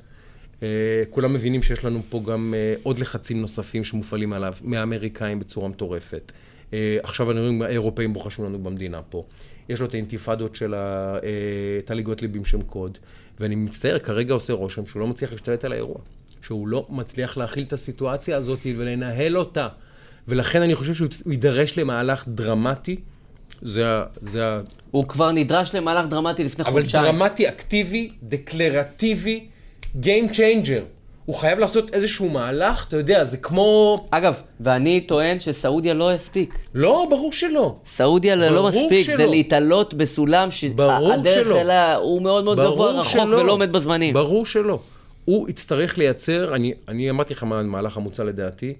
[0.63, 0.69] אה,
[1.11, 6.33] כולם מבינים שיש לנו פה גם אה, עוד לחצים נוספים שמופעלים עליו, מהאמריקאים בצורה מטורפת.
[6.73, 9.25] אה, עכשיו אני רואה, האירופאים בוחשים לנו במדינה פה.
[9.69, 12.99] יש לו את האינתיפאדות של ה- אה, טלי גוטליב עם שם קוד,
[13.41, 15.99] ואני מצטער, כרגע עושה רושם שהוא לא מצליח להשתלט על האירוע.
[16.43, 19.69] שהוא לא מצליח להכיל את הסיטואציה הזאת ולנהל אותה.
[20.29, 22.97] ולכן אני חושב שהוא יידרש למהלך דרמטי.
[23.63, 24.05] זה ה...
[24.21, 24.61] זה ה...
[24.91, 27.05] הוא כבר נדרש למהלך דרמטי לפני אבל חודשיים.
[27.05, 29.47] דרמטי, אקטיבי, דקלרטיבי,
[29.97, 30.83] Game changer.
[31.25, 33.97] הוא חייב לעשות איזשהו מהלך, אתה יודע, זה כמו...
[34.11, 36.59] אגב, ואני טוען שסעודיה לא יספיק.
[36.75, 37.75] לא, ברור שלא.
[37.85, 39.17] סעודיה לא ברור מספיק, שלא.
[39.17, 41.57] זה להתעלות בסולם שהדרך.
[41.57, 43.37] אליה הוא מאוד מאוד גבוה, רחוק שלא.
[43.37, 44.15] ולא עומד בזמנים.
[44.15, 44.79] ברור שלא.
[45.31, 48.75] הוא יצטרך לייצר, אני, אני אמרתי לך מה המהלך המוצע לדעתי,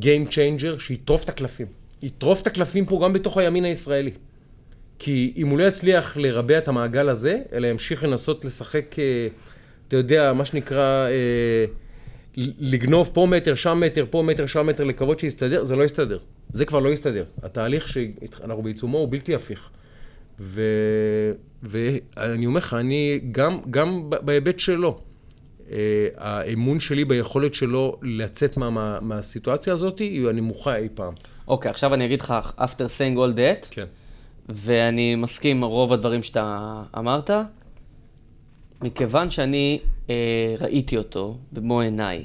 [0.00, 1.66] Game changer שיטרוף את הקלפים.
[2.02, 4.10] יטרוף את הקלפים פה גם בתוך הימין הישראלי.
[4.98, 9.28] כי אם הוא לא יצליח לרבע את המעגל הזה, אלא ימשיך לנסות לשחק, אה,
[9.88, 11.64] אתה יודע, מה שנקרא, אה,
[12.36, 16.18] לגנוב פה מטר, שם מטר, פה מטר, שם מטר, לקוות שיסתדר, זה לא יסתדר.
[16.52, 17.24] זה כבר לא יסתדר.
[17.42, 19.70] התהליך שאנחנו בעיצומו הוא בלתי הפיך.
[20.40, 20.62] ו...
[21.62, 25.00] ואני אומר לך, אני, גם, גם בהיבט שלו,
[26.16, 31.14] האמון שלי ביכולת שלו לצאת מה, מה, מהסיטואציה הזאת היא הנמוכה אי פעם.
[31.48, 32.62] אוקיי, עכשיו אני אגיד לך, after
[32.98, 33.86] saying all that, כן.
[34.48, 37.30] ואני מסכים עם רוב הדברים שאתה אמרת.
[38.82, 42.24] מכיוון שאני אה, ראיתי אותו במו עיניי,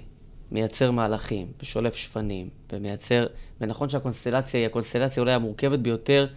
[0.52, 3.26] מייצר מהלכים, ושולף שפנים, ומייצר,
[3.62, 6.28] ונכון שהקונסטלציה היא הקונסטלציה אולי המורכבת ביותר,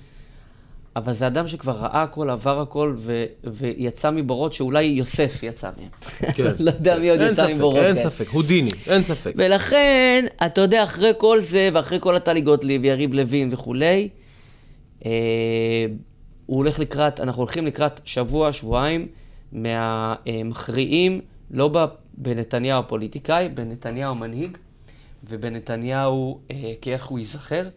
[0.99, 5.88] אבל זה אדם שכבר ראה הכל, עבר הכל, ו, ויצא מבורות שאולי יוסף יצא מהם.
[6.34, 6.44] כן.
[6.64, 8.11] לא יודע מי עוד יצא ספק, מבורות אין כאלה.
[8.11, 9.32] ספק, הודיני, אין ספק.
[9.36, 14.09] ולכן, אתה יודע, אחרי כל זה, ואחרי כל הטלי גוטליב, יריב לוין וכולי,
[15.07, 15.11] אה,
[16.46, 19.07] הוא הולך לקראת, אנחנו הולכים לקראת שבוע, שבועיים,
[19.53, 21.20] מהמכריעים,
[21.51, 24.57] לא בנתניהו הפוליטיקאי, בנתניהו המנהיג,
[25.28, 27.68] ובנתניהו, אה, כאיך הוא ייזכר.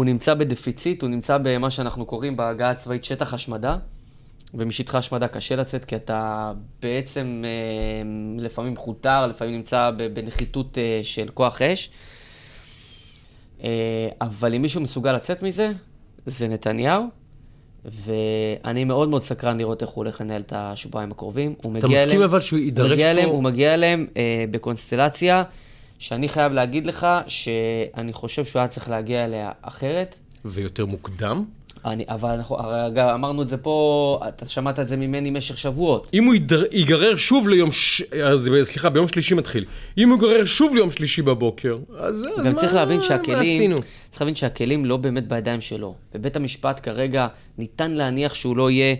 [0.00, 3.76] והוא נמצא בדפיציט, הוא נמצא במה שאנחנו קוראים בהגה הצבאית שטח השמדה.
[4.54, 7.50] ומשטחי השמדה קשה לצאת, כי אתה בעצם אה,
[8.42, 11.90] לפעמים חותר, לפעמים נמצא בנחיתות אה, של כוח אש.
[13.64, 13.68] אה,
[14.20, 15.70] אבל אם מישהו מסוגל לצאת מזה,
[16.26, 17.04] זה נתניהו.
[17.84, 21.54] ואני מאוד מאוד סקרן לראות איך הוא הולך לנהל את השבועיים הקרובים.
[21.62, 23.24] הוא אתה מגיע מסכים אליהם- אבל שהוא הוא יידרש פה...
[23.24, 25.42] הוא מגיע אליהם אה, בקונסטלציה,
[26.00, 30.14] שאני חייב להגיד לך שאני חושב שהוא היה צריך להגיע אליה אחרת.
[30.44, 31.44] ויותר מוקדם?
[31.84, 35.58] אני, אבל אנחנו, הרי גם אמרנו את זה פה, אתה שמעת את זה ממני במשך
[35.58, 36.10] שבועות.
[36.14, 38.02] אם הוא יידר- ייגרר שוב ליום, ש...
[38.24, 39.64] אז, סליחה, ביום שלישי מתחיל.
[39.98, 43.76] אם הוא ייגרר שוב ליום שלישי בבוקר, אז, אז מה, צריך להבין מה שהכלים, עשינו?
[44.10, 45.94] צריך להבין שהכלים לא באמת בידיים שלו.
[46.14, 47.26] בבית המשפט כרגע
[47.58, 48.96] ניתן להניח שהוא לא יהיה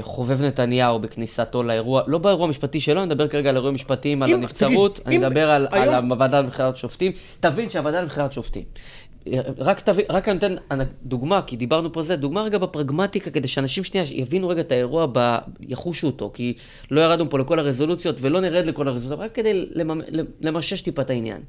[0.00, 4.32] חובב נתניהו בכניסתו לאירוע, לא באירוע המשפטי שלו, אני מדבר כרגע על אירועים משפטיים, על
[4.32, 7.12] הנבצרות, אני מדבר על, היום- על הוועדה לבחירת שופטים.
[7.40, 8.64] תבין שהוועדה לבחירת שופטים.
[9.26, 10.54] אה, רק תבין, רק אני נותן
[11.02, 15.06] דוגמה, כי דיברנו פה זה, דוגמה רגע בפרגמטיקה, כדי שאנשים שנייה יבינו רגע את האירוע,
[15.12, 15.38] ב...
[15.60, 16.54] יחושו אותו, כי
[16.90, 20.00] לא ירדנו פה לכל הרזולוציות ולא נרד לכל הרזולוציות, רק כדי לממ...
[20.40, 21.40] למשש טיפה את העניין.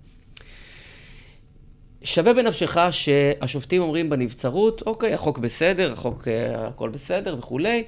[2.04, 7.84] שווה בנפשך שהשופטים אומרים בנבצרות, אוקיי, החוק בסדר, החוק, אה, הכל בסדר וכולי,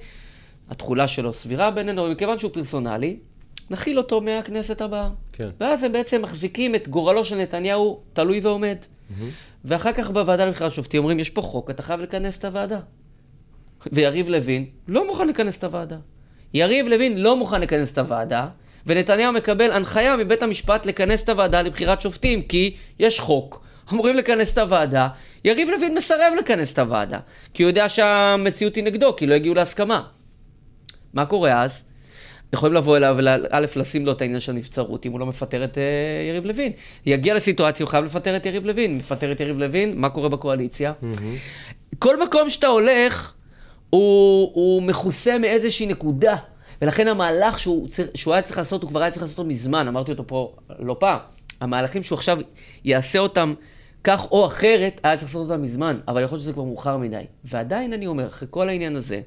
[0.69, 3.17] התכולה שלו סבירה בינינו, ומכיוון שהוא פרסונלי,
[3.69, 5.09] נכיל אותו מהכנסת הבאה.
[5.33, 5.49] כן.
[5.59, 8.77] ואז הם בעצם מחזיקים את גורלו של נתניהו תלוי ועומד.
[9.65, 12.79] ואחר כך בוועדה לבחירת שופטים אומרים, יש פה חוק, אתה חייב לכנס את הוועדה.
[13.91, 15.97] ויריב לוין לא מוכן לכנס את הוועדה.
[16.53, 18.47] יריב לוין לא מוכן לכנס את הוועדה,
[18.85, 24.53] ונתניהו מקבל הנחיה מבית המשפט לכנס את הוועדה לבחירת שופטים, כי יש חוק, אמורים לכנס
[24.53, 25.07] את הוועדה,
[25.45, 27.19] יריב לוין מסרב לכנס את הוועדה,
[27.53, 30.03] כי הוא יודע שהמציאות היא נגדו, כי לא הגיעו להסכמה.
[31.13, 31.83] מה קורה אז?
[32.53, 35.75] יכולים לבוא אליו וא', לשים לו את העניין של הנבצרות, אם הוא לא מפטר את
[35.75, 35.79] uh,
[36.29, 36.71] יריב לוין.
[37.05, 38.97] יגיע לסיטואציה, הוא חייב לפטר את יריב לוין.
[38.97, 40.93] מפטר את יריב לוין, מה קורה בקואליציה?
[41.99, 43.33] כל מקום שאתה הולך,
[43.89, 46.35] הוא, הוא מכוסה מאיזושהי נקודה.
[46.81, 50.11] ולכן המהלך שהוא, שהוא היה צריך לעשות, הוא כבר היה צריך לעשות אותו מזמן, אמרתי
[50.11, 51.19] אותו פה לא פעם.
[51.61, 52.37] המהלכים שהוא עכשיו
[52.83, 53.53] יעשה אותם
[54.05, 57.23] כך או אחרת, היה צריך לעשות אותם מזמן, אבל יכול להיות שזה כבר מאוחר מדי.
[57.43, 59.21] ועדיין אני אומר, אחרי כל העניין הזה,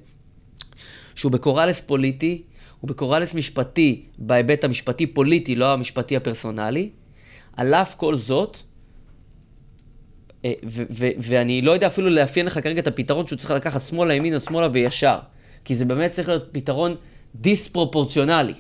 [1.14, 2.42] שהוא בקוראלס פוליטי,
[2.80, 6.90] הוא בקוראלס משפטי בהיבט המשפטי-פוליטי, לא המשפטי הפרסונלי.
[7.56, 8.58] על אף כל זאת,
[10.44, 13.82] אה, ו- ו- ואני לא יודע אפילו לאפיין לך כרגע את הפתרון שהוא צריך לקחת
[13.82, 15.18] שמאלה, ימינה, שמאלה וישר.
[15.64, 16.96] כי זה באמת צריך להיות פתרון
[17.34, 18.54] דיספרופורציונלי.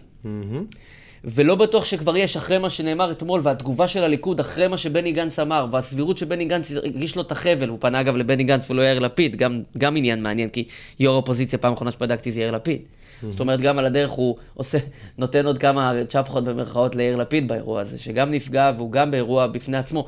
[1.30, 5.38] ולא בטוח שכבר יש אחרי מה שנאמר אתמול, והתגובה של הליכוד אחרי מה שבני גנץ
[5.38, 8.98] אמר, והסבירות שבני גנץ הגיש לו את החבל, הוא פנה אגב לבני גנץ ולא יאיר
[8.98, 10.64] לפיד, גם, גם עניין מעניין, כי
[11.00, 12.78] יו"ר האופוזיציה, פעם אחרונה שבדקתי זה יאיר לפיד.
[13.30, 14.78] זאת אומרת, גם על הדרך הוא עושה,
[15.18, 19.76] נותן עוד כמה צ'פחות במרכאות ליאיר לפיד באירוע הזה, שגם נפגע והוא גם באירוע בפני
[19.76, 20.06] עצמו.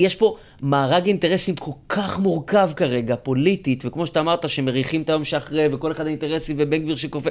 [0.00, 5.24] יש פה מארג אינטרסים כל כך מורכב כרגע, פוליטית, וכמו שאתה אמרת, שמריחים את היום
[5.24, 7.30] שאחרי, וכל אחד האינטרסים, ובן גביר שכופה.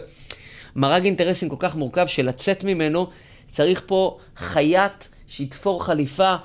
[0.77, 3.07] מארג אינטרסים כל כך מורכב, שלצאת ממנו
[3.49, 6.35] צריך פה חייט שיתפור חליפה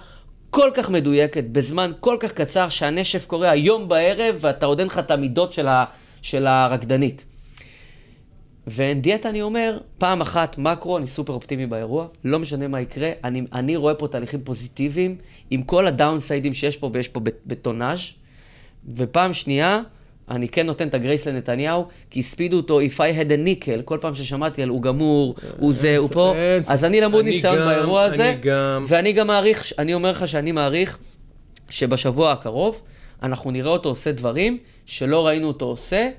[0.50, 4.98] כל כך מדויקת, בזמן כל כך קצר, שהנשף קורה היום בערב, ואתה עוד אין לך
[4.98, 5.84] את המידות של, ה,
[6.22, 7.24] של הרקדנית.
[8.66, 13.10] ואין דיאטה, אני אומר, פעם אחת מקרו, אני סופר אופטימי באירוע, לא משנה מה יקרה,
[13.24, 15.16] אני, אני רואה פה תהליכים פוזיטיביים,
[15.50, 18.00] עם כל הדאונסיידים שיש פה, ויש פה בטונאז',
[18.88, 19.82] ופעם שנייה,
[20.32, 23.98] אני כן נותן את הגרייס לנתניהו, כי הספידו אותו, if I had a nickel, כל
[24.00, 26.34] פעם ששמעתי על הוא גמור, הוא זה, הוא פה,
[26.68, 26.84] אז.
[26.84, 28.34] אני למוד ניסיון באירוע הזה.
[28.86, 30.98] ואני גם מעריך, אני אומר לך שאני מעריך
[31.70, 32.82] שבשבוע הקרוב,
[33.22, 36.10] אנחנו נראה אותו עושה דברים שלא ראינו אותו עושה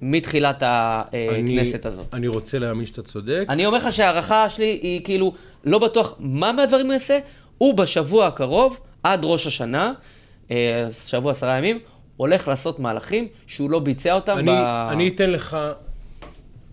[0.00, 2.06] מתחילת הכנסת הזאת.
[2.12, 3.44] אני רוצה להאמין שאתה צודק.
[3.48, 5.32] אני אומר לך שההערכה שלי היא כאילו,
[5.64, 7.18] לא בטוח מה מהדברים הוא יעשה,
[7.58, 9.92] הוא בשבוע הקרוב, עד ראש השנה,
[10.50, 11.78] אה, שבוע עשרה ימים,
[12.22, 14.88] הולך לעשות מהלכים שהוא לא ביצע אותם אני, ב...
[14.90, 15.56] אני אתן לך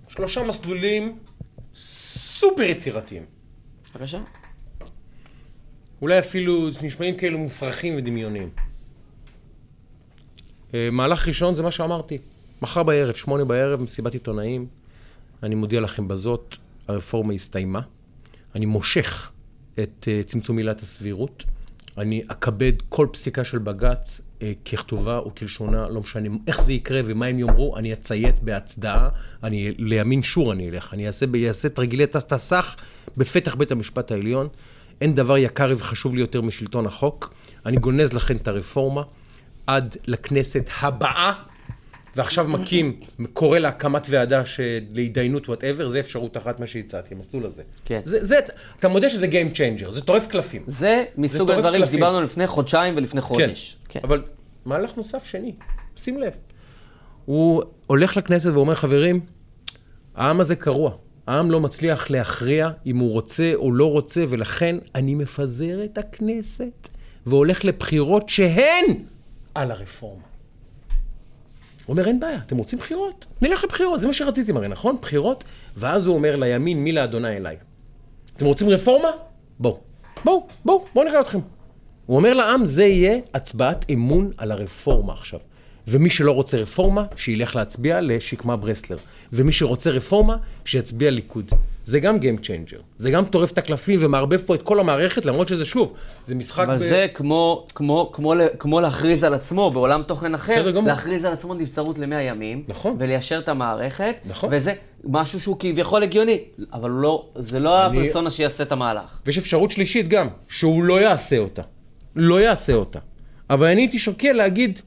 [0.07, 1.17] שלושה מסלולים
[1.75, 3.25] סופר יצירתיים.
[3.95, 4.21] בבקשה.
[6.01, 8.49] אולי אפילו נשמעים כאלו מופרכים ודמיוניים.
[10.73, 12.17] אה, מהלך ראשון זה מה שאמרתי.
[12.61, 14.67] מחר בערב, שמונה בערב, מסיבת עיתונאים.
[15.43, 16.57] אני מודיע לכם בזאת,
[16.87, 17.81] הרפורמה הסתיימה.
[18.55, 19.31] אני מושך
[19.79, 21.43] את uh, צמצום עילת הסבירות.
[21.99, 27.25] אני אכבד כל פסיקה של בג"ץ uh, ככתובה וכלשונה, לא משנה איך זה יקרה ומה
[27.25, 29.09] הם יאמרו, אני אציית בהצדעה,
[29.43, 32.75] אני לימין שור אני אלך, אני אעשה, אעשה תרגילי תסתסך
[33.17, 34.47] בפתח בית המשפט העליון.
[35.01, 37.33] אין דבר יקר וחשוב לי יותר משלטון החוק.
[37.65, 39.01] אני גונז לכם את הרפורמה
[39.67, 41.33] עד לכנסת הבאה,
[42.19, 42.99] ועכשיו מקים,
[43.33, 44.43] קורא להקמת ועדה
[44.95, 47.63] להתדיינות whatever, זה אפשרות אחת מה שהצעתי, המסלול הזה.
[47.85, 48.01] כן.
[48.03, 48.39] זה, זה,
[48.79, 50.63] אתה מודה שזה Game Changer, זה טורף קלפים.
[50.67, 51.93] זה מסוג הדברים קלפים.
[51.93, 53.77] שדיברנו לפני חודשיים ולפני כן, חודש.
[53.89, 53.99] כן.
[54.03, 54.23] אבל
[54.65, 55.53] מהלך נוסף שני,
[55.97, 56.33] שים לב.
[57.25, 59.19] הוא הולך לכנסת ואומר, חברים,
[60.15, 60.91] העם הזה קרוע.
[61.27, 66.89] העם לא מצליח להכריע אם הוא רוצה או לא רוצה, ולכן אני מפזר את הכנסת
[67.25, 68.85] והולך לבחירות שהן
[69.55, 70.28] על הרפורמה.
[71.89, 73.25] הוא אומר, אין בעיה, אתם רוצים בחירות?
[73.41, 74.95] נלך לבחירות, זה מה שרציתם הרי, נכון?
[75.01, 75.43] בחירות.
[75.77, 77.55] ואז הוא אומר לימין, מי לאדוני אליי?
[78.37, 79.07] אתם רוצים רפורמה?
[79.59, 79.79] בואו,
[80.25, 81.39] בואו, בואו, בואו נראה אתכם.
[82.05, 85.39] הוא אומר לעם, זה יהיה הצבעת אמון על הרפורמה עכשיו.
[85.89, 88.97] ומי שלא רוצה רפורמה, שילך להצביע לשקמה ברסלר.
[89.33, 90.35] ומי שרוצה רפורמה,
[90.65, 91.49] שיצביע ליכוד.
[91.85, 92.81] זה גם Game Changer.
[92.97, 95.93] זה גם טורף את הקלפים ומערבב פה את כל המערכת, למרות שזה שוב,
[96.23, 100.81] זה משחק אבל זה כמו, כמו, כמו, כמו להכריז על עצמו בעולם תוכן אחר.
[100.85, 102.95] להכריז על עצמו נבצרות למאה ימים, נכון.
[102.99, 104.49] וליישר את המערכת, נכון.
[104.53, 106.39] וזה משהו שהוא כביכול הגיוני,
[106.73, 109.19] אבל לא, זה לא אני- הפרסונה שיעשה את המהלך.
[109.25, 111.61] ויש אפשרות שלישית גם, שהוא לא יעשה אותה.
[112.15, 112.99] לא יעשה אותה.
[113.49, 114.79] אבל אני הייתי שוקל להגיד,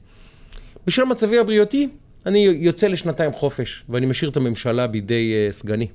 [0.87, 1.89] בשל מצבי הבריאותי,
[2.25, 5.87] אני יוצא לשנתיים חופש, ואני משאיר את הממשלה בידי uh, סגני.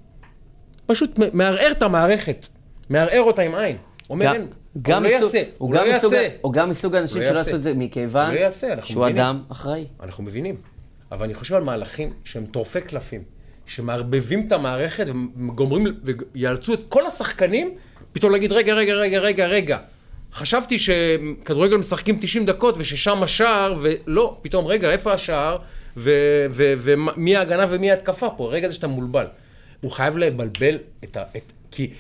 [0.87, 2.47] פשוט מערער את המערכת,
[2.91, 3.77] מערער אותה עם עין.
[4.11, 4.47] אומר, גם- אין,
[4.83, 6.29] גם הוא לא יעשה, הוא לא יעשה.
[6.41, 7.39] הוא גם מסוג האנשים לא שלא.
[7.39, 9.23] יעשו את זה מכיוון הוא לא יעשה, אנחנו שהוא מבינים.
[9.25, 9.85] אדם אחראי.
[10.03, 10.57] אנחנו מבינים.
[11.13, 13.23] אבל אני חושב על מהלכים שהם טורפי קלפים,
[13.67, 15.07] שמערבבים את המערכת
[15.37, 15.87] וגומרים,
[16.35, 17.71] ויאלצו את כל השחקנים
[18.13, 19.79] פתאום להגיד, רגע, רגע, רגע, רגע, רגע.
[20.35, 25.57] חשבתי שכדורגל משחקים 90 דקות וששם השער, ולא, פתאום, רגע, איפה השער?
[25.97, 28.45] ומי ההגנה ומי ההתקפה פה?
[28.45, 29.27] הרגע זה שאתה מבולבל.
[29.81, 31.23] הוא חייב לבלבל את ה...
[31.37, 31.91] את, כי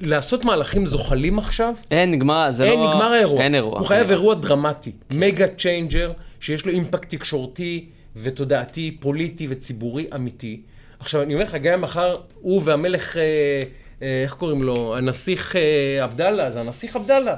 [0.00, 2.90] לעשות מהלכים זוחלים עכשיו, אין, נגמר, זה אין, לא...
[2.90, 3.42] נגמר האירוע.
[3.42, 3.78] אין אירוע.
[3.78, 4.92] הוא חייב אין אירוע דרמטי.
[5.10, 7.84] Game Changer, שיש לו אימפקט תקשורתי
[8.16, 10.60] ותודעתי, פוליטי וציבורי אמיתי.
[10.98, 13.22] עכשיו, אני אומר לך, גם מחר הוא והמלך, אה,
[14.02, 14.96] אה, איך קוראים לו?
[14.96, 17.34] הנסיך אה, עבדאללה, זה הנסיך עבדאללה.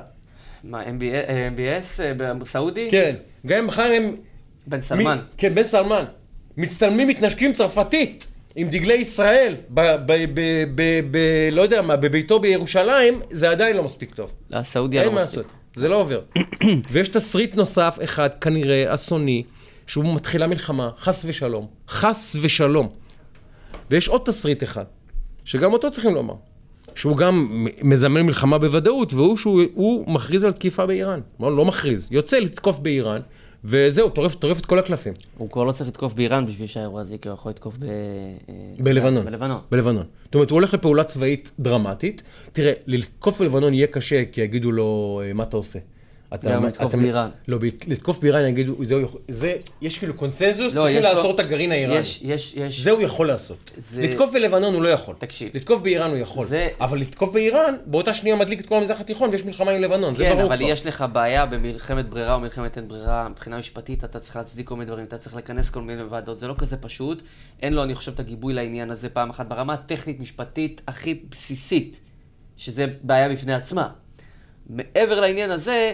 [0.67, 2.89] מה, MBS אה, בסעודי?
[2.91, 3.15] כן.
[3.47, 4.17] גם מחר הם...
[4.67, 5.19] בן סלמן.
[5.37, 6.05] כן, בן סלמן.
[6.57, 8.27] מצטלמים, מתנשקים צרפתית.
[8.57, 10.41] עם דגלי ישראל, ב, ב, ב,
[10.75, 11.19] ב, ב,
[11.53, 14.33] לא יודע מה, בביתו בירושלים, זה עדיין לא מספיק טוב.
[14.51, 15.39] לסעודיה אין לא מה מספיק.
[15.39, 16.21] לעשות, זה לא עובר.
[16.93, 19.43] ויש תסריט נוסף, אחד, כנראה אסוני,
[19.87, 21.67] שהוא מתחילה מלחמה, חס ושלום.
[21.89, 22.89] חס ושלום.
[23.91, 24.85] ויש עוד תסריט אחד,
[25.45, 26.35] שגם אותו צריכים לומר.
[26.97, 31.21] שהוא גם מזמן מלחמה בוודאות, והוא שהוא הוא מכריז על תקיפה באיראן.
[31.41, 33.21] לא, לא מכריז, יוצא לתקוף באיראן,
[33.65, 35.13] וזהו, טורף, טורף את כל הקלפים.
[35.39, 37.85] הוא כבר לא צריך לתקוף באיראן בשביל שהאירוע הזה יקרה, הוא יכול לתקוף ב...
[37.85, 37.91] אה,
[38.79, 39.25] בלבנון.
[39.25, 39.59] בלבנון.
[39.71, 40.05] בלבנון.
[40.25, 42.23] זאת אומרת, הוא הולך לפעולה צבאית דרמטית.
[42.53, 45.79] תראה, לתקוף בלבנון יהיה קשה, כי יגידו לו, "אה, מה אתה עושה?
[46.35, 47.29] אתה, גם מה- לתקוף באיראן.
[47.49, 48.95] לא, לתקוף באיראן יגידו, זה,
[49.29, 51.99] זה, יש כאילו קונצנזוס, לא, צריכים לו- לעצור את הגרעין האיראני.
[51.99, 52.81] יש, יש, יש...
[52.81, 53.71] זה הוא יכול לעשות.
[53.77, 55.15] זה- לתקוף בלבנון הוא לא יכול.
[55.19, 55.51] תקשיב.
[55.55, 56.47] לתקוף באיראן הוא יכול.
[56.47, 60.15] זה- אבל לתקוף באיראן, באותה שנייה מדליק את כל המזרח התיכון ויש מלחמה עם לבנון,
[60.15, 60.67] זה כן, ברור אבל כבר.
[60.69, 64.75] יש לך בעיה במלחמת ברירה או מלחמת אין ברירה, מבחינה משפטית אתה צריך להצדיק כל
[64.75, 67.23] מיני דברים, אתה צריך לכנס כל מיני ועדות, זה לא כזה פשוט.
[67.63, 72.01] אין לו, אני חושב, את הגיבוי לעניין הזה פעם אחת ברמה הטכנית משפטית הכי בסיסית,
[72.57, 73.89] שזה בעיה בפני עצמה.
[74.71, 75.93] מעבר לעניין הזה,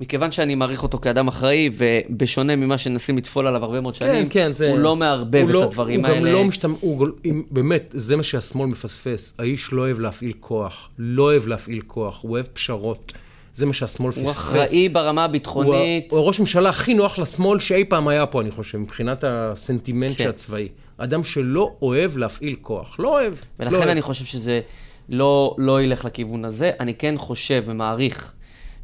[0.00, 4.52] מכיוון שאני מעריך אותו כאדם אחראי, ובשונה ממה שמנסים לטפול עליו הרבה מאוד שנים, כן,
[4.52, 4.70] זה...
[4.70, 6.28] הוא לא מערבב הוא את לא- הדברים הוא האלה.
[6.28, 6.74] גם לא משתמ...
[6.80, 7.06] הוא...
[7.24, 9.34] אם- באמת, זה מה שהשמאל מפספס.
[9.38, 10.88] האיש לא אוהב להפעיל כוח.
[10.98, 13.12] לא אוהב להפעיל כוח, הוא אוהב פשרות.
[13.54, 14.22] זה מה שהשמאל פספס.
[14.24, 16.12] הוא אחראי ברמה הוא, הביטחונית.
[16.12, 20.18] ה- הוא הראש ממשלה הכי נוח לשמאל שאי פעם היה פה, אני חושב, מבחינת הסנטימנט
[20.18, 20.28] כן.
[20.28, 20.68] הצבאי.
[20.98, 22.96] אדם שלא אוהב להפעיל כוח.
[22.98, 23.32] לא אוהב.
[23.32, 23.88] לא ולכן אוהב.
[23.88, 24.60] אני חושב שזה
[25.08, 26.70] לא, לא ילך לכיוון הזה.
[26.80, 28.32] אני כן חושב ומעריך,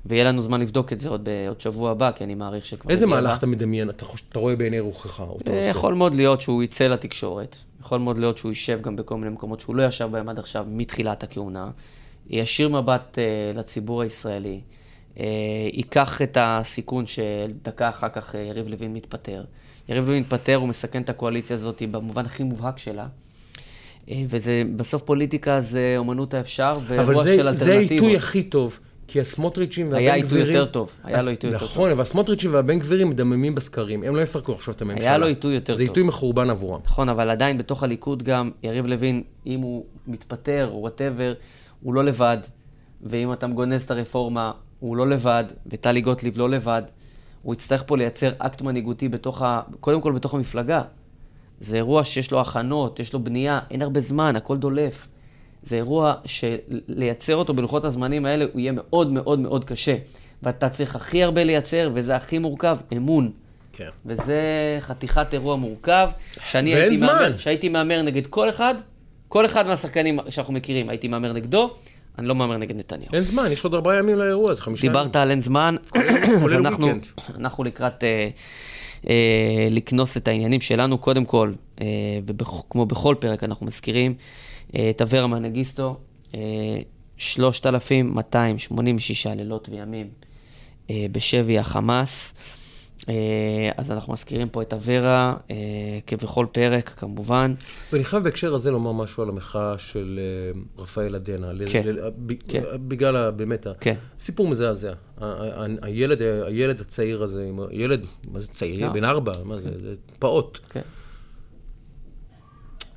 [0.07, 2.91] ויהיה לנו זמן לבדוק את זה עוד, ב- עוד שבוע הבא, כי אני מעריך שכבר...
[2.91, 3.39] איזה מהלך הבא.
[3.39, 3.91] אתה מדמיין?
[3.91, 4.23] אתה, חוש...
[4.29, 5.69] אתה רואה בעיני רוחך אותו אה, עושה?
[5.71, 9.61] יכול מאוד להיות שהוא יצא לתקשורת, יכול מאוד להיות שהוא יישב גם בכל מיני מקומות
[9.61, 11.71] שהוא לא ישב בהם עד עכשיו מתחילת הכהונה,
[12.31, 14.61] ישיר מבט אה, לציבור הישראלי,
[15.15, 15.21] אה,
[15.73, 19.45] ייקח את הסיכון שדקה אחר כך אה, יריב לוין מתפטר.
[19.89, 23.07] יריב לוין מתפטר, הוא מסכן את הקואליציה הזאת במובן הכי מובהק שלה.
[24.11, 28.17] אה, וזה, בסוף פוליטיקה זה אומנות האפשר, אבל ואירוע של זה העיתוי אלטרנטיבות.
[28.17, 30.47] הכי טוב, כי הסמוטריצ'ים והבן היה גבירים...
[30.47, 34.17] עיתוי יותר טוב, היה לו עיתוי יותר נכון, אבל הסמוטריצ'ים והבן גבירים מדממים בסקרים, הם
[34.17, 35.09] לא יפרקו עכשיו את הממשלה.
[35.09, 35.89] היה לו עיתוי יותר זה טוב.
[35.89, 36.81] עיתוי מחורבן עבורם.
[36.85, 41.35] נכון, אבל עדיין בתוך הליכוד גם, יריב לוין, אם הוא מתפטר או whatever,
[41.83, 42.39] הוא לא לבד.
[43.03, 46.83] ואם אתה מגונז את הרפורמה, הוא לא לבד, וטלי גוטליב לא לבד.
[47.43, 49.61] הוא יצטרך פה לייצר אקט מנהיגותי בתוך ה...
[49.81, 50.83] קודם כל בתוך המפלגה.
[51.61, 55.09] זה אירוע שיש לו הכנות, יש לו בנייה, אין הרבה זמן, הכל דולף.
[55.65, 59.97] זה אירוע שלייצר אותו בלוחות הזמנים האלה, הוא יהיה מאוד מאוד מאוד קשה.
[60.43, 63.31] ואתה צריך הכי הרבה לייצר, וזה הכי מורכב, אמון.
[63.73, 63.89] כן.
[64.07, 64.43] וזה
[64.81, 66.09] חתיכת אירוע מורכב,
[66.45, 66.97] שאני הייתי.
[66.97, 68.75] מהמר, שהייתי מהמר נגד כל אחד,
[69.29, 71.71] כל אחד מהשחקנים שאנחנו מכירים, הייתי מהמר נגדו,
[72.19, 73.15] אני לא מהמר נגד נתניהו.
[73.15, 74.99] אין זמן, יש עוד ארבעה ימים לאירוע הזה, חמישה ימים.
[74.99, 75.77] דיברת על אין זמן,
[76.45, 76.93] אז אנחנו.
[77.39, 78.29] אנחנו לקראת אה,
[79.09, 81.87] אה, לקנוס את העניינים שלנו, קודם כל, אה,
[82.27, 84.15] וכמו בכל פרק אנחנו מזכירים,
[84.71, 85.97] את אברה מנגיסטו,
[86.35, 86.41] אה,
[87.17, 90.09] 3,286 לילות וימים
[90.91, 92.35] אה, בשבי החמאס.
[93.09, 93.15] אה,
[93.77, 95.57] אז אנחנו מזכירים פה את אברה, אה,
[96.07, 97.55] כבכל פרק, כמובן.
[97.93, 101.51] ואני חייב בהקשר הזה לומר משהו על המחאה של אה, רפאל עדנה.
[101.73, 101.83] כן.
[101.87, 102.11] ל-
[102.49, 102.63] כן.
[102.89, 103.95] בגלל באמת, כן.
[104.19, 104.93] סיפור מזעזע.
[105.83, 108.85] הילד, הילד הצעיר הזה, ילד, מה זה צעיר?
[108.85, 108.89] אה.
[108.93, 109.71] בן ארבע, מה זה?
[109.83, 110.59] זה פעוט.
[110.71, 110.81] כן.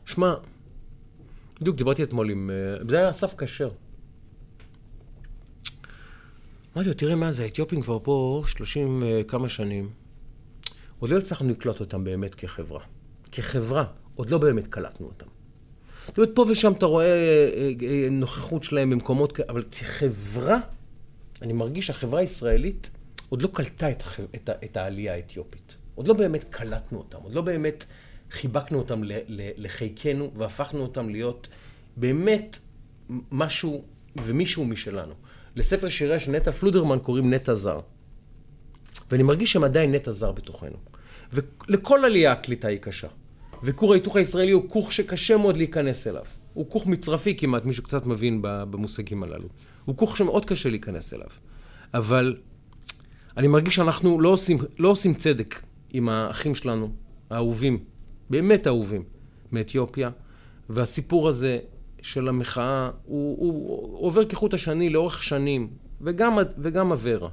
[0.05, 0.33] שמע,
[1.61, 2.49] בדיוק דיברתי אתמול עם...
[2.49, 3.69] אה, זה היה אסף כשר.
[6.75, 9.89] אמרתי לו, תראה מה זה, האתיופים כבר פה 30 אה, כמה שנים.
[10.99, 12.83] עוד לא הצלחנו לקלוט אותם באמת כחברה.
[13.31, 13.85] כחברה,
[14.15, 15.25] עוד לא באמת קלטנו אותם.
[16.07, 20.59] זאת אומרת, פה ושם אתה רואה אה, נוכחות שלהם במקומות אבל כחברה,
[21.41, 22.89] אני מרגיש שהחברה הישראלית
[23.29, 24.03] עוד לא קלטה את.
[24.35, 24.49] את.
[24.63, 25.77] את העלייה האתיופית.
[25.95, 27.85] עוד לא באמת קלטנו אותם, עוד לא באמת
[28.31, 29.01] חיבקנו אותם.
[29.57, 31.47] לחיקנו והפכנו אותם להיות
[31.97, 32.59] באמת
[33.31, 33.83] משהו
[34.15, 35.13] ומישהו משלנו.
[35.55, 37.79] לספר שיריה של נטע פלודרמן קוראים נטע זר.
[39.11, 40.77] ואני מרגיש שהם עדיין נטע זר בתוכנו.
[41.33, 43.07] ולכל עלייה הקליטה היא קשה.
[43.63, 46.23] וכור ההיתוך הישראלי הוא כוך שקשה מאוד להיכנס אליו.
[46.53, 49.47] הוא כוך מצרפי כמעט, מי שקצת מבין במושגים הללו.
[49.85, 51.27] הוא כוך שמאוד קשה להיכנס אליו.
[51.93, 52.35] אבל
[53.37, 56.91] אני מרגיש שאנחנו לא עושים, לא עושים צדק עם האחים שלנו,
[57.29, 57.79] האהובים,
[58.29, 59.03] באמת אהובים,
[59.51, 60.09] מאתיופיה.
[60.69, 61.59] והסיפור הזה
[62.01, 63.51] של המחאה, הוא, הוא,
[63.97, 65.67] הוא עובר כחוט השני לאורך שנים,
[66.01, 67.29] וגם, וגם אברה,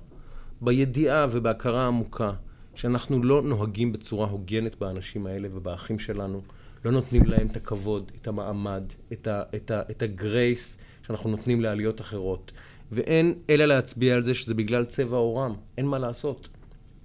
[0.60, 2.32] בידיעה ובהכרה עמוקה,
[2.74, 6.40] שאנחנו לא נוהגים בצורה הוגנת באנשים האלה ובאחים שלנו,
[6.84, 11.60] לא נותנים להם את הכבוד, את המעמד, את, ה, את, ה, את הגרייס שאנחנו נותנים
[11.60, 12.52] לעליות אחרות.
[12.92, 16.48] ואין אלא להצביע על זה שזה בגלל צבע עורם, אין מה לעשות.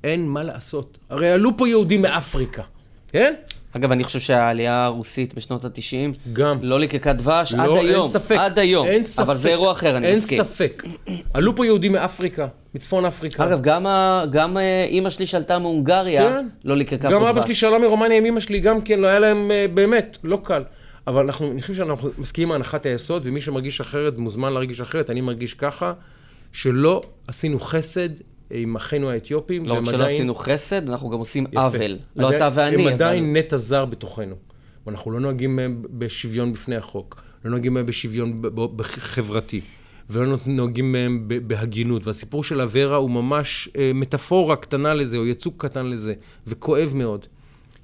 [0.03, 0.97] אין מה לעשות.
[1.09, 2.63] הרי עלו פה יהודים מאפריקה,
[3.07, 3.33] כן?
[3.75, 6.57] אגב, אני חושב שהעלייה הרוסית בשנות ה-90, גם.
[6.61, 8.03] לא ליקקה דבש עד לא, היום.
[8.03, 8.35] אין ספק.
[8.39, 8.87] עד היום.
[8.87, 9.21] אין ספק.
[9.23, 10.39] אבל זה אירוע אחר, אני אין מסכים.
[10.39, 10.83] אין ספק.
[11.33, 13.43] עלו פה יהודים מאפריקה, מצפון אפריקה.
[13.45, 16.47] אגב, גם, ה- גם אה, אימא שלי שעלתה מהונגריה, כן.
[16.65, 17.59] לא ליקקה גם פה אבא שלי דבש.
[17.59, 20.63] שעלה מרומניה עם אמא שלי, גם כן, לא היה להם אה, באמת, לא קל.
[21.07, 25.09] אבל אנחנו, אני חושב שאנחנו מסכימים על הנחת היסוד, ומי שמרגיש אחרת מוזמן להרגיש אחרת.
[25.09, 25.93] אני מרגיש ככה,
[26.51, 28.09] שלא עשינו חסד
[28.51, 29.65] עם אחינו האתיופים.
[29.65, 31.61] לא רק שלא עדיין- עשינו חסד, אנחנו גם עושים יפה.
[31.65, 31.97] עוול.
[32.15, 32.93] לא עדיין- אתה ואני, הם אבל...
[32.93, 34.35] עדיין נטע זר בתוכנו.
[34.87, 39.61] ואנחנו לא נוהגים מהם בשוויון בפני החוק, לא נוהגים מהם בשוויון ב- ב- ב- חברתי,
[40.09, 42.07] ולא נוהגים מהם ב- בהגינות.
[42.07, 46.13] והסיפור של אברה הוא ממש אה, מטאפורה קטנה לזה, או יצוג קטן לזה,
[46.47, 47.25] וכואב מאוד.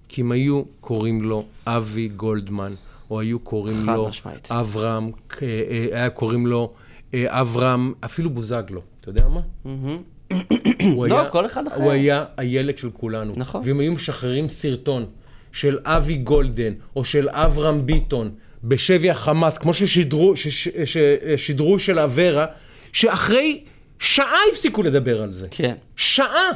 [0.09, 2.73] כי אם היו קוראים לו אבי גולדמן,
[3.09, 4.51] או היו קוראים לו משמעית.
[4.51, 5.03] אברהם,
[5.41, 6.73] אה, אה, היה קוראים לו
[7.13, 9.41] אה, אברהם, אפילו בוזגלו, אתה יודע מה?
[9.65, 9.97] מהמם.
[10.31, 11.75] לא, היה- כל אחד אחר.
[11.83, 13.33] הוא היה הילד של כולנו.
[13.35, 13.61] נכון.
[13.65, 15.05] ואם היו משחררים סרטון
[15.51, 18.31] של אבי גולדן, או של אברהם ביטון,
[18.63, 22.45] בשבי החמאס, כמו ששידרו, שש, ששידרו של אברה,
[22.93, 23.63] שאחרי
[23.99, 25.47] שעה הפסיקו לדבר על זה.
[25.51, 25.73] כן.
[25.95, 26.49] שעה!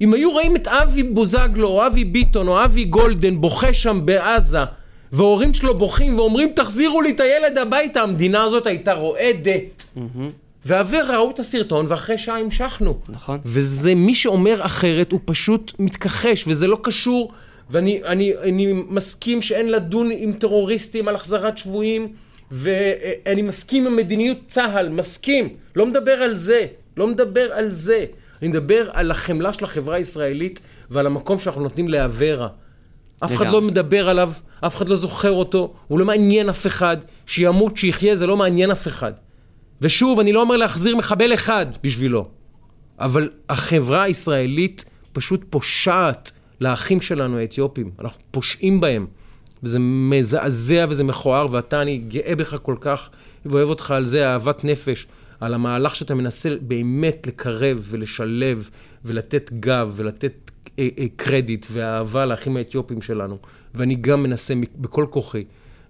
[0.00, 4.58] אם היו רואים את אבי בוזגלו, או אבי ביטון, או אבי גולדן בוכה שם בעזה,
[5.12, 9.86] וההורים שלו בוכים ואומרים, תחזירו לי את הילד הביתה, המדינה הזאת הייתה רועדת.
[10.68, 12.98] ואברה ראו את הסרטון, ואחרי שעה המשכנו.
[13.08, 13.38] נכון.
[13.44, 17.32] וזה, מי שאומר אחרת, הוא פשוט מתכחש, וזה לא קשור,
[17.70, 22.12] ואני אני, אני מסכים שאין לדון עם טרוריסטים על החזרת שבויים,
[22.50, 25.48] ואני מסכים עם מדיניות צה"ל, מסכים.
[25.76, 26.66] לא מדבר על זה,
[26.96, 28.04] לא מדבר על זה.
[28.42, 32.48] אני מדבר על החמלה של החברה הישראלית ועל המקום שאנחנו נותנים לאברה.
[33.24, 33.50] אף אחד.
[33.50, 36.96] לא מדבר עליו, אף אחד לא זוכר אותו, הוא לא מעניין אף אחד.
[37.26, 39.12] שימות, שיחיה, זה לא מעניין אף אחד.
[39.82, 42.28] ושוב, אני לא אומר להחזיר מחבל אחד בשבילו,
[42.98, 46.30] אבל החברה הישראלית פשוט פושעת
[46.60, 47.90] לאחים שלנו האתיופים.
[48.00, 49.06] אנחנו פושעים בהם.
[49.62, 53.10] וזה מזעזע וזה מכוער, ואתה, אני גאה בך כל כך,
[53.46, 55.06] ואוהב אותך על זה, אהבת נפש.
[55.40, 58.70] על המהלך שאתה מנסה באמת לקרב ולשלב
[59.04, 63.38] ולתת גב ולתת אה, אה, קרדיט ואהבה לאחים האתיופים שלנו.
[63.74, 65.44] ואני גם מנסה בכל כוחי.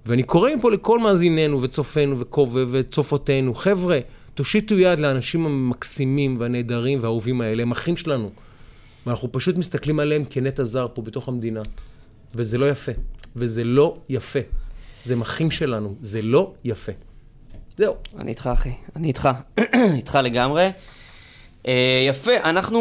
[0.08, 3.98] ואני קורא מפה לכל מאזיננו וצופינו וקובב וצופותינו, חבר'ה,
[4.34, 8.30] תושיטו יד לאנשים המקסימים והנהדרים והאהובים האלה, הם אחים שלנו.
[9.06, 11.60] ואנחנו פשוט מסתכלים עליהם כנטע זר פה בתוך המדינה.
[12.34, 12.92] וזה לא יפה.
[13.36, 14.38] וזה לא יפה.
[15.04, 16.92] זה אחים שלנו, זה לא יפה.
[17.78, 17.94] זהו.
[18.18, 18.72] אני איתך, אחי.
[18.96, 19.28] אני איתך.
[19.98, 20.70] איתך לגמרי.
[21.62, 21.68] Uh,
[22.08, 22.80] יפה, אנחנו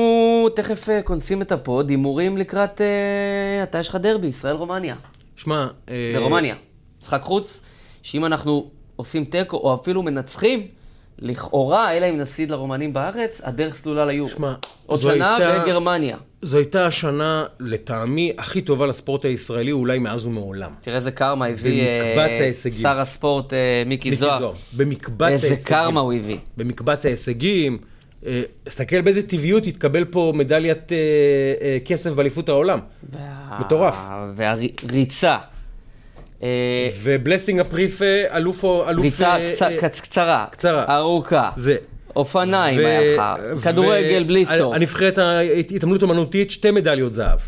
[0.56, 2.82] תכף uh, כונסים את הפוד, הימורים לקראת...
[2.82, 4.96] Uh, אתה יש לך דרבי, ישראל-רומניה.
[5.36, 5.68] שמע...
[5.88, 6.56] Uh, ברומניה.
[7.02, 7.62] משחק חוץ,
[8.04, 10.68] שאם אנחנו עושים תיקו או אפילו מנצחים,
[11.20, 14.30] לכאורה, אלא אם נפסיד לרומנים בארץ, הדרך סלולה ליורו.
[14.30, 14.54] שמע,
[14.86, 16.18] עוד שנה הייתה, בגרמניה.
[16.42, 20.72] זו הייתה השנה, לטעמי, הכי טובה לספורט הישראלי, אולי מאז ומעולם.
[20.82, 24.40] תראה איזה קרמה הביא אה, שר הספורט אה, מיקי זוהר.
[24.40, 24.54] זוהר.
[24.78, 25.52] במקבץ ההישגים.
[25.52, 26.38] איזה קרמה הוא הביא.
[26.58, 27.78] במקבץ ההישגים.
[28.26, 30.98] אה, תסתכל באיזה טבעיות התקבל פה מדליית אה,
[31.62, 32.80] אה, כסף באליפות העולם.
[33.14, 33.58] וה...
[33.60, 33.98] מטורף.
[34.36, 35.38] והריצה.
[36.44, 38.64] אה, ובלסינג הפריפה, אלוף...
[38.98, 39.36] ריצה
[39.80, 41.50] קצרה, קצרה, ארוכה.
[41.56, 41.76] זה.
[42.16, 43.22] אופניים היה לך,
[43.64, 44.76] כדורגל בלי סוף.
[44.76, 47.40] הנבחרת ההתעמלות אומנותית, שתי מדליות זהב.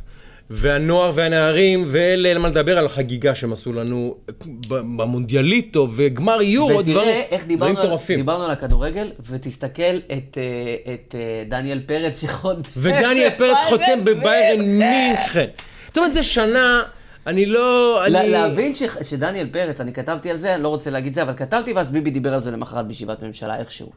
[0.50, 4.16] והנוער והנערים, ואלה, אין מה לדבר על החגיגה שהם עשו לנו
[4.78, 7.26] במונדיאליטו וגמר יורו, דברים
[7.60, 8.18] מטורפים.
[8.18, 12.62] דיברנו על הכדורגל, ותסתכל את, אה, את אה, דניאל פרץ שחותם.
[12.78, 15.46] ודניאל פרץ חותם בביירן מינכן.
[15.88, 16.84] זאת אומרת, זו שנה...
[17.28, 18.06] אני לא...
[18.06, 18.30] אני...
[18.30, 18.84] להבין ש...
[19.04, 22.12] שדניאל פרץ, אני כתבתי על זה, אני לא רוצה להגיד זה, אבל כתבתי ואז ביבי
[22.12, 23.90] דיבר על זה למחרת בישיבת ממשלה איכשהו.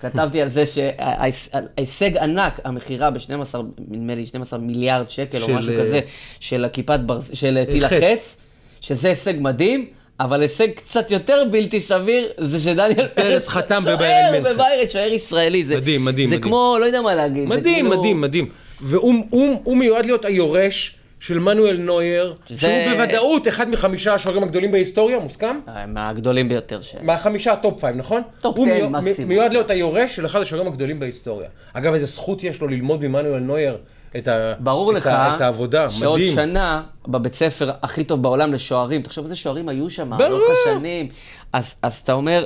[0.00, 5.44] כתבתי על זה שההישג ענק, המכירה ב-12, נדמה לי 12 מיליארד שקל של...
[5.44, 6.00] או משהו כזה,
[6.40, 7.30] של הכיפת ברז...
[7.34, 8.36] של טיל החץ,
[8.80, 9.86] שזה הישג מדהים.
[10.20, 14.54] אבל הישג קצת יותר בלתי סביר, זה שדניאל פרץ חתם בביירן מינכן.
[14.54, 15.64] בביירן, שוער ישראלי.
[15.64, 16.28] זה, מדהים, מדהים.
[16.28, 16.50] זה מדהים.
[16.50, 17.48] כמו, לא יודע מה להגיד.
[17.48, 18.00] מדהים, כאילו...
[18.00, 18.48] מדהים, מדהים.
[18.80, 22.60] והוא מיועד להיות היורש של מנואל נויר, שזה...
[22.60, 25.60] שהוא בוודאות אחד מחמישה השוערים הגדולים בהיסטוריה, מוסכם?
[25.68, 26.96] אה, מהגדולים ביותר ש...
[27.02, 28.22] מהחמישה ה top five, נכון?
[28.40, 28.90] top 10 מיו...
[28.90, 29.28] מקסימום.
[29.28, 31.48] מיועד להיות היורש של אחד השוערים הגדולים בהיסטוריה.
[31.72, 33.76] אגב, איזה זכות יש לו ללמוד ממנואל נויר
[34.16, 34.52] את, ה...
[34.58, 35.36] ברור את, לך ה...
[35.36, 36.00] את העבודה, מדהים.
[36.00, 41.08] שעוד שנה, בבית ספר הכי טוב בעולם לשוערים, תחשוב איזה שוערים היו שם, לאורך השנים.
[41.52, 42.44] אז, אז אתה אומר,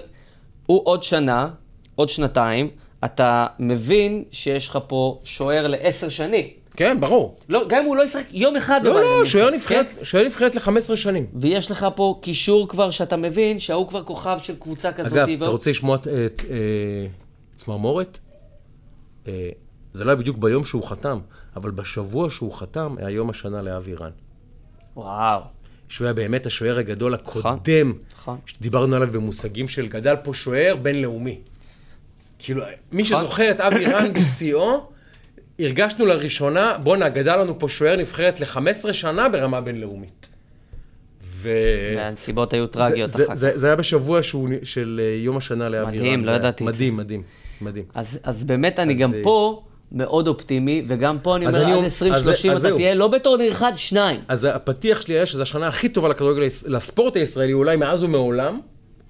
[0.66, 1.48] הוא עוד שנה,
[1.94, 2.68] עוד שנתיים,
[3.04, 6.63] אתה מבין שיש לך פה שוער לעשר שנים.
[6.76, 7.36] כן, ברור.
[7.48, 10.04] לא, גם אם הוא לא ישחק יום אחד לא, לא, שוער נבחרת, כן?
[10.04, 11.26] שוער נבחרת ל-15 שנים.
[11.34, 15.12] ויש לך פה קישור כבר שאתה מבין שההוא כבר כוכב של קבוצה כזאת.
[15.12, 15.42] אגב.
[15.42, 16.08] אתה רוצה לשמוע את
[16.50, 17.06] אה,
[17.56, 18.18] צמרמורת?
[19.28, 19.48] אה,
[19.92, 21.18] זה לא היה בדיוק ביום שהוא חתם,
[21.56, 24.10] אבל בשבוע שהוא חתם היה יום השנה לאבי רן.
[24.96, 25.40] וואו.
[25.88, 28.38] שהוא היה באמת השוער הגדול נכון, הקודם, נכון.
[28.46, 31.38] שדיברנו עליו במושגים של גדל פה שוער בינלאומי.
[32.38, 33.18] כאילו, מי נכון.
[33.18, 34.86] שזוכר את אבי רן בשיאו,
[35.58, 40.28] הרגשנו לראשונה, בואנה, גדל לנו פה שוער נבחרת ל-15 שנה ברמה בינלאומית.
[41.24, 41.50] ו...
[41.96, 43.34] והנסיבות היו טרגיות זה, אחר כך.
[43.34, 45.94] זה, זה היה בשבוע שהוא, של אה, יום השנה לאבירן.
[45.96, 46.76] מדהים, לא ידעתי את זה.
[46.76, 47.22] מדהים, מדהים,
[47.60, 47.84] מדהים.
[47.94, 49.20] אז, אז באמת אני אז גם זה...
[49.22, 49.62] פה
[49.92, 52.76] מאוד אופטימי, וגם פה אני אומר, עד 2030 אתה זהו.
[52.76, 54.20] תהיה לא בטורניר אחד, שניים.
[54.28, 58.60] אז הפתיח שלי היה שזו השנה הכי טובה לכדורגל, לספורט הישראלי, אולי מאז ומעולם,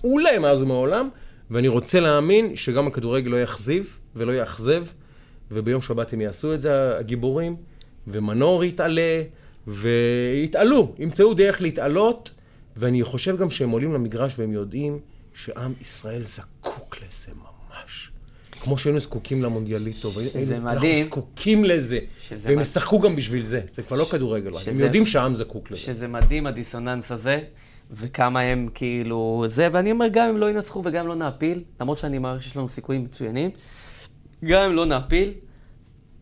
[0.05, 1.09] אולי מאז ומעולם,
[1.51, 4.85] ואני רוצה להאמין שגם הכדורגל לא יאכזיב ולא יאכזב.
[5.51, 7.57] וביום שבת הם יעשו את זה, הגיבורים,
[8.07, 9.23] ומנור יתעלה,
[9.67, 12.35] ויתעלו, ימצאו דרך להתעלות,
[12.77, 14.99] ואני חושב גם שהם עולים למגרש והם יודעים
[15.35, 18.11] שעם ישראל זקוק לזה ממש.
[18.61, 20.69] כמו שהיינו זקוקים למונדיאליטו, מדהים.
[20.69, 21.99] אנחנו זקוקים לזה,
[22.39, 24.71] והם ישחקו גם בשביל זה, זה כבר לא כדורגל, שזה...
[24.71, 25.81] הם יודעים שהעם זקוק לזה.
[25.81, 27.41] שזה מדהים הדיסוננס הזה,
[27.91, 31.99] וכמה הם כאילו זה, ואני אומר, גם אם לא ינצחו וגם אם לא נעפיל, למרות
[31.99, 33.51] שאני מעריך שיש לנו סיכויים מצוינים,
[34.45, 35.33] גם אם לא נעפיל,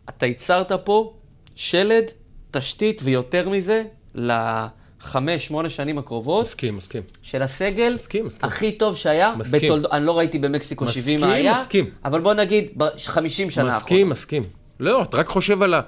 [0.09, 1.15] אתה ייצרת פה
[1.55, 2.05] שלד,
[2.51, 3.83] תשתית ויותר מזה
[4.15, 6.43] לחמש, שמונה שנים הקרובות.
[6.43, 7.03] מסכים, מסכים.
[7.23, 8.49] של הסגל מסכים, מסכים.
[8.49, 9.35] הכי טוב שהיה.
[9.39, 9.61] מסכים.
[9.63, 9.87] בתולד...
[9.87, 11.53] אני לא ראיתי במקסיקו מסכים, 70 מה היה.
[11.53, 11.99] מסכים, מסכים.
[12.05, 12.71] אבל בוא נגיד,
[13.05, 13.77] 50 שנה אחרונה.
[13.77, 14.43] מסכים, מסכים.
[14.81, 15.81] לא, אתה רק חושב על ה...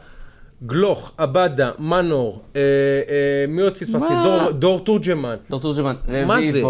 [0.62, 4.14] גלוך, עבדה, מנור, אה, אה, מי עוד פספסתי?
[4.22, 5.36] דור, דור תורג'מן.
[5.50, 6.26] דור תורג'מן, רביבו.
[6.26, 6.62] מה זה?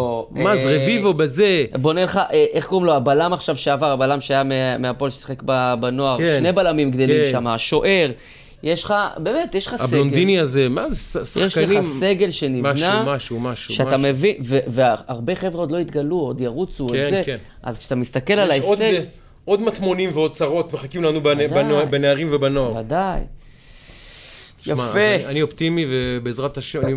[0.42, 0.70] מה זה?
[0.70, 1.64] אה, רביבו בזה.
[1.80, 2.94] בוא לך, אה, איך קוראים לו?
[2.94, 4.42] הבלם עכשיו שעבר, הבלם שהיה
[4.78, 5.42] מהפועל ששיחק
[5.80, 6.18] בנוער.
[6.18, 7.30] כן, שני בלמים גדלים כן.
[7.30, 8.10] שם, השוער.
[8.62, 9.84] יש לך, באמת, יש לך סגל.
[9.84, 11.80] הבלונדיני הזה, מה זה שחקנים?
[11.80, 12.72] יש לך סגל שנבנה.
[12.72, 13.74] משהו, משהו, משהו.
[13.74, 14.00] שאתה משהו.
[14.00, 14.34] מבין,
[14.66, 17.22] והרבה חבר'ה עוד לא התגלו, עוד ירוצו, כן, זה.
[17.24, 17.36] כן.
[17.62, 18.68] אז כשאתה מסתכל על ההישג...
[18.68, 18.80] עוד,
[19.44, 21.20] עוד מטמונים ועוד צרות מחכים לנו
[21.90, 22.76] בנערים ובנוער.
[22.76, 23.20] ודאי.
[24.66, 25.14] יפה.
[25.14, 26.94] אני, אני אופטימי, ובעזרת השם, אני,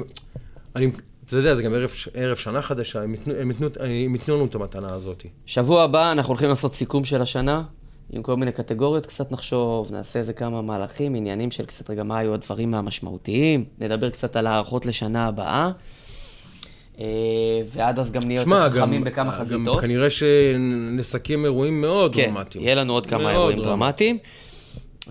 [0.76, 0.88] אני,
[1.26, 4.46] אתה יודע, זה גם ערב, ערב שנה חדשה, הם ייתנו, הם, ייתנו, הם ייתנו לנו
[4.46, 5.26] את המתנה הזאת.
[5.46, 7.64] שבוע הבא אנחנו הולכים לעשות סיכום של השנה,
[8.12, 12.18] עם כל מיני קטגוריות, קצת נחשוב, נעשה איזה כמה מהלכים, עניינים של קצת רגע מה
[12.18, 15.72] היו הדברים המשמעותיים, נדבר קצת על הערכות לשנה הבאה.
[17.00, 17.06] אה,
[17.68, 19.82] ועד אז גם נהיה שמע, יותר גם, חכמים בכמה גם חזיתות.
[19.82, 22.64] כנראה שנסכם אירועים מאוד כן, דרמטיים.
[22.64, 24.18] יהיה לנו עוד כמה אירועים דרמטיים.
[24.18, 24.18] דרמטיים.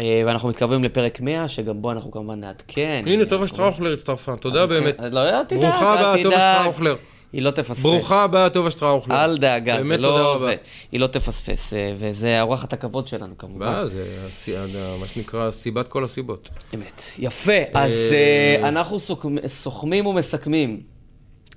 [0.00, 3.02] אה, ואנחנו מתקרבים לפרק 100, שגם בו אנחנו כמובן נעדכן.
[3.06, 4.96] הנה, אה, טובה שטראוכלר הצטרפה, תודה באמת.
[5.10, 6.58] לא, אל תדאג, ברוכה הבאה, אל טובה תדאג.
[6.60, 6.96] שטראוכלר.
[7.32, 7.82] היא לא תפספס.
[7.82, 9.24] ברוכה הבאה, טובה שטראוכלר.
[9.24, 10.38] אל דאגה, זה לא.
[10.40, 10.54] זה.
[10.92, 13.66] היא לא תפספס, אה, וזה אורחת הכבוד שלנו כמובן.
[13.66, 14.54] ואז, זה הסי-
[15.00, 16.48] מה שנקרא סיבת כל הסיבות.
[16.74, 17.02] אמת.
[17.18, 20.80] יפה, אז אה, אנחנו סוכמ- סוכמים ומסכמים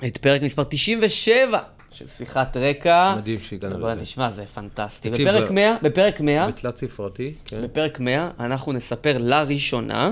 [0.05, 1.59] את פרק מספר 97
[1.91, 3.13] של שיחת רקע.
[3.17, 4.01] מדהים שהגענו לזה.
[4.01, 5.09] תשמע, זה פנטסטי.
[5.09, 7.61] תקשיב, בפרק ב- 100, בפרק 100, בתלת ספרתי, כן.
[7.63, 10.11] בפרק 100, אנחנו נספר לראשונה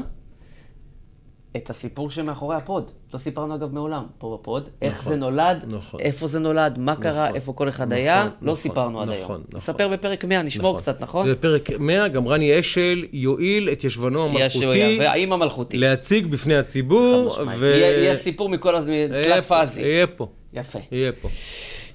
[1.57, 2.91] את הסיפור שמאחורי ה pod.
[3.13, 4.69] לא סיפרנו אגב מעולם פה ב pod.
[4.81, 5.99] איך נכון, זה נולד, נכון.
[5.99, 9.07] איפה זה נולד, מה קרה, נכון, איפה כל אחד נכון, היה, לא נכון, סיפרנו עד
[9.07, 9.23] נכון, היום.
[9.23, 9.43] נכון.
[9.53, 10.81] נספר בפרק 100, נשמור נכון.
[10.81, 11.29] קצת, נכון?
[11.29, 15.77] ובפרק 100 גם רני אשל יואיל את ישבנו יש- המלכותי והאם המלכותי.
[15.77, 17.37] להציג בפני הציבור.
[17.59, 18.93] ו- יהיה יהיה סיפור מכל הזמן,
[19.23, 19.81] תלת פאזי.
[19.81, 20.79] יהיה פה, יפה.
[20.91, 21.29] יהיה פה.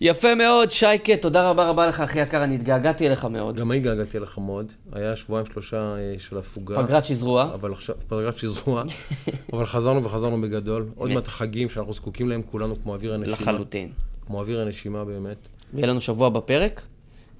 [0.00, 3.56] יפה מאוד, שייקה, תודה רבה רבה לך, אחי יקר, אני התגעגעתי אליך מאוד.
[3.56, 4.72] גם אני געגעתי לך מאוד.
[4.92, 6.86] היה שבועיים שלושה אה, של הפוגה.
[6.86, 7.50] פגרת שזרוע.
[7.54, 8.82] אבל עכשיו, פגרת שזרוע,
[9.52, 10.86] אבל חזרנו וחזרנו בגדול.
[10.96, 11.10] עוד.
[11.10, 13.36] מעט החגים שאנחנו זקוקים להם כולנו כמו אוויר הנשימה.
[13.36, 13.92] לחלוטין.
[14.26, 15.36] כמו אוויר הנשימה באמת.
[15.74, 16.82] ויהיה לנו שבוע בפרק,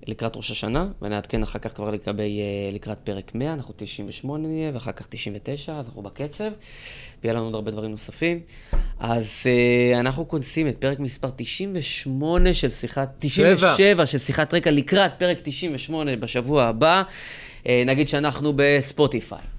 [0.06, 4.70] לקראת ראש השנה, ונעדכן אחר כך כבר לגבי, אה, לקראת פרק 100, אנחנו 98 נהיה,
[4.74, 6.50] ואחר כך 99, אז אנחנו בקצב,
[7.22, 8.40] ויהיה לנו עוד הרבה דברים נוספים.
[8.98, 15.12] אז אה, אנחנו כונסים את פרק מספר 98 של שיחת, 97 של שיחת רקע לקראת
[15.18, 17.02] פרק 98 בשבוע הבא.
[17.66, 19.51] אה, נגיד שאנחנו בספוטיפיי.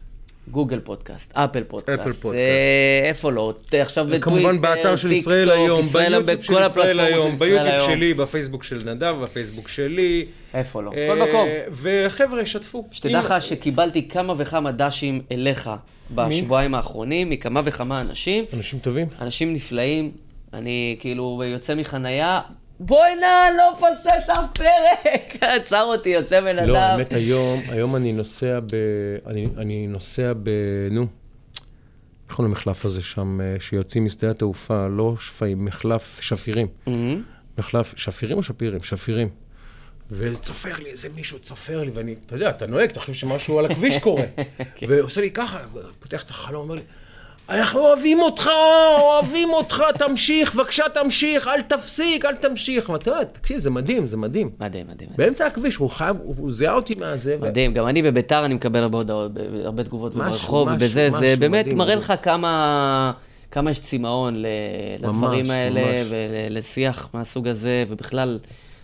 [0.51, 2.35] גוגל פודקאסט, אפל פודקאסט, אפל פודקאסט.
[2.35, 7.35] אה, איפה לא, עכשיו בטוויטר, כמובן באתר של ישראל טוק, היום, ביוטיוב של ישראל היום,
[7.35, 7.91] ביוטיוב היום.
[7.91, 10.25] שלי, בפייסבוק של נדב, בפייסבוק שלי.
[10.53, 11.47] איפה לא, אה, כל מקום.
[11.71, 12.87] וחבר'ה, שתפו.
[12.91, 15.69] שתדע לך שקיבלתי כמה וכמה דשים אליך
[16.15, 18.45] בשבועיים האחרונים, מכמה וכמה אנשים.
[18.53, 19.07] אנשים טובים.
[19.21, 20.11] אנשים נפלאים,
[20.53, 22.41] אני כאילו יוצא מחנייה,
[22.85, 25.35] בואי נא, לא מפספס אף פרק!
[25.55, 26.69] עצר אותי, יוצא בן אדם.
[26.69, 28.75] לא, האמת היום, היום אני נוסע ב...
[29.27, 30.49] אני, אני נוסע ב...
[30.91, 31.01] נו,
[32.27, 36.67] איך קוראים למחלף הזה שם, אה, שיוצאים משדה התעופה, לא שפיים, מחלף שפירים.
[36.87, 37.23] מהמם.
[37.57, 38.83] מחלף, שפירים או שפירים?
[38.83, 39.29] שפירים.
[40.11, 43.65] וצופר לי, איזה מישהו צופר לי, ואני, אתה יודע, אתה נוהג, אתה חושב שמשהו על
[43.65, 44.25] הכביש קורה.
[44.89, 45.59] ועושה לי ככה,
[45.99, 46.81] פותח את החלום, אומר לי,
[47.49, 48.49] אנחנו אוהבים אותך,
[49.01, 52.89] אוהבים אותך, תמשיך, בבקשה תמשיך, אל תפסיק, אל תמשיך.
[52.89, 54.49] ואתה יודע, תקשיב, זה מדהים, זה מדהים.
[54.59, 55.09] מדהים, מדהים.
[55.15, 57.37] באמצע הכביש, הוא חייב, הוא זיהה אותי מהזה.
[57.41, 59.31] מדהים, גם אני בביתר, אני מקבל הרבה הודעות,
[59.63, 61.95] הרבה תגובות ברחוב, ובזה, זה באמת מראה.
[61.95, 63.11] לך כמה...
[63.51, 64.35] כמה יש צמאון
[64.99, 65.81] לדברים האלה.
[66.09, 68.39] ולשיח מהסוג הזה, ובכלל,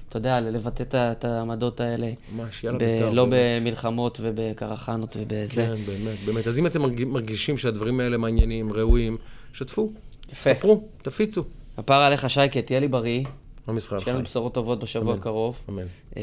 [0.10, 2.11] אתה יודע, לבטא את העמדות האלה.
[2.36, 3.61] ממש, יאללה בית"ר, לא באמת.
[3.61, 5.65] במלחמות ובקרחנות ובזה.
[5.65, 6.48] כן, באמת, באמת.
[6.48, 9.18] אז אם אתם מרג- מרגישים שהדברים האלה מעניינים, ראויים,
[9.53, 9.91] שתפו,
[10.31, 10.53] יפה.
[10.53, 11.44] ספרו, תפיצו.
[11.77, 13.23] הפער עליך, שייקה, תהיה לי בריא,
[13.69, 14.30] עם ישראל שיהיה לנו חי.
[14.30, 15.14] בשורות טובות בשבוע.
[15.15, 15.65] הקרוב.
[15.69, 15.84] אמן.
[16.18, 16.22] אה,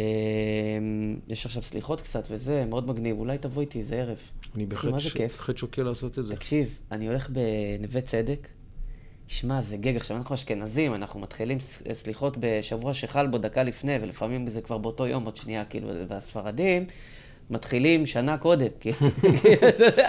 [1.28, 4.18] יש עכשיו סליחות קצת וזה, מאוד מגניב, אולי תבוא איתי איזה ערב.
[4.56, 4.66] אני?
[4.66, 6.34] בהחלט שוקל לעשות את זה.
[6.36, 8.48] תקשיב, אני הולך בנווה צדק,
[9.28, 9.96] שמע, זה גג.
[9.96, 11.58] עכשיו, אנחנו אשכנזים, אנחנו מתחילים
[11.92, 16.86] סליחות בשבוע שחל בו דקה לפני, ולפעמים זה כבר באותו יום, עוד שנייה, כאילו, והספרדים
[17.50, 19.10] מתחילים שנה קודם, כאילו,
[19.62, 20.08] יודע.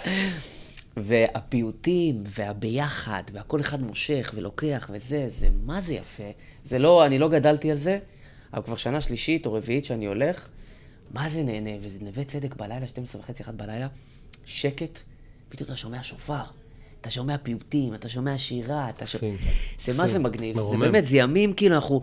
[0.97, 6.31] והפיוטים, והביחד, והכל אחד מושך ולוקח וזה, זה מה זה יפה.
[6.65, 7.99] זה לא, אני לא גדלתי על זה,
[8.53, 10.47] אבל כבר שנה שלישית או רביעית שאני הולך,
[11.11, 13.87] מה זה נהנה, וזה נווה צדק בלילה, 12 וחצי, 1 בלילה,
[14.45, 14.99] שקט,
[15.49, 16.43] פתאום אתה שומע שופר,
[17.07, 19.33] אתה שומע פיוטים, אתה שומע שירה, אתה שומע...
[19.85, 20.77] זה מה זה מגניב, זה.
[20.77, 22.01] באמת, זה ימים, כאילו, אנחנו,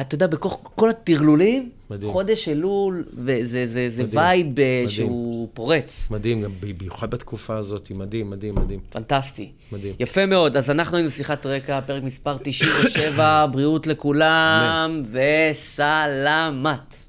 [0.00, 2.12] אתה יודע, בכל כל הטרלולים, מדהים.
[2.12, 4.88] חודש אלול, וזה זה, זה מדהים, vibe אה, מדהים.
[4.88, 6.08] שהוא פורץ.
[6.10, 6.44] מדהים,
[6.78, 8.80] במיוחד בתקופה הזאת, מדהים, מדהים, מדהים.
[8.90, 9.52] פנטסטי.
[9.72, 9.94] מדהים.
[10.00, 17.01] יפה מאוד, אז אנחנו היינו שיחת רקע, פרק מספר 97, בריאות לכולם, וסלמת.